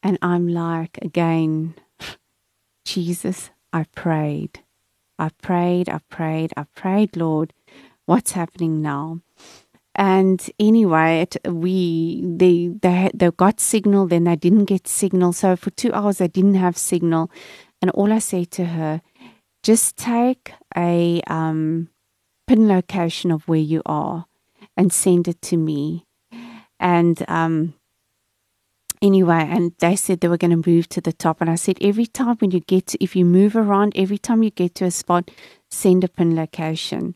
And 0.00 0.16
I'm 0.22 0.46
like, 0.46 0.96
again, 1.02 1.74
Jesus, 2.84 3.50
I 3.72 3.86
prayed. 3.96 4.60
I 5.18 5.30
prayed, 5.42 5.88
I 5.88 5.98
prayed, 6.08 6.52
I 6.56 6.64
prayed, 6.74 7.16
Lord, 7.16 7.52
what's 8.06 8.32
happening 8.32 8.80
now? 8.80 9.22
And 9.96 10.40
anyway, 10.58 11.22
it, 11.22 11.36
we 11.52 12.22
they 12.24 12.68
they 12.68 13.10
they 13.12 13.30
got 13.32 13.58
signal, 13.58 14.06
then 14.06 14.24
they 14.24 14.36
didn't 14.36 14.66
get 14.66 14.86
signal. 14.86 15.32
So 15.32 15.56
for 15.56 15.70
two 15.70 15.92
hours 15.92 16.18
they 16.18 16.28
didn't 16.28 16.54
have 16.54 16.78
signal, 16.78 17.30
and 17.82 17.90
all 17.90 18.12
I 18.12 18.20
said 18.20 18.52
to 18.52 18.66
her, 18.66 19.02
just 19.62 19.98
take 19.98 20.52
a 20.76 21.20
um, 21.26 21.88
pin 22.50 22.66
location 22.66 23.30
of 23.30 23.46
where 23.46 23.60
you 23.60 23.80
are 23.86 24.26
and 24.76 24.92
send 24.92 25.28
it 25.28 25.40
to 25.40 25.56
me. 25.56 26.04
And 26.80 27.22
um, 27.28 27.74
anyway, 29.00 29.46
and 29.48 29.72
they 29.78 29.94
said 29.94 30.18
they 30.18 30.26
were 30.26 30.36
going 30.36 30.60
to 30.60 30.68
move 30.68 30.88
to 30.88 31.00
the 31.00 31.12
top. 31.12 31.40
And 31.40 31.48
I 31.48 31.54
said, 31.54 31.78
every 31.80 32.06
time 32.06 32.34
when 32.40 32.50
you 32.50 32.58
get 32.58 32.88
to, 32.88 33.04
if 33.04 33.14
you 33.14 33.24
move 33.24 33.54
around, 33.54 33.92
every 33.94 34.18
time 34.18 34.42
you 34.42 34.50
get 34.50 34.74
to 34.76 34.86
a 34.86 34.90
spot, 34.90 35.30
send 35.70 36.02
a 36.02 36.08
pin 36.08 36.34
location. 36.34 37.14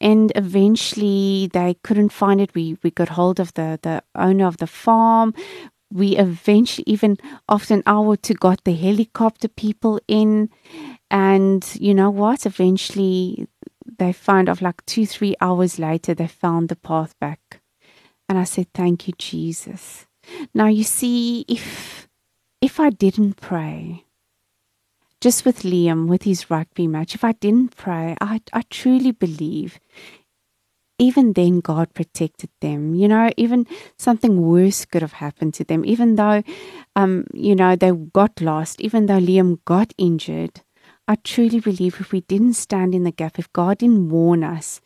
And 0.00 0.32
eventually 0.34 1.48
they 1.52 1.76
couldn't 1.84 2.08
find 2.08 2.40
it. 2.40 2.52
We 2.52 2.76
we 2.82 2.90
got 2.90 3.10
hold 3.10 3.38
of 3.38 3.54
the, 3.54 3.78
the 3.82 4.02
owner 4.16 4.46
of 4.48 4.56
the 4.56 4.66
farm. 4.66 5.32
We 5.92 6.16
eventually, 6.16 6.84
even 6.88 7.18
after 7.48 7.74
an 7.74 7.84
hour 7.86 8.16
two, 8.16 8.34
got 8.34 8.64
the 8.64 8.74
helicopter 8.74 9.46
people 9.46 10.00
in. 10.08 10.50
And 11.08 11.64
you 11.78 11.94
know 11.94 12.10
what? 12.10 12.46
Eventually 12.46 13.46
they 14.00 14.12
found 14.12 14.48
of 14.48 14.62
like 14.62 14.84
two, 14.86 15.04
three 15.06 15.36
hours 15.42 15.78
later, 15.78 16.14
they 16.14 16.26
found 16.26 16.70
the 16.70 16.76
path 16.76 17.14
back. 17.20 17.60
And 18.28 18.38
I 18.38 18.44
said, 18.44 18.68
Thank 18.72 19.06
you, 19.06 19.14
Jesus. 19.18 20.06
Now 20.54 20.66
you 20.66 20.84
see, 20.84 21.44
if 21.48 22.08
if 22.62 22.80
I 22.80 22.90
didn't 22.90 23.34
pray, 23.34 24.04
just 25.20 25.44
with 25.44 25.62
Liam, 25.62 26.08
with 26.08 26.22
his 26.22 26.50
rugby 26.50 26.86
match, 26.86 27.14
if 27.14 27.24
I 27.24 27.32
didn't 27.32 27.76
pray, 27.76 28.16
I 28.20 28.40
I 28.52 28.62
truly 28.70 29.12
believe 29.12 29.78
even 30.98 31.32
then 31.32 31.60
God 31.60 31.94
protected 31.94 32.50
them. 32.60 32.94
You 32.94 33.08
know, 33.08 33.30
even 33.36 33.66
something 33.98 34.42
worse 34.42 34.84
could 34.84 35.02
have 35.02 35.14
happened 35.14 35.54
to 35.54 35.64
them, 35.64 35.84
even 35.84 36.16
though 36.16 36.42
um, 36.96 37.26
you 37.34 37.54
know, 37.54 37.76
they 37.76 37.92
got 37.92 38.40
lost, 38.40 38.80
even 38.80 39.06
though 39.06 39.20
Liam 39.20 39.58
got 39.64 39.92
injured. 39.98 40.62
I 41.10 41.16
truly 41.16 41.58
believe 41.58 42.00
if 42.00 42.12
we 42.12 42.20
didn't 42.20 42.52
stand 42.52 42.94
in 42.94 43.02
the 43.02 43.10
gap, 43.10 43.36
if 43.36 43.52
God 43.52 43.78
didn't 43.78 44.10
warn 44.10 44.44
us 44.44 44.80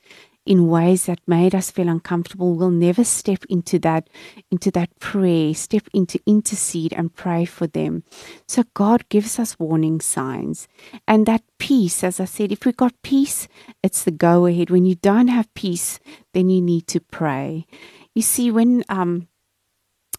in 0.46 0.68
ways 0.68 1.04
that 1.04 1.20
made 1.26 1.54
us 1.54 1.70
feel 1.70 1.86
uncomfortable, 1.86 2.54
we'll 2.54 2.70
never 2.70 3.04
step 3.04 3.44
into 3.50 3.78
that 3.80 4.08
into 4.50 4.70
that 4.70 4.98
prayer, 5.00 5.52
step 5.52 5.86
into 5.92 6.18
intercede 6.24 6.94
and 6.94 7.14
pray 7.14 7.44
for 7.44 7.66
them. 7.66 8.04
So 8.48 8.64
God 8.72 9.06
gives 9.10 9.38
us 9.38 9.58
warning 9.58 10.00
signs. 10.00 10.66
And 11.06 11.26
that 11.26 11.42
peace, 11.58 12.02
as 12.02 12.18
I 12.18 12.24
said, 12.24 12.52
if 12.52 12.64
we 12.64 12.72
got 12.72 12.94
peace, 13.02 13.46
it's 13.82 14.02
the 14.02 14.10
go 14.10 14.46
ahead. 14.46 14.70
When 14.70 14.86
you 14.86 14.94
don't 14.94 15.28
have 15.28 15.52
peace, 15.52 16.00
then 16.32 16.48
you 16.48 16.62
need 16.62 16.86
to 16.86 17.00
pray. 17.00 17.66
You 18.14 18.22
see, 18.22 18.50
when 18.50 18.82
um 18.88 19.28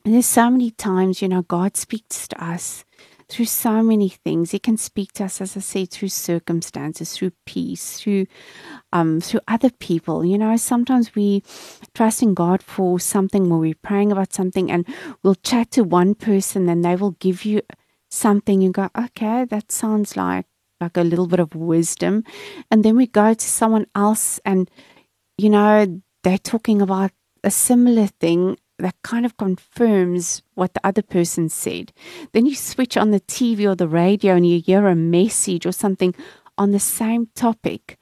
there's 0.03 0.28
so 0.28 0.51
many 0.51 0.70
times, 0.70 1.24
you 1.24 1.30
know, 1.30 1.41
God 1.41 1.76
speaks 1.76 2.28
to 2.28 2.43
us 2.43 2.86
through 3.28 3.45
so 3.45 3.82
many 3.82 4.09
things. 4.09 4.51
He 4.51 4.59
can 4.59 4.78
speak 4.78 5.13
to 5.13 5.26
us, 5.26 5.41
as 5.41 5.57
I 5.57 5.59
say, 5.59 5.86
through 5.86 6.09
circumstances, 6.09 7.13
through 7.13 7.32
peace, 7.45 7.99
through 7.99 8.28
um, 8.91 9.21
through 9.21 9.41
other 9.47 9.69
people. 9.69 10.23
You 10.23 10.38
know, 10.38 10.55
sometimes 10.57 11.15
we 11.15 11.43
trust 11.93 12.21
in 12.21 12.34
God 12.34 12.61
for 12.61 12.99
something 12.99 13.49
where 13.49 13.59
we're 13.59 13.76
praying 13.84 14.11
about 14.11 14.34
something 14.34 14.71
and 14.71 14.86
we'll 15.23 15.36
chat 15.36 15.71
to 15.71 15.84
one 15.84 16.15
person 16.15 16.69
and 16.69 16.84
they 16.84 16.95
will 16.95 17.11
give 17.11 17.45
you 17.45 17.61
something 18.09 18.63
and 18.63 18.73
go, 18.73 18.89
okay, 18.97 19.45
that 19.45 19.71
sounds 19.71 20.15
like 20.15 20.45
like 20.82 20.97
a 20.97 21.03
little 21.03 21.28
bit 21.28 21.39
of 21.39 21.55
wisdom. 21.55 22.23
And 22.69 22.84
then 22.84 22.95
we 22.95 23.07
go 23.07 23.34
to 23.34 23.47
someone 23.47 23.88
else 23.95 24.39
and, 24.45 24.69
you 25.38 25.49
know, 25.49 26.01
they're 26.23 26.38
talking 26.38 26.82
about 26.82 27.11
a 27.43 27.51
similar 27.51 28.07
thing 28.07 28.57
that 28.80 28.95
kind 29.03 29.26
of 29.26 29.38
confirms 29.38 30.41
what 30.53 30.73
the 30.73 30.86
other 30.86 31.01
person 31.01 31.49
said. 31.49 31.93
Then 32.34 32.45
you 32.45 32.55
switch 32.55 32.97
on 32.97 33.11
the 33.11 33.21
TV 33.21 33.65
or 33.65 33.76
the 33.76 33.88
radio 33.88 34.36
and 34.36 34.47
you 34.47 34.59
hear 34.59 34.88
a 34.88 34.95
message 34.95 35.65
or 35.65 35.71
something 35.71 36.13
on 36.57 36.71
the 36.71 36.80
same 36.80 37.28
topic. 37.36 37.97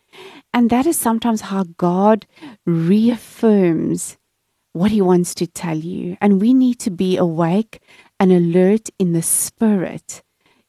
And 0.53 0.69
that 0.69 0.85
is 0.85 0.97
sometimes 0.97 1.41
how 1.41 1.65
God 1.77 2.25
reaffirms 2.65 4.17
what 4.73 4.91
He 4.91 5.01
wants 5.01 5.33
to 5.35 5.47
tell 5.47 5.77
you. 5.77 6.17
And 6.21 6.41
we 6.41 6.53
need 6.53 6.79
to 6.79 6.91
be 6.91 7.17
awake 7.17 7.81
and 8.19 8.31
alert 8.31 8.89
in 8.99 9.13
the 9.13 9.21
spirit 9.21 10.23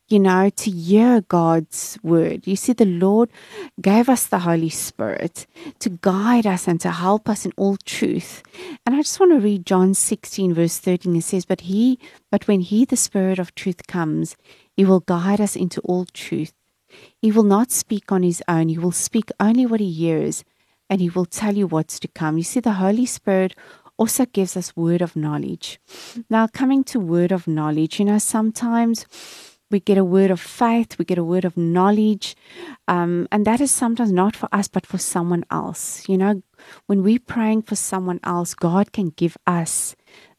you 0.09 0.19
know, 0.19 0.51
to 0.51 0.71
hear 0.71 1.23
God's 1.23 1.99
word. 2.03 2.47
You 2.47 2.57
see, 2.57 2.75
the 2.75 2.85
Lord 2.85 3.31
gave 3.81 4.09
us 4.09 4.27
the 4.27 4.41
Holy 4.41 4.69
Spirit 4.69 5.47
to 5.79 5.89
guide 5.89 6.47
us 6.47 6.69
and 6.69 6.81
to 6.83 6.91
help 6.91 7.29
us 7.29 7.47
in 7.47 7.53
all 7.57 7.77
truth. 7.85 8.43
And 8.85 8.95
I 8.95 8.99
just 8.99 9.19
want 9.19 9.33
to 9.33 9.41
read 9.41 9.65
John 9.65 9.95
16, 9.95 10.53
verse 10.53 10.79
13. 10.79 11.17
It 11.17 11.25
says, 11.25 11.45
But 11.47 11.63
he, 11.63 11.99
but 12.31 12.47
when 12.47 12.61
he, 12.61 12.85
the 12.85 12.97
Spirit 12.97 13.39
of 13.39 13.55
truth, 13.55 13.87
comes, 13.87 14.37
he 14.77 14.85
will 14.85 15.01
guide 15.01 15.41
us 15.41 15.57
into 15.57 15.81
all 15.83 16.05
truth. 16.05 16.53
He 17.21 17.33
will 17.33 17.43
not 17.45 17.71
speak 17.71 18.13
on 18.13 18.23
his 18.23 18.43
own, 18.47 18.69
he 18.69 18.79
will 18.79 18.93
speak 18.93 19.31
only 19.41 19.67
what 19.67 19.81
he 19.81 19.91
hears, 19.91 20.45
and 20.91 21.01
he 21.01 21.09
will 21.09 21.27
tell 21.27 21.57
you 21.57 21.67
what's 21.67 21.99
to 22.01 22.09
come. 22.09 22.37
You 22.37 22.45
see, 22.45 22.61
the 22.61 22.75
Holy 22.75 23.07
Spirit 23.07 23.55
also 23.97 24.27
gives 24.27 24.57
us 24.57 24.77
word 24.77 25.03
of 25.03 25.17
knowledge. 25.17 25.81
Now, 26.29 26.47
coming 26.47 26.85
to 26.85 27.01
word 27.01 27.33
of 27.33 27.49
knowledge, 27.49 27.99
you 27.99 28.05
know, 28.05 28.19
sometimes 28.19 29.07
we 29.75 29.81
get 29.81 29.99
a 29.99 30.05
word 30.05 30.31
of 30.31 30.41
faith, 30.41 30.97
we 31.01 31.05
get 31.05 31.19
a 31.19 31.25
word 31.25 31.45
of 31.45 31.57
knowledge. 31.57 32.37
Um, 32.87 33.27
and 33.33 33.45
that 33.45 33.61
is 33.61 33.73
sometimes 33.73 34.13
not 34.13 34.37
for 34.37 34.49
us, 34.53 34.69
but 34.69 34.87
for 34.87 34.99
someone 34.99 35.45
else. 35.51 36.09
You 36.09 36.17
know, 36.17 36.43
when 36.87 37.03
we're 37.03 37.19
praying 37.19 37.63
for 37.63 37.75
someone 37.75 38.21
else, 38.23 38.55
God 38.55 38.93
can 38.93 39.09
give 39.09 39.37
us, 39.49 39.97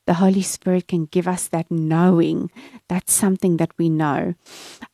the 0.07 0.13
Holy 0.13 0.41
Spirit 0.41 0.87
can 0.87 1.07
give 1.07 1.27
us 1.27 1.49
that 1.49 1.69
knowing. 1.69 2.49
That's 2.87 3.11
something 3.11 3.57
that 3.57 3.71
we 3.77 3.89
know. 3.89 4.35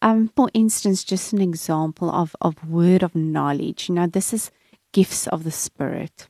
Um, 0.01 0.31
for 0.35 0.49
instance, 0.55 1.03
just 1.03 1.33
an 1.33 1.41
example 1.41 2.09
of, 2.09 2.35
of 2.41 2.67
word 2.67 3.03
of 3.03 3.13
knowledge. 3.13 3.89
You 3.89 3.95
know, 3.95 4.07
this 4.07 4.33
is 4.33 4.49
gifts 4.91 5.27
of 5.27 5.43
the 5.43 5.51
Spirit. 5.51 6.27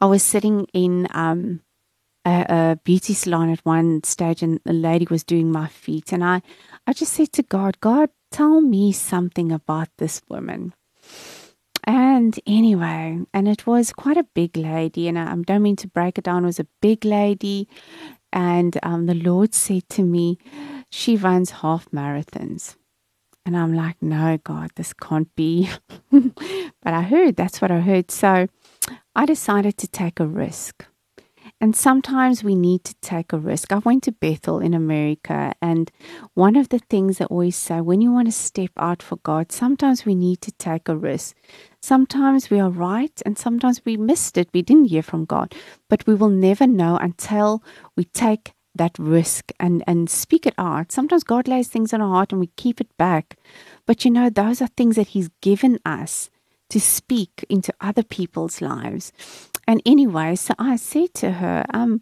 I 0.00 0.06
was 0.06 0.22
sitting 0.22 0.68
in 0.72 1.08
um, 1.10 1.60
a, 2.28 2.46
a 2.48 2.80
beauty 2.84 3.14
salon 3.14 3.50
at 3.50 3.60
one 3.60 4.02
stage 4.04 4.42
and 4.42 4.60
a 4.66 4.72
lady 4.72 5.06
was 5.10 5.24
doing 5.24 5.50
my 5.50 5.68
feet 5.68 6.12
and 6.12 6.22
I, 6.24 6.42
I 6.86 6.92
just 6.92 7.12
said 7.12 7.32
to 7.34 7.42
God, 7.42 7.80
God, 7.80 8.10
tell 8.30 8.60
me 8.60 8.92
something 8.92 9.52
about 9.52 9.88
this 9.98 10.20
woman. 10.28 10.74
And 11.84 12.38
anyway, 12.46 13.20
and 13.32 13.48
it 13.48 13.66
was 13.66 13.92
quite 13.92 14.18
a 14.18 14.26
big 14.34 14.58
lady, 14.58 15.08
and 15.08 15.18
I 15.18 15.34
don't 15.34 15.62
mean 15.62 15.76
to 15.76 15.88
break 15.88 16.18
it 16.18 16.24
down, 16.24 16.44
it 16.44 16.46
was 16.46 16.60
a 16.60 16.66
big 16.82 17.04
lady. 17.06 17.66
And 18.30 18.78
um, 18.82 19.06
the 19.06 19.14
Lord 19.14 19.54
said 19.54 19.88
to 19.90 20.02
me, 20.02 20.38
She 20.90 21.16
runs 21.16 21.50
half 21.62 21.90
marathons. 21.90 22.76
And 23.46 23.56
I'm 23.56 23.72
like, 23.72 24.02
No, 24.02 24.38
God, 24.44 24.70
this 24.76 24.92
can't 24.92 25.34
be. 25.34 25.70
but 26.12 26.92
I 26.92 27.00
heard, 27.00 27.36
that's 27.36 27.62
what 27.62 27.70
I 27.70 27.80
heard. 27.80 28.10
So 28.10 28.48
I 29.16 29.24
decided 29.24 29.78
to 29.78 29.88
take 29.88 30.20
a 30.20 30.26
risk. 30.26 30.84
And 31.60 31.74
sometimes 31.74 32.44
we 32.44 32.54
need 32.54 32.84
to 32.84 32.94
take 33.00 33.32
a 33.32 33.38
risk. 33.38 33.72
I 33.72 33.78
went 33.78 34.04
to 34.04 34.12
Bethel 34.12 34.60
in 34.60 34.74
America, 34.74 35.52
and 35.60 35.90
one 36.34 36.54
of 36.54 36.68
the 36.68 36.78
things 36.78 37.18
they 37.18 37.24
always 37.24 37.56
say 37.56 37.80
when 37.80 38.00
you 38.00 38.12
want 38.12 38.28
to 38.28 38.32
step 38.32 38.70
out 38.76 39.02
for 39.02 39.16
God, 39.16 39.50
sometimes 39.50 40.06
we 40.06 40.14
need 40.14 40.40
to 40.42 40.52
take 40.52 40.88
a 40.88 40.96
risk. 40.96 41.36
Sometimes 41.82 42.48
we 42.48 42.60
are 42.60 42.70
right, 42.70 43.20
and 43.26 43.36
sometimes 43.36 43.84
we 43.84 43.96
missed 43.96 44.38
it. 44.38 44.48
We 44.54 44.62
didn't 44.62 44.90
hear 44.90 45.02
from 45.02 45.24
God, 45.24 45.52
but 45.88 46.06
we 46.06 46.14
will 46.14 46.28
never 46.28 46.66
know 46.66 46.96
until 46.96 47.64
we 47.96 48.04
take 48.04 48.52
that 48.76 48.96
risk 48.96 49.50
and, 49.58 49.82
and 49.86 50.08
speak 50.08 50.46
it 50.46 50.54
out. 50.58 50.92
Sometimes 50.92 51.24
God 51.24 51.48
lays 51.48 51.66
things 51.66 51.92
on 51.92 52.00
our 52.00 52.08
heart 52.08 52.30
and 52.30 52.40
we 52.40 52.50
keep 52.56 52.80
it 52.80 52.96
back. 52.96 53.36
But 53.84 54.04
you 54.04 54.12
know, 54.12 54.30
those 54.30 54.62
are 54.62 54.68
things 54.68 54.94
that 54.94 55.08
He's 55.08 55.30
given 55.40 55.80
us 55.84 56.30
to 56.70 56.80
speak 56.80 57.44
into 57.48 57.72
other 57.80 58.02
people's 58.02 58.60
lives. 58.60 59.12
And 59.66 59.82
anyway, 59.84 60.36
so 60.36 60.54
I 60.58 60.76
said 60.76 61.12
to 61.14 61.32
her, 61.32 61.64
um, 61.74 62.00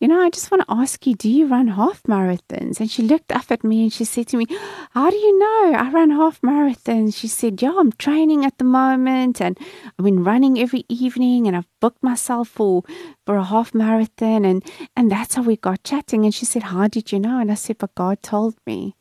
you 0.00 0.08
know, 0.08 0.22
I 0.22 0.30
just 0.30 0.50
want 0.50 0.62
to 0.66 0.74
ask 0.74 1.06
you, 1.06 1.14
do 1.14 1.28
you 1.28 1.46
run 1.46 1.68
half 1.68 2.02
marathons? 2.04 2.80
And 2.80 2.90
she 2.90 3.02
looked 3.02 3.30
up 3.30 3.50
at 3.50 3.62
me 3.62 3.82
and 3.82 3.92
she 3.92 4.04
said 4.04 4.26
to 4.28 4.38
me, 4.38 4.46
How 4.90 5.10
do 5.10 5.16
you 5.16 5.38
know 5.38 5.78
I 5.78 5.90
run 5.92 6.10
half 6.10 6.40
marathons? 6.40 7.14
She 7.16 7.28
said, 7.28 7.60
Yeah, 7.60 7.74
I'm 7.78 7.92
training 7.92 8.44
at 8.44 8.56
the 8.58 8.64
moment 8.64 9.40
and 9.40 9.58
I've 9.98 10.04
been 10.04 10.24
running 10.24 10.58
every 10.58 10.84
evening 10.88 11.46
and 11.46 11.56
I've 11.56 11.68
booked 11.84 12.02
myself 12.02 12.48
for 12.48 12.82
for 13.26 13.36
a 13.36 13.44
half 13.44 13.74
marathon 13.74 14.46
and 14.46 14.64
and 14.96 15.12
that's 15.12 15.34
how 15.34 15.42
we 15.42 15.56
got 15.56 15.84
chatting. 15.84 16.24
And 16.24 16.34
she 16.34 16.46
said, 16.46 16.62
How 16.72 16.88
did 16.88 17.12
you 17.12 17.20
know? 17.20 17.38
And 17.38 17.50
I 17.52 17.58
said, 17.64 17.76
But 17.76 17.94
God 17.94 18.22
told 18.22 18.54
me. 18.66 18.94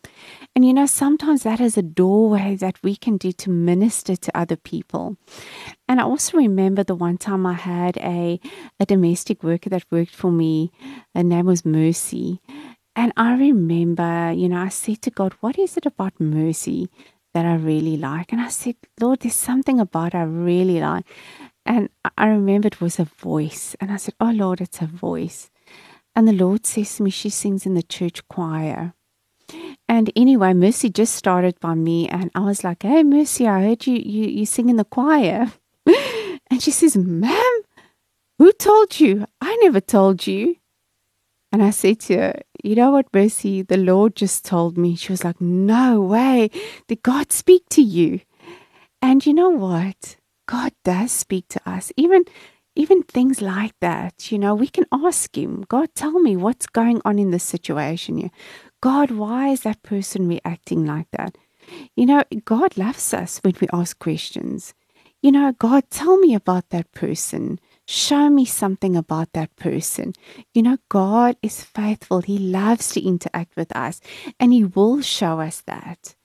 And 0.54 0.66
you 0.66 0.74
know, 0.74 0.86
sometimes 0.86 1.44
that 1.44 1.62
is 1.62 1.78
a 1.78 1.82
doorway 2.02 2.58
that 2.58 2.84
we 2.84 2.98
can 2.98 3.16
do 3.16 3.32
to 3.32 3.50
minister 3.50 4.18
to 4.18 4.38
other 4.38 4.58
people. 4.58 5.16
And 5.88 6.02
I 6.02 6.04
also 6.04 6.38
remember 6.38 6.84
the 6.84 7.02
one 7.08 7.18
time 7.18 7.46
I 7.46 7.54
had 7.54 7.96
a, 7.98 8.42
a 8.82 8.86
domestic 8.86 9.44
worker 9.44 9.70
that 9.70 9.90
worked 9.90 10.16
for 10.16 10.32
me. 10.32 10.74
Her 11.16 11.24
name 11.24 11.46
was 11.46 11.64
Mercy. 11.64 12.42
And 12.98 13.14
I 13.16 13.34
remember, 13.48 14.34
you 14.36 14.50
know, 14.50 14.62
I 14.62 14.68
said 14.70 15.02
to 15.04 15.10
God, 15.10 15.32
What 15.40 15.58
is 15.58 15.78
it 15.78 15.86
about 15.86 16.20
mercy 16.20 16.90
that 17.34 17.46
I 17.46 17.56
really 17.56 17.98
like. 17.98 18.32
And 18.32 18.42
I 18.42 18.50
said, 18.50 18.76
Lord, 19.00 19.22
there's 19.22 19.36
something 19.36 19.80
about 19.80 20.16
I 20.16 20.24
really 20.24 20.80
like. 20.80 21.06
And 21.66 21.90
I 22.18 22.28
remember 22.28 22.68
it 22.68 22.82
was 22.82 23.00
a 23.00 23.06
voice. 23.06 23.76
And 23.80 23.92
I 23.92 23.98
said, 23.98 24.16
Oh, 24.20 24.32
Lord, 24.32 24.62
it's 24.62 24.82
a 24.82 24.86
voice. 24.86 25.50
And 26.16 26.28
the 26.28 26.34
Lord 26.34 26.66
says 26.66 26.96
to 26.98 27.04
me, 27.04 27.10
She 27.10 27.30
sings 27.30 27.66
in 27.66 27.74
the 27.74 27.84
church 27.84 28.28
choir. 28.28 28.94
And 29.88 30.12
anyway, 30.16 30.54
Mercy 30.54 30.90
just 30.90 31.16
started 31.16 31.60
by 31.60 31.76
me, 31.76 32.08
and 32.08 32.32
I 32.34 32.42
was 32.42 32.64
like, 32.64 32.84
Hey, 32.84 33.04
Mercy, 33.04 33.48
I 33.48 33.64
heard 33.64 33.88
you, 33.88 33.96
you, 33.96 34.28
you 34.28 34.46
sing 34.46 34.70
in 34.70 34.78
the 34.78 34.86
choir. 34.86 35.52
and 35.86 36.62
she 36.62 36.72
says, 36.72 36.98
Ma'am, 36.98 37.62
who 38.38 38.52
told 38.52 39.00
you? 39.00 39.26
I 39.42 39.56
never 39.62 39.80
told 39.80 40.28
you. 40.28 40.58
And 41.52 41.62
I 41.62 41.70
said 41.70 42.00
to 42.02 42.18
her, 42.18 42.42
You 42.64 42.76
know 42.76 42.92
what, 42.92 43.14
Mercy? 43.14 43.62
The 43.62 43.78
Lord 43.78 44.16
just 44.16 44.44
told 44.44 44.78
me. 44.78 44.96
She 44.96 45.12
was 45.12 45.24
like, 45.24 45.40
No 45.40 46.02
way. 46.02 46.50
Did 46.88 47.04
God 47.04 47.32
speak 47.32 47.70
to 47.70 47.82
you? 47.82 48.22
And 49.02 49.26
you 49.26 49.34
know 49.34 49.50
what? 49.50 50.18
God 50.48 50.74
does 50.84 51.12
speak 51.12 51.48
to 51.50 51.62
us. 51.70 51.92
Even 51.98 52.24
even 52.76 53.04
things 53.04 53.40
like 53.40 53.74
that, 53.82 54.32
you 54.32 54.40
know, 54.40 54.56
we 54.56 54.68
can 54.68 54.86
ask 54.92 55.38
him, 55.38 55.64
God, 55.68 55.90
tell 55.94 56.20
me 56.20 56.36
what's 56.36 56.66
going 56.66 57.02
on 57.06 57.20
in 57.20 57.30
this 57.30 57.44
situation 57.44 58.18
here. 58.18 58.32
God, 58.82 59.12
why 59.12 59.50
is 59.50 59.62
that 59.62 59.84
person 59.84 60.28
reacting 60.28 60.84
like 60.86 61.08
that? 61.12 61.38
You 61.96 62.08
know, 62.08 62.24
God 62.46 62.76
loves 62.76 63.14
us 63.14 63.40
when 63.44 63.54
we 63.62 63.68
ask 63.72 64.00
questions. 64.00 64.74
You 65.22 65.32
know, 65.32 65.54
God, 65.58 65.84
tell 65.90 66.18
me 66.18 66.34
about 66.34 66.70
that 66.72 66.92
person. 66.92 67.60
Show 67.86 68.30
me 68.30 68.44
something 68.44 68.96
about 68.96 69.32
that 69.34 69.56
person. 69.56 70.14
You 70.54 70.64
know, 70.64 70.78
God 70.90 71.38
is 71.42 71.64
faithful. 71.64 72.22
He 72.22 72.38
loves 72.38 72.90
to 72.92 73.02
interact 73.02 73.56
with 73.56 73.74
us, 73.76 74.02
and 74.40 74.52
He 74.52 74.64
will 74.66 75.02
show 75.02 75.40
us 75.40 75.62
that. 75.68 76.16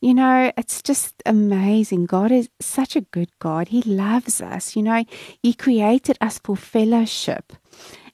You 0.00 0.14
know, 0.14 0.50
it's 0.56 0.82
just 0.82 1.22
amazing. 1.26 2.06
God 2.06 2.32
is 2.32 2.48
such 2.58 2.96
a 2.96 3.02
good 3.02 3.30
God. 3.38 3.68
He 3.68 3.82
loves 3.82 4.40
us. 4.40 4.74
You 4.74 4.82
know, 4.82 5.04
He 5.42 5.52
created 5.52 6.16
us 6.20 6.40
for 6.42 6.56
fellowship. 6.56 7.52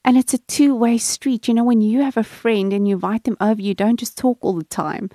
And 0.04 0.16
it's 0.16 0.34
a 0.34 0.38
two 0.38 0.74
way 0.74 0.98
street. 0.98 1.46
You 1.46 1.54
know, 1.54 1.64
when 1.64 1.80
you 1.80 2.02
have 2.02 2.16
a 2.16 2.24
friend 2.24 2.72
and 2.72 2.88
you 2.88 2.96
invite 2.96 3.24
them 3.24 3.36
over, 3.40 3.60
you 3.60 3.74
don't 3.74 3.98
just 4.00 4.18
talk 4.18 4.38
all 4.40 4.54
the 4.54 4.64
time. 4.64 5.10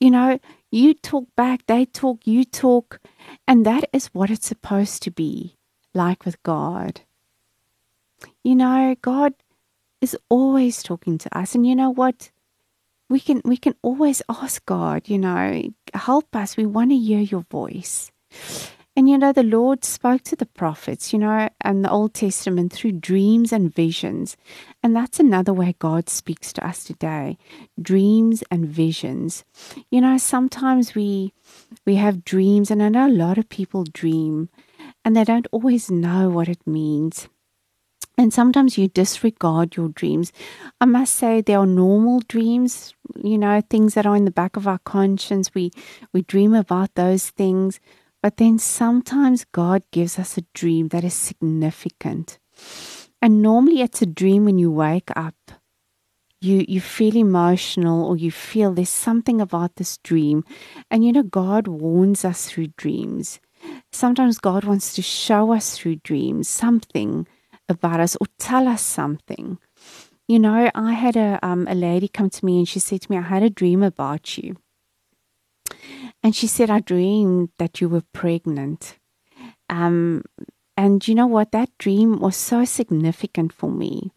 You 0.00 0.10
know, 0.10 0.38
you 0.70 0.94
talk 0.94 1.26
back, 1.36 1.66
they 1.66 1.84
talk, 1.86 2.26
you 2.26 2.44
talk. 2.44 3.00
And 3.46 3.66
that 3.66 3.88
is 3.92 4.06
what 4.08 4.30
it's 4.30 4.46
supposed 4.46 5.02
to 5.02 5.10
be 5.10 5.56
like 5.94 6.24
with 6.24 6.42
God. 6.42 7.02
You 8.44 8.54
know, 8.54 8.96
God 9.00 9.34
is 10.00 10.16
always 10.28 10.82
talking 10.82 11.18
to 11.18 11.38
us. 11.38 11.54
And 11.54 11.66
you 11.66 11.76
know 11.76 11.90
what? 11.90 12.30
We 13.12 13.20
can 13.20 13.42
we 13.44 13.58
can 13.58 13.74
always 13.82 14.22
ask 14.28 14.64
God, 14.64 15.08
you 15.08 15.18
know, 15.18 15.62
help 15.92 16.34
us. 16.34 16.56
We 16.56 16.64
want 16.64 16.90
to 16.90 16.96
hear 16.96 17.20
your 17.20 17.44
voice. 17.50 18.10
And 18.96 19.08
you 19.08 19.16
know, 19.16 19.32
the 19.32 19.42
Lord 19.42 19.84
spoke 19.84 20.22
to 20.24 20.36
the 20.36 20.46
prophets, 20.46 21.12
you 21.12 21.18
know, 21.18 21.48
and 21.60 21.84
the 21.84 21.90
Old 21.90 22.14
Testament 22.14 22.72
through 22.72 22.92
dreams 22.92 23.52
and 23.52 23.74
visions. 23.74 24.36
And 24.82 24.96
that's 24.96 25.20
another 25.20 25.52
way 25.52 25.76
God 25.78 26.08
speaks 26.08 26.52
to 26.54 26.66
us 26.66 26.84
today. 26.84 27.38
Dreams 27.80 28.42
and 28.50 28.66
visions. 28.66 29.44
You 29.90 30.00
know, 30.00 30.16
sometimes 30.16 30.94
we 30.94 31.32
we 31.86 31.96
have 31.96 32.24
dreams 32.24 32.70
and 32.70 32.82
I 32.82 32.88
know 32.88 33.08
a 33.08 33.20
lot 33.24 33.36
of 33.36 33.48
people 33.48 33.84
dream 33.84 34.48
and 35.04 35.14
they 35.14 35.24
don't 35.24 35.48
always 35.52 35.90
know 35.90 36.30
what 36.30 36.48
it 36.48 36.66
means. 36.66 37.28
And 38.18 38.32
sometimes 38.32 38.76
you 38.76 38.88
disregard 38.88 39.76
your 39.76 39.88
dreams. 39.88 40.32
I 40.80 40.84
must 40.84 41.14
say 41.14 41.40
there 41.40 41.58
are 41.58 41.66
normal 41.66 42.20
dreams, 42.28 42.94
you 43.22 43.38
know, 43.38 43.62
things 43.62 43.94
that 43.94 44.06
are 44.06 44.16
in 44.16 44.26
the 44.26 44.30
back 44.30 44.56
of 44.56 44.66
our 44.68 44.78
conscience. 44.78 45.54
We 45.54 45.70
we 46.12 46.22
dream 46.22 46.54
about 46.54 46.94
those 46.94 47.30
things, 47.30 47.80
but 48.22 48.36
then 48.36 48.58
sometimes 48.58 49.46
God 49.46 49.82
gives 49.90 50.18
us 50.18 50.36
a 50.36 50.44
dream 50.52 50.88
that 50.88 51.04
is 51.04 51.14
significant. 51.14 52.38
And 53.22 53.40
normally 53.40 53.80
it's 53.80 54.02
a 54.02 54.06
dream 54.06 54.44
when 54.44 54.58
you 54.58 54.70
wake 54.70 55.10
up. 55.16 55.36
You 56.40 56.64
you 56.68 56.80
feel 56.80 57.16
emotional 57.16 58.04
or 58.04 58.16
you 58.16 58.30
feel 58.30 58.74
there's 58.74 58.90
something 58.90 59.40
about 59.40 59.76
this 59.76 59.96
dream. 59.98 60.44
And 60.90 61.02
you 61.04 61.12
know 61.12 61.22
God 61.22 61.66
warns 61.66 62.26
us 62.26 62.46
through 62.46 62.74
dreams. 62.76 63.40
Sometimes 63.90 64.38
God 64.38 64.64
wants 64.64 64.92
to 64.94 65.02
show 65.02 65.52
us 65.52 65.78
through 65.78 65.96
dreams 65.96 66.48
something 66.48 67.26
about 67.68 68.00
us 68.00 68.16
or 68.20 68.26
tell 68.38 68.68
us 68.68 68.82
something. 68.82 69.58
You 70.28 70.38
know, 70.38 70.70
I 70.74 70.92
had 70.92 71.16
a 71.16 71.38
um, 71.42 71.66
a 71.68 71.74
lady 71.74 72.08
come 72.08 72.30
to 72.30 72.44
me 72.44 72.58
and 72.58 72.68
she 72.68 72.78
said 72.78 73.02
to 73.02 73.10
me, 73.10 73.18
I 73.18 73.22
had 73.22 73.42
a 73.42 73.50
dream 73.50 73.82
about 73.82 74.38
you. 74.38 74.56
And 76.22 76.34
she 76.36 76.46
said, 76.46 76.70
I 76.70 76.80
dreamed 76.80 77.50
that 77.58 77.80
you 77.80 77.88
were 77.88 78.04
pregnant. 78.12 78.98
Um, 79.68 80.22
and 80.76 81.06
you 81.06 81.14
know 81.14 81.26
what? 81.26 81.52
That 81.52 81.76
dream 81.78 82.18
was 82.18 82.36
so 82.36 82.64
significant 82.64 83.52
for 83.52 83.70
me 83.70 84.10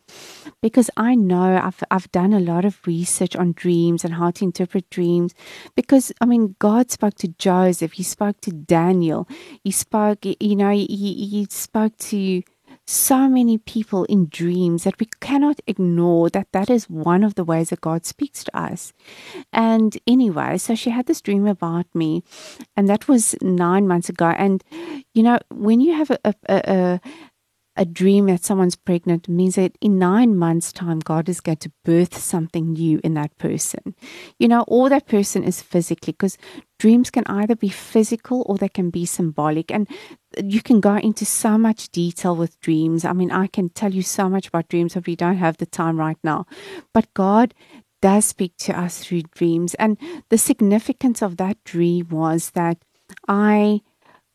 because 0.61 0.89
I 0.95 1.13
know 1.15 1.59
I've, 1.61 1.83
I've 1.91 2.11
done 2.11 2.33
a 2.33 2.39
lot 2.39 2.63
of 2.63 2.79
research 2.87 3.35
on 3.35 3.51
dreams 3.51 4.05
and 4.05 4.13
how 4.13 4.31
to 4.31 4.45
interpret 4.45 4.89
dreams. 4.89 5.33
Because, 5.75 6.13
I 6.21 6.25
mean, 6.25 6.55
God 6.59 6.91
spoke 6.91 7.15
to 7.15 7.27
Joseph, 7.27 7.93
He 7.93 8.03
spoke 8.03 8.39
to 8.41 8.51
Daniel, 8.51 9.27
He 9.63 9.71
spoke, 9.71 10.19
you 10.23 10.55
know, 10.55 10.71
He, 10.71 10.85
he 10.87 11.47
spoke 11.49 11.97
to 11.97 12.41
so 12.87 13.27
many 13.27 13.57
people 13.57 14.03
in 14.05 14.27
dreams 14.27 14.83
that 14.83 14.99
we 14.99 15.07
cannot 15.19 15.59
ignore 15.65 16.29
that 16.29 16.51
that 16.51 16.69
is 16.69 16.89
one 16.89 17.23
of 17.23 17.35
the 17.35 17.43
ways 17.43 17.69
that 17.69 17.81
God 17.81 18.05
speaks 18.05 18.43
to 18.43 18.57
us. 18.57 18.93
And 19.51 19.97
anyway, 20.05 20.57
so 20.57 20.75
she 20.75 20.91
had 20.91 21.07
this 21.07 21.21
dream 21.21 21.47
about 21.47 21.87
me, 21.93 22.23
and 22.75 22.87
that 22.87 23.07
was 23.07 23.35
nine 23.41 23.87
months 23.87 24.09
ago. 24.09 24.33
And 24.37 24.63
you 25.13 25.23
know, 25.23 25.39
when 25.49 25.81
you 25.81 25.93
have 25.93 26.11
a, 26.11 26.19
a, 26.23 26.33
a, 26.49 27.01
a 27.77 27.85
dream 27.85 28.27
that 28.27 28.43
someone's 28.43 28.75
pregnant 28.75 29.27
means 29.27 29.55
that 29.55 29.77
in 29.81 29.99
nine 29.99 30.37
months' 30.37 30.71
time, 30.71 30.99
God 30.99 31.27
is 31.27 31.41
going 31.41 31.57
to 31.57 31.71
birth 31.83 32.17
something 32.17 32.73
new 32.73 33.01
in 33.03 33.15
that 33.15 33.37
person. 33.37 33.95
You 34.39 34.47
know, 34.47 34.63
or 34.67 34.89
that 34.89 35.07
person 35.07 35.43
is 35.43 35.61
physically, 35.61 36.13
because 36.13 36.37
dreams 36.79 37.09
can 37.09 37.25
either 37.27 37.55
be 37.55 37.69
physical 37.69 38.45
or 38.47 38.57
they 38.57 38.69
can 38.69 38.89
be 38.89 39.05
symbolic. 39.05 39.71
And 39.71 39.87
you 40.41 40.61
can 40.61 40.79
go 40.79 40.95
into 40.95 41.25
so 41.25 41.57
much 41.57 41.89
detail 41.89 42.35
with 42.35 42.59
dreams. 42.61 43.03
I 43.03 43.13
mean, 43.13 43.31
I 43.31 43.47
can 43.47 43.69
tell 43.69 43.93
you 43.93 44.01
so 44.03 44.29
much 44.29 44.47
about 44.47 44.69
dreams, 44.69 44.93
but 44.93 45.07
we 45.07 45.15
don't 45.15 45.37
have 45.37 45.57
the 45.57 45.65
time 45.65 45.97
right 45.97 46.17
now. 46.23 46.45
But 46.93 47.13
God 47.13 47.53
does 48.01 48.25
speak 48.25 48.55
to 48.57 48.79
us 48.79 48.99
through 48.99 49.23
dreams. 49.33 49.73
And 49.75 49.97
the 50.29 50.37
significance 50.37 51.21
of 51.21 51.37
that 51.37 51.63
dream 51.63 52.07
was 52.09 52.51
that 52.51 52.77
I 53.27 53.81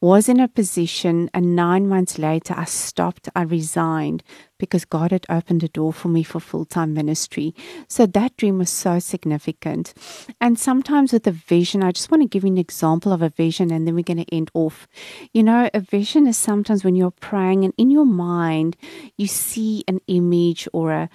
was 0.00 0.28
in 0.28 0.40
a 0.40 0.48
position, 0.48 1.28
and 1.34 1.54
nine 1.54 1.86
months 1.86 2.18
later, 2.18 2.54
I 2.56 2.64
stopped, 2.64 3.28
I 3.36 3.42
resigned 3.42 4.22
because 4.58 4.84
God 4.84 5.10
had 5.10 5.26
opened 5.28 5.62
a 5.62 5.68
door 5.68 5.92
for 5.92 6.08
me 6.08 6.22
for 6.22 6.40
full 6.40 6.64
time 6.64 6.94
ministry. 6.94 7.54
So 7.88 8.06
that 8.06 8.36
dream 8.36 8.58
was 8.58 8.70
so 8.70 8.98
significant. 8.98 9.92
And 10.40 10.58
sometimes 10.58 11.12
with 11.12 11.26
a 11.26 11.32
vision, 11.32 11.82
I 11.82 11.92
just 11.92 12.10
want 12.10 12.22
to 12.22 12.28
give 12.28 12.44
you 12.44 12.50
an 12.52 12.58
example 12.58 13.12
of 13.12 13.20
a 13.20 13.28
vision 13.28 13.70
and 13.70 13.86
then 13.86 13.94
we're 13.94 14.02
going 14.02 14.24
to 14.24 14.34
end 14.34 14.50
off. 14.54 14.88
You 15.32 15.42
know, 15.42 15.68
a 15.74 15.80
vision 15.80 16.26
is 16.26 16.38
sometimes 16.38 16.82
when 16.82 16.94
you're 16.96 17.10
praying 17.10 17.64
and 17.64 17.74
in 17.76 17.90
your 17.90 18.06
mind, 18.06 18.76
you 19.18 19.26
see 19.26 19.84
an 19.86 20.00
image 20.06 20.66
or 20.72 20.92
a, 20.92 21.10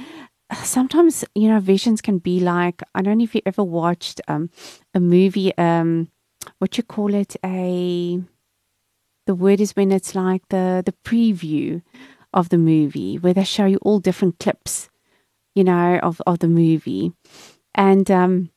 sometimes 0.54 1.26
you 1.34 1.50
know 1.50 1.60
visions 1.60 2.02
can 2.02 2.20
be 2.20 2.40
like 2.40 2.84
i 2.94 3.02
don't 3.02 3.18
know 3.18 3.24
if 3.24 3.34
you 3.34 3.42
ever 3.48 3.64
watched 3.64 4.22
um 4.28 4.48
a 4.94 5.00
movie 5.00 5.58
um 5.58 6.08
what 6.60 6.78
you 6.78 6.84
call 6.84 7.16
it 7.16 7.36
a 7.44 8.22
the 9.26 9.36
word 9.36 9.60
is 9.60 9.76
when 9.76 9.92
it's 9.92 10.16
like 10.16 10.48
the 10.50 10.84
the 10.86 10.94
preview 11.04 11.82
of 12.34 12.50
the 12.50 12.58
movie 12.58 13.18
where 13.18 13.34
they 13.34 13.44
show 13.44 13.66
you 13.66 13.78
all 13.82 14.00
different 14.00 14.40
clips, 14.40 14.90
you 15.56 15.64
know, 15.64 16.00
of, 16.04 16.22
of 16.28 16.40
the 16.40 16.50
movie. 16.50 17.14
And 17.74 18.12
um, 18.12 18.50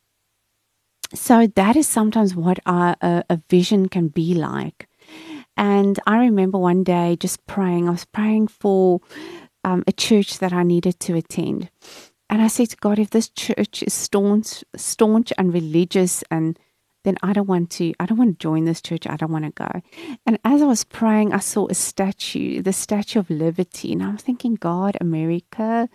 so 1.14 1.47
that 1.47 1.77
is 1.77 1.87
sometimes 1.89 2.35
what 2.35 2.59
a, 2.66 3.25
a 3.31 3.41
vision 3.49 3.89
can 3.89 4.09
be 4.09 4.35
like. 4.35 4.89
And 5.57 5.99
I 6.07 6.19
remember 6.19 6.59
one 6.59 6.85
day 6.85 7.16
just 7.19 7.47
praying, 7.47 7.89
I 7.89 7.93
was 7.93 8.05
praying 8.05 8.49
for 8.49 9.01
um, 9.64 9.85
a 9.87 9.93
church 9.93 10.39
that 10.39 10.53
I 10.53 10.62
needed 10.62 11.01
to 11.01 11.16
attend. 11.16 11.71
And 12.31 12.43
I 12.43 12.49
said 12.49 12.71
to 12.71 12.77
God, 12.77 12.99
if 12.99 13.11
this 13.11 13.29
church 13.29 13.83
is 13.83 13.95
staunch, 13.95 14.62
staunch 14.77 15.33
and 15.39 15.53
religious 15.53 16.23
and 16.31 16.59
then 17.09 17.17
I 17.23 17.33
don't 17.33 17.49
want 17.49 17.71
to, 17.71 17.95
I 17.99 18.05
don't 18.05 18.19
want 18.19 18.39
to 18.39 18.43
join 18.43 18.67
this 18.67 18.83
church. 18.83 19.07
I 19.07 19.17
don't 19.17 19.33
want 19.33 19.47
to 19.47 19.51
go. 19.51 19.81
And 20.27 20.39
as 20.45 20.61
I 20.61 20.67
was 20.67 20.85
praying, 20.85 21.33
I 21.33 21.39
saw 21.39 21.67
a 21.69 21.75
statue, 21.75 22.61
the 22.61 22.75
Statue 22.75 23.19
of 23.19 23.31
Liberty. 23.31 23.93
And 23.93 24.03
I'm 24.03 24.19
thinking, 24.19 24.57
God, 24.57 24.95
America, 25.01 25.89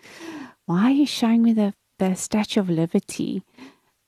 why 0.66 0.86
are 0.86 0.92
you 0.92 1.06
showing 1.06 1.44
me 1.44 1.54
the, 1.54 1.76
the 2.00 2.16
Statue 2.16 2.62
of 2.62 2.70
Liberty? 2.70 3.44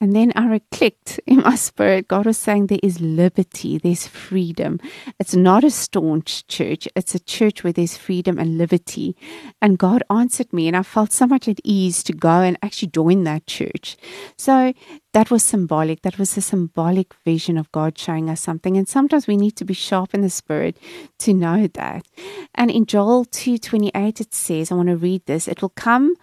And 0.02 0.14
then 0.14 0.34
I 0.36 0.62
clicked 0.72 1.20
in 1.26 1.40
my 1.40 1.56
spirit. 1.56 2.08
God 2.08 2.26
was 2.26 2.38
saying 2.38 2.68
there 2.68 2.80
is 2.84 3.00
liberty, 3.00 3.78
there's 3.78 4.08
freedom. 4.08 4.80
It's 5.20 5.36
not 5.36 5.64
a 5.64 5.72
staunch 5.72 6.46
church, 6.48 6.88
it's 6.96 7.16
a 7.16 7.20
church 7.20 7.64
where 7.64 7.74
there's 7.74 7.96
freedom 7.98 8.38
and 8.38 8.58
liberty. 8.58 9.16
And 9.62 9.78
God 9.78 10.04
answered 10.10 10.52
me, 10.52 10.68
and 10.68 10.76
I 10.76 10.84
felt 10.84 11.14
so 11.14 11.26
much 11.26 11.48
at 11.48 11.62
ease 11.64 12.04
to 12.04 12.14
go 12.14 12.42
and 12.42 12.58
actually 12.62 12.90
join 12.90 13.24
that 13.24 13.48
church. 13.48 13.96
So 14.38 14.74
that 15.14 15.32
was 15.32 15.44
symbolic. 15.44 16.02
That 16.02 16.20
was 16.20 16.36
a 16.36 16.42
symbolic 16.42 17.14
vision 17.24 17.58
of 17.58 17.72
God 17.72 17.98
showing 17.98 18.30
us 18.30 18.42
something. 18.42 18.76
And 18.76 18.88
sometimes 18.88 19.28
we 19.28 19.38
need 19.38 19.56
to 19.56 19.66
be 19.66 19.74
sharp 19.74 20.14
in 20.14 20.20
the 20.20 20.30
spirit 20.30 20.78
to 21.20 21.34
know 21.34 21.68
that. 21.68 22.06
And 22.54 22.70
in 22.70 22.86
Joel 22.86 23.24
2:28 23.26 24.20
it 24.20 24.34
says, 24.34 24.72
I 24.72 24.76
want 24.76 24.90
to 24.90 24.98
read 24.98 25.26
this. 25.26 25.48
It 25.48 25.62
will 25.62 25.70
come 25.70 26.16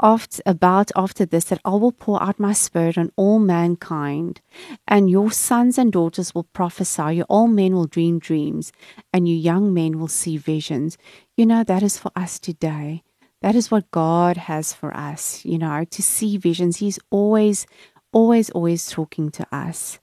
after, 0.00 0.42
about 0.46 0.90
after 0.94 1.26
this 1.26 1.44
that 1.46 1.60
I 1.64 1.70
will 1.70 1.92
pour 1.92 2.22
out 2.22 2.38
my 2.38 2.52
spirit 2.52 2.96
on 2.96 3.10
all 3.16 3.38
mankind, 3.38 4.40
and 4.86 5.10
your 5.10 5.30
sons 5.30 5.78
and 5.78 5.92
daughters 5.92 6.34
will 6.34 6.44
prophesy, 6.44 7.16
your 7.16 7.26
old 7.28 7.50
men 7.50 7.74
will 7.74 7.86
dream 7.86 8.18
dreams, 8.18 8.72
and 9.12 9.28
you 9.28 9.36
young 9.36 9.74
men 9.74 9.98
will 9.98 10.08
see 10.08 10.36
visions. 10.36 10.96
You 11.36 11.46
know, 11.46 11.64
that 11.64 11.82
is 11.82 11.98
for 11.98 12.12
us 12.14 12.38
today. 12.38 13.02
That 13.42 13.54
is 13.54 13.70
what 13.70 13.90
God 13.90 14.36
has 14.36 14.72
for 14.72 14.96
us, 14.96 15.44
you 15.44 15.58
know, 15.58 15.84
to 15.84 16.02
see 16.02 16.36
visions. 16.36 16.78
He's 16.78 16.98
always, 17.10 17.66
always, 18.12 18.50
always 18.50 18.90
talking 18.90 19.30
to 19.30 19.46
us. 19.54 20.00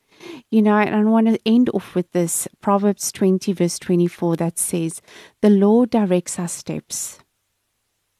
You 0.49 0.61
know, 0.61 0.77
and 0.77 0.95
I 0.95 1.03
want 1.03 1.27
to 1.27 1.39
end 1.45 1.69
off 1.73 1.95
with 1.95 2.11
this 2.13 2.47
Proverbs 2.61 3.11
20, 3.11 3.51
verse 3.51 3.77
24, 3.79 4.37
that 4.37 4.57
says, 4.57 5.01
The 5.41 5.49
Lord 5.49 5.89
directs 5.89 6.39
our 6.39 6.47
steps. 6.47 7.19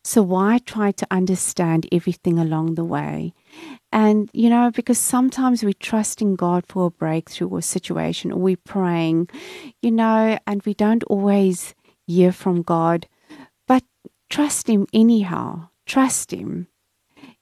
So 0.05 0.21
why 0.21 0.59
try 0.59 0.91
to 0.91 1.07
understand 1.09 1.87
everything 1.91 2.37
along 2.37 2.75
the 2.75 2.85
way? 2.85 3.33
And, 3.91 4.29
you 4.33 4.51
know, 4.51 4.69
because 4.69 4.99
sometimes 4.99 5.63
we 5.63 5.73
trust 5.73 6.21
in 6.21 6.35
God 6.35 6.63
for 6.67 6.85
a 6.85 6.91
breakthrough 6.91 7.47
or 7.47 7.63
situation, 7.63 8.31
or 8.31 8.37
we're 8.37 8.55
praying, 8.55 9.29
you 9.81 9.89
know, 9.89 10.37
and 10.45 10.61
we 10.61 10.75
don't 10.75 11.03
always 11.05 11.73
hear 12.05 12.31
from 12.31 12.61
God. 12.61 13.07
But 13.67 13.83
trust 14.29 14.67
Him 14.69 14.85
anyhow. 14.93 15.69
Trust 15.87 16.31
Him. 16.31 16.67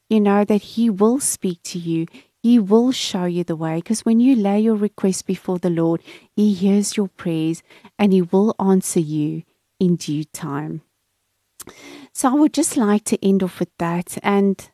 You 0.09 0.21
know 0.21 0.45
that 0.45 0.61
He 0.61 0.89
will 0.89 1.19
speak 1.19 1.61
to 1.63 1.77
you. 1.77 2.07
He 2.41 2.59
will 2.59 2.93
show 2.93 3.25
you 3.25 3.43
the 3.43 3.57
way 3.57 3.75
because 3.75 4.05
when 4.05 4.21
you 4.21 4.37
lay 4.37 4.61
your 4.61 4.75
request 4.75 5.27
before 5.27 5.59
the 5.59 5.69
Lord, 5.69 6.01
He 6.33 6.53
hears 6.53 6.95
your 6.95 7.09
prayers 7.09 7.61
and 7.99 8.13
He 8.13 8.21
will 8.21 8.55
answer 8.57 9.01
you 9.01 9.43
in 9.81 9.97
due 9.97 10.23
time. 10.23 10.81
So 12.15 12.29
I 12.29 12.33
would 12.33 12.53
just 12.53 12.77
like 12.77 13.05
to 13.05 13.25
end 13.25 13.41
off 13.41 13.59
with 13.59 13.71
that 13.79 14.19
and 14.21 14.69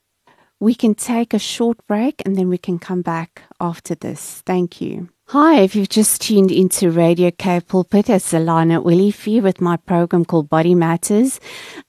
we 0.59 0.75
can 0.75 0.93
take 0.93 1.33
a 1.33 1.39
short 1.39 1.77
break 1.87 2.21
and 2.25 2.35
then 2.35 2.49
we 2.49 2.57
can 2.57 2.79
come 2.79 3.01
back 3.01 3.43
after 3.61 3.95
this. 3.95 4.43
Thank 4.45 4.81
you. 4.81 5.07
Hi, 5.27 5.61
if 5.61 5.73
you've 5.73 5.87
just 5.87 6.21
tuned 6.21 6.51
into 6.51 6.91
Radio 6.91 7.31
K 7.31 7.61
Pulpit, 7.61 8.09
it's 8.09 8.33
Alana 8.33 8.83
Willifee 8.83 9.41
with 9.41 9.61
my 9.61 9.77
program 9.77 10.25
called 10.25 10.49
Body 10.49 10.75
Matters. 10.75 11.39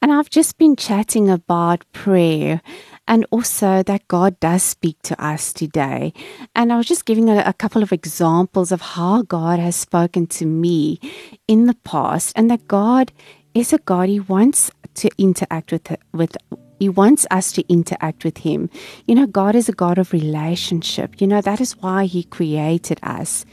And 0.00 0.12
I've 0.12 0.30
just 0.30 0.56
been 0.56 0.76
chatting 0.76 1.28
about 1.28 1.84
prayer 1.92 2.60
and 3.08 3.26
also 3.32 3.82
that 3.82 4.06
God 4.06 4.38
does 4.38 4.62
speak 4.62 5.02
to 5.02 5.20
us 5.20 5.52
today. 5.52 6.12
And 6.54 6.72
I 6.72 6.76
was 6.76 6.86
just 6.86 7.06
giving 7.06 7.28
a, 7.28 7.38
a, 7.44 7.54
couple 7.54 7.82
of 7.82 7.92
examples 7.92 8.70
of 8.70 8.82
how 8.82 9.22
God 9.22 9.58
has 9.58 9.74
spoken 9.74 10.28
to 10.28 10.46
me 10.46 11.00
in 11.48 11.66
the 11.66 11.74
past, 11.82 12.32
and 12.36 12.48
that 12.50 12.68
God 12.68 13.10
is 13.54 13.72
a 13.72 13.78
God 13.78 14.08
He 14.08 14.20
wants 14.20 14.70
to 15.00 15.10
interact 15.18 15.72
with 15.72 15.96
with 16.12 16.36
he 16.80 16.88
wants 16.88 17.26
us 17.30 17.52
to 17.52 17.64
interact 17.68 18.24
with 18.24 18.38
Him. 18.38 18.70
You 19.06 19.14
know, 19.14 19.26
God 19.26 19.54
is 19.54 19.68
a 19.68 19.72
God 19.72 19.98
of 19.98 20.14
relationship. 20.14 21.20
You 21.20 21.26
know, 21.26 21.42
that 21.42 21.60
is 21.60 21.76
why 21.76 22.06
He 22.06 22.24
created 22.24 22.98
us. 23.02 23.44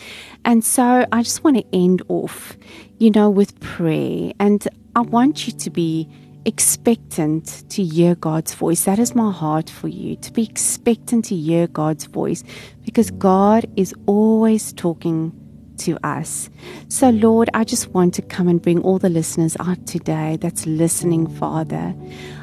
And 0.46 0.64
so 0.64 1.06
I 1.12 1.24
just 1.24 1.44
want 1.44 1.58
to 1.58 1.66
end 1.74 2.02
off, 2.08 2.56
you 3.00 3.12
know, 3.12 3.30
with 3.30 3.60
prayer. 3.60 4.32
And 4.40 4.66
I 4.96 5.02
want 5.02 5.46
you 5.46 5.52
to 5.52 5.70
be 5.70 6.10
expectant 6.46 7.70
to 7.70 7.84
hear 7.84 8.16
God's 8.16 8.54
voice. 8.54 8.86
That 8.86 8.98
is 8.98 9.14
my 9.14 9.30
heart 9.30 9.70
for 9.70 9.90
you, 9.90 10.16
to 10.16 10.32
be 10.32 10.44
expectant 10.44 11.26
to 11.26 11.36
hear 11.36 11.68
God's 11.68 12.06
voice 12.06 12.46
because 12.86 13.12
God 13.12 13.66
is 13.76 13.94
always 14.06 14.72
talking 14.72 15.34
to 15.80 15.98
us. 16.06 16.50
So, 16.90 17.10
Lord, 17.10 17.50
I 17.54 17.64
just 17.64 17.90
want 17.90 18.14
to 18.16 18.22
come 18.22 18.48
and 18.48 18.62
bring 18.62 18.82
all 18.82 19.00
the 19.00 19.10
listeners 19.10 19.56
out 19.60 19.86
today 19.86 20.38
that's 20.40 20.66
listening, 20.66 21.28
Father. 21.28 21.96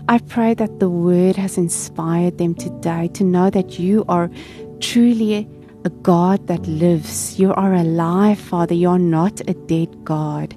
I 0.08 0.18
pray 0.18 0.54
that 0.54 0.80
the 0.80 0.90
word 0.90 1.36
has 1.36 1.56
inspired 1.56 2.38
them 2.38 2.54
today 2.54 3.08
to 3.14 3.24
know 3.24 3.50
that 3.50 3.78
you 3.78 4.04
are 4.08 4.30
truly 4.80 5.48
a 5.84 5.90
God 5.90 6.46
that 6.46 6.66
lives. 6.66 7.38
You 7.38 7.52
are 7.52 7.74
alive, 7.74 8.38
Father. 8.38 8.74
You 8.74 8.88
are 8.88 8.98
not 8.98 9.40
a 9.42 9.52
dead 9.52 10.04
God. 10.04 10.54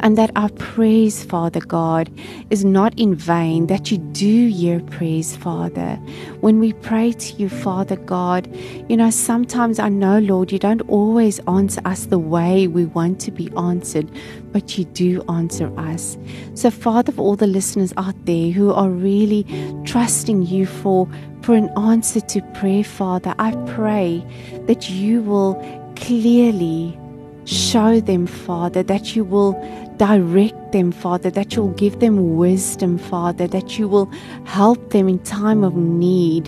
And 0.00 0.16
that 0.16 0.30
our 0.36 0.50
praise, 0.50 1.24
Father 1.24 1.58
God, 1.60 2.08
is 2.50 2.64
not 2.64 2.96
in 2.96 3.16
vain, 3.16 3.66
that 3.66 3.90
you 3.90 3.98
do 3.98 4.46
hear 4.48 4.80
praise, 4.80 5.36
Father. 5.36 5.96
When 6.40 6.60
we 6.60 6.72
pray 6.74 7.12
to 7.12 7.34
you, 7.34 7.48
Father 7.48 7.96
God, 7.96 8.48
you 8.88 8.96
know, 8.96 9.10
sometimes 9.10 9.80
I 9.80 9.88
know, 9.88 10.20
Lord, 10.20 10.52
you 10.52 10.60
don't 10.60 10.82
always 10.82 11.40
answer 11.48 11.80
us 11.84 12.06
the 12.06 12.18
way 12.18 12.68
we 12.68 12.84
want 12.86 13.20
to 13.22 13.32
be 13.32 13.50
answered, 13.56 14.08
but 14.52 14.78
you 14.78 14.84
do 14.84 15.22
answer 15.28 15.72
us. 15.78 16.18
So, 16.54 16.70
Father, 16.70 17.12
for 17.12 17.22
all 17.22 17.36
the 17.36 17.46
listeners 17.46 17.92
out 17.96 18.14
there 18.24 18.50
who 18.50 18.72
are 18.72 18.90
really 18.90 19.46
trusting 19.84 20.42
you 20.42 20.66
for 20.66 21.08
for 21.42 21.54
an 21.54 21.70
answer 21.78 22.20
to 22.20 22.42
prayer, 22.54 22.84
Father. 22.84 23.34
I 23.38 23.52
pray 23.74 24.24
that 24.66 24.90
you 24.90 25.22
will 25.22 25.54
clearly 25.96 26.98
show 27.44 28.00
them, 28.00 28.26
Father, 28.26 28.82
that 28.82 29.16
you 29.16 29.24
will 29.24 29.54
direct 29.98 30.72
them, 30.72 30.92
Father, 30.92 31.30
that 31.30 31.54
you'll 31.54 31.72
give 31.72 31.98
them 32.00 32.36
wisdom, 32.36 32.98
Father, 32.98 33.46
that 33.48 33.78
you 33.78 33.88
will 33.88 34.06
help 34.44 34.90
them 34.90 35.08
in 35.08 35.18
time 35.20 35.64
of 35.64 35.74
need, 35.76 36.46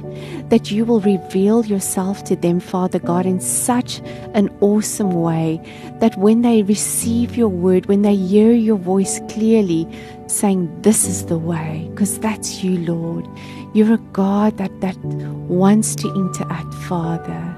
that 0.50 0.70
you 0.70 0.84
will 0.84 1.00
reveal 1.00 1.64
yourself 1.66 2.24
to 2.24 2.36
them, 2.36 2.60
Father 2.60 2.98
God, 2.98 3.26
in 3.26 3.40
such 3.40 4.00
an 4.34 4.48
awesome 4.60 5.12
way 5.12 5.60
that 6.00 6.16
when 6.16 6.42
they 6.42 6.62
receive 6.62 7.36
your 7.36 7.48
word, 7.48 7.86
when 7.86 8.02
they 8.02 8.16
hear 8.16 8.52
your 8.52 8.76
voice 8.78 9.20
clearly, 9.28 9.86
saying, 10.26 10.70
This 10.82 11.06
is 11.06 11.26
the 11.26 11.38
way, 11.38 11.88
because 11.90 12.18
that's 12.20 12.62
you, 12.62 12.78
Lord. 12.78 13.26
You're 13.74 13.94
a 13.94 13.98
God 14.12 14.56
that, 14.58 14.80
that 14.80 14.96
wants 14.98 15.94
to 15.96 16.08
interact, 16.14 16.72
Father. 16.74 17.56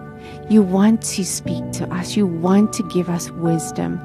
You 0.48 0.62
want 0.62 1.02
to 1.02 1.24
speak 1.24 1.70
to 1.72 1.88
us. 1.94 2.16
You 2.16 2.26
want 2.26 2.72
to 2.74 2.82
give 2.88 3.08
us 3.08 3.30
wisdom. 3.30 4.00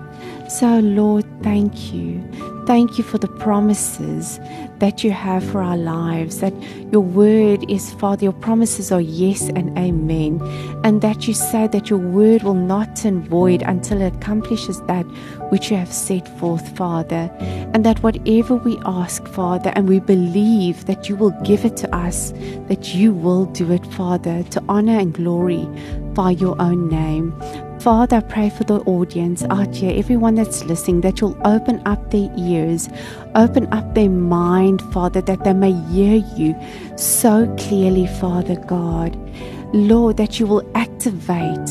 So, 0.50 0.80
Lord, 0.80 1.26
thank 1.44 1.94
you. 1.94 2.24
Thank 2.66 2.98
you 2.98 3.04
for 3.04 3.18
the 3.18 3.28
promises 3.28 4.40
that 4.80 5.04
you 5.04 5.12
have 5.12 5.44
for 5.44 5.62
our 5.62 5.78
lives, 5.78 6.40
that 6.40 6.54
your 6.92 7.02
word 7.02 7.70
is, 7.70 7.94
Father, 7.94 8.24
your 8.24 8.34
promises 8.34 8.92
are 8.92 9.02
yes 9.02 9.50
and 9.50 9.78
amen, 9.78 10.42
and 10.84 11.02
that 11.02 11.28
you 11.28 11.34
say 11.34 11.68
that 11.68 11.90
your 11.90 12.00
word 12.00 12.44
will 12.44 12.54
not 12.54 12.96
turn 12.96 13.24
void 13.28 13.62
until 13.62 14.02
it 14.02 14.16
accomplishes 14.16 14.82
that 14.84 15.04
which 15.50 15.72
you 15.72 15.78
have 15.78 15.92
set 15.92 16.28
forth, 16.40 16.78
Father, 16.78 17.30
and 17.74 17.86
that 17.86 18.04
whatever 18.04 18.56
we 18.56 18.78
ask, 18.86 19.26
Father, 19.28 19.72
and 19.76 19.88
we 19.88 20.00
believe 20.00 20.86
that 20.86 21.10
you 21.10 21.16
will 21.16 21.36
give 21.44 21.66
it 21.66 21.78
to 21.78 21.96
us, 21.96 22.32
that 22.68 22.94
you 22.94 23.14
will 23.14 23.46
do 23.46 23.72
it, 23.72 23.86
Father, 23.94 24.44
to 24.44 24.64
honor 24.68 25.00
and 25.00 25.14
glory 25.14 25.66
by 26.14 26.32
your 26.32 26.62
own 26.62 26.90
name. 26.90 27.34
Father, 27.80 28.18
I 28.18 28.22
pray 28.22 28.50
for 28.50 28.64
the 28.64 28.80
audience 28.82 29.44
out 29.44 29.76
here, 29.76 29.98
everyone 29.98 30.36
that's 30.36 30.64
listening, 30.66 31.02
that 31.02 31.22
you'll 31.22 31.40
open 31.46 31.82
up 31.86 32.12
their 32.12 32.30
ears, 32.38 32.90
open 33.36 33.72
up 33.72 33.94
their 33.94 34.10
mind, 34.10 34.82
Father, 34.92 35.22
that 35.22 35.44
they 35.44 35.54
may 35.54 35.74
hear 35.92 36.16
you 36.36 36.56
so 36.98 37.46
clearly, 37.58 38.08
Father 38.08 38.56
God. 38.56 39.16
Lord, 39.74 40.18
that 40.18 40.40
you 40.40 40.48
will 40.48 40.70
activate 40.76 41.68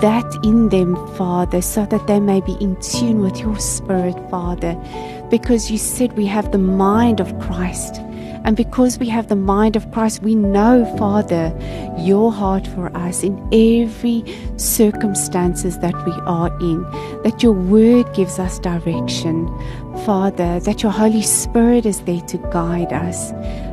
that 0.00 0.40
in 0.42 0.68
them, 0.68 0.96
Father, 1.16 1.62
so 1.62 1.86
that 1.86 2.06
they 2.06 2.18
may 2.20 2.40
be 2.40 2.56
in 2.60 2.78
tune 2.80 3.20
with 3.20 3.38
your 3.38 3.58
Spirit, 3.58 4.16
Father, 4.30 4.74
because 5.30 5.70
you 5.70 5.78
said 5.78 6.12
we 6.14 6.26
have 6.26 6.50
the 6.50 6.58
mind 6.58 7.20
of 7.20 7.38
Christ. 7.38 8.00
And 8.44 8.56
because 8.56 8.98
we 8.98 9.08
have 9.08 9.28
the 9.28 9.36
mind 9.36 9.76
of 9.76 9.90
Christ, 9.92 10.22
we 10.22 10.34
know, 10.34 10.84
Father, 10.96 11.54
your 11.98 12.32
heart 12.32 12.66
for 12.66 12.94
us 12.96 13.22
in 13.22 13.38
every 13.52 14.24
circumstances 14.56 15.78
that 15.78 15.94
we 16.06 16.12
are 16.26 16.48
in. 16.60 16.82
That 17.22 17.42
your 17.42 17.52
word 17.52 18.12
gives 18.14 18.38
us 18.38 18.58
direction, 18.58 19.46
Father, 20.04 20.60
that 20.60 20.82
your 20.82 20.92
Holy 20.92 21.22
Spirit 21.22 21.86
is 21.86 22.00
there 22.02 22.22
to 22.22 22.38
guide 22.50 22.92
us. 22.92 23.30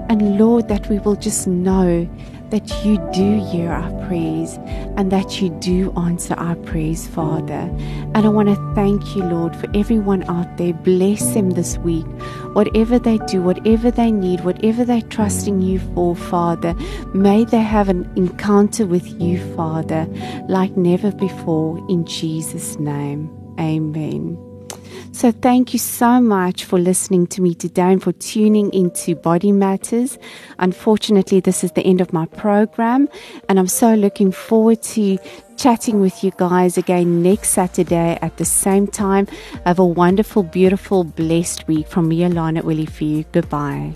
And 0.09 0.37
Lord, 0.37 0.67
that 0.67 0.89
we 0.89 0.99
will 0.99 1.15
just 1.15 1.47
know 1.47 2.07
that 2.49 2.85
you 2.85 2.97
do 3.13 3.43
hear 3.51 3.71
our 3.71 3.91
praise 4.07 4.57
and 4.97 5.11
that 5.11 5.41
you 5.41 5.49
do 5.49 5.91
answer 5.97 6.33
our 6.35 6.55
praise, 6.55 7.07
Father. 7.07 7.69
And 8.13 8.17
I 8.17 8.29
want 8.29 8.49
to 8.49 8.73
thank 8.75 9.15
you, 9.15 9.23
Lord, 9.23 9.55
for 9.55 9.67
everyone 9.75 10.23
out 10.23 10.57
there. 10.57 10.73
Bless 10.73 11.33
them 11.33 11.51
this 11.51 11.77
week. 11.79 12.05
Whatever 12.53 12.99
they 12.99 13.17
do, 13.27 13.41
whatever 13.41 13.91
they 13.91 14.11
need, 14.11 14.43
whatever 14.45 14.85
they're 14.85 15.01
trusting 15.01 15.61
you 15.61 15.79
for, 15.93 16.15
Father, 16.15 16.73
may 17.13 17.45
they 17.45 17.61
have 17.61 17.89
an 17.89 18.09
encounter 18.15 18.85
with 18.85 19.07
you, 19.21 19.39
Father, 19.55 20.07
like 20.47 20.75
never 20.77 21.11
before, 21.11 21.77
in 21.89 22.05
Jesus' 22.05 22.79
name. 22.79 23.29
Amen. 23.59 24.46
So, 25.17 25.31
thank 25.31 25.73
you 25.73 25.79
so 25.79 26.21
much 26.21 26.63
for 26.63 26.77
listening 26.77 27.25
to 27.27 27.41
me 27.41 27.55
today 27.55 27.91
and 27.91 28.03
for 28.03 28.11
tuning 28.11 28.71
into 28.71 29.15
Body 29.15 29.51
Matters. 29.51 30.19
Unfortunately, 30.59 31.39
this 31.39 31.63
is 31.63 31.71
the 31.71 31.81
end 31.81 32.01
of 32.01 32.13
my 32.13 32.27
program, 32.27 33.09
and 33.49 33.57
I'm 33.57 33.67
so 33.67 33.95
looking 33.95 34.31
forward 34.31 34.83
to 34.93 35.17
chatting 35.57 36.01
with 36.01 36.23
you 36.23 36.31
guys 36.37 36.77
again 36.77 37.23
next 37.23 37.49
Saturday 37.49 38.19
at 38.21 38.37
the 38.37 38.45
same 38.45 38.85
time. 38.85 39.25
Have 39.65 39.79
a 39.79 39.85
wonderful, 39.85 40.43
beautiful, 40.43 41.03
blessed 41.03 41.67
week 41.67 41.87
from 41.87 42.09
me, 42.09 42.19
Alana 42.19 42.63
Willie, 42.63 42.85
for 42.85 43.05
you. 43.05 43.25
Goodbye. 43.31 43.95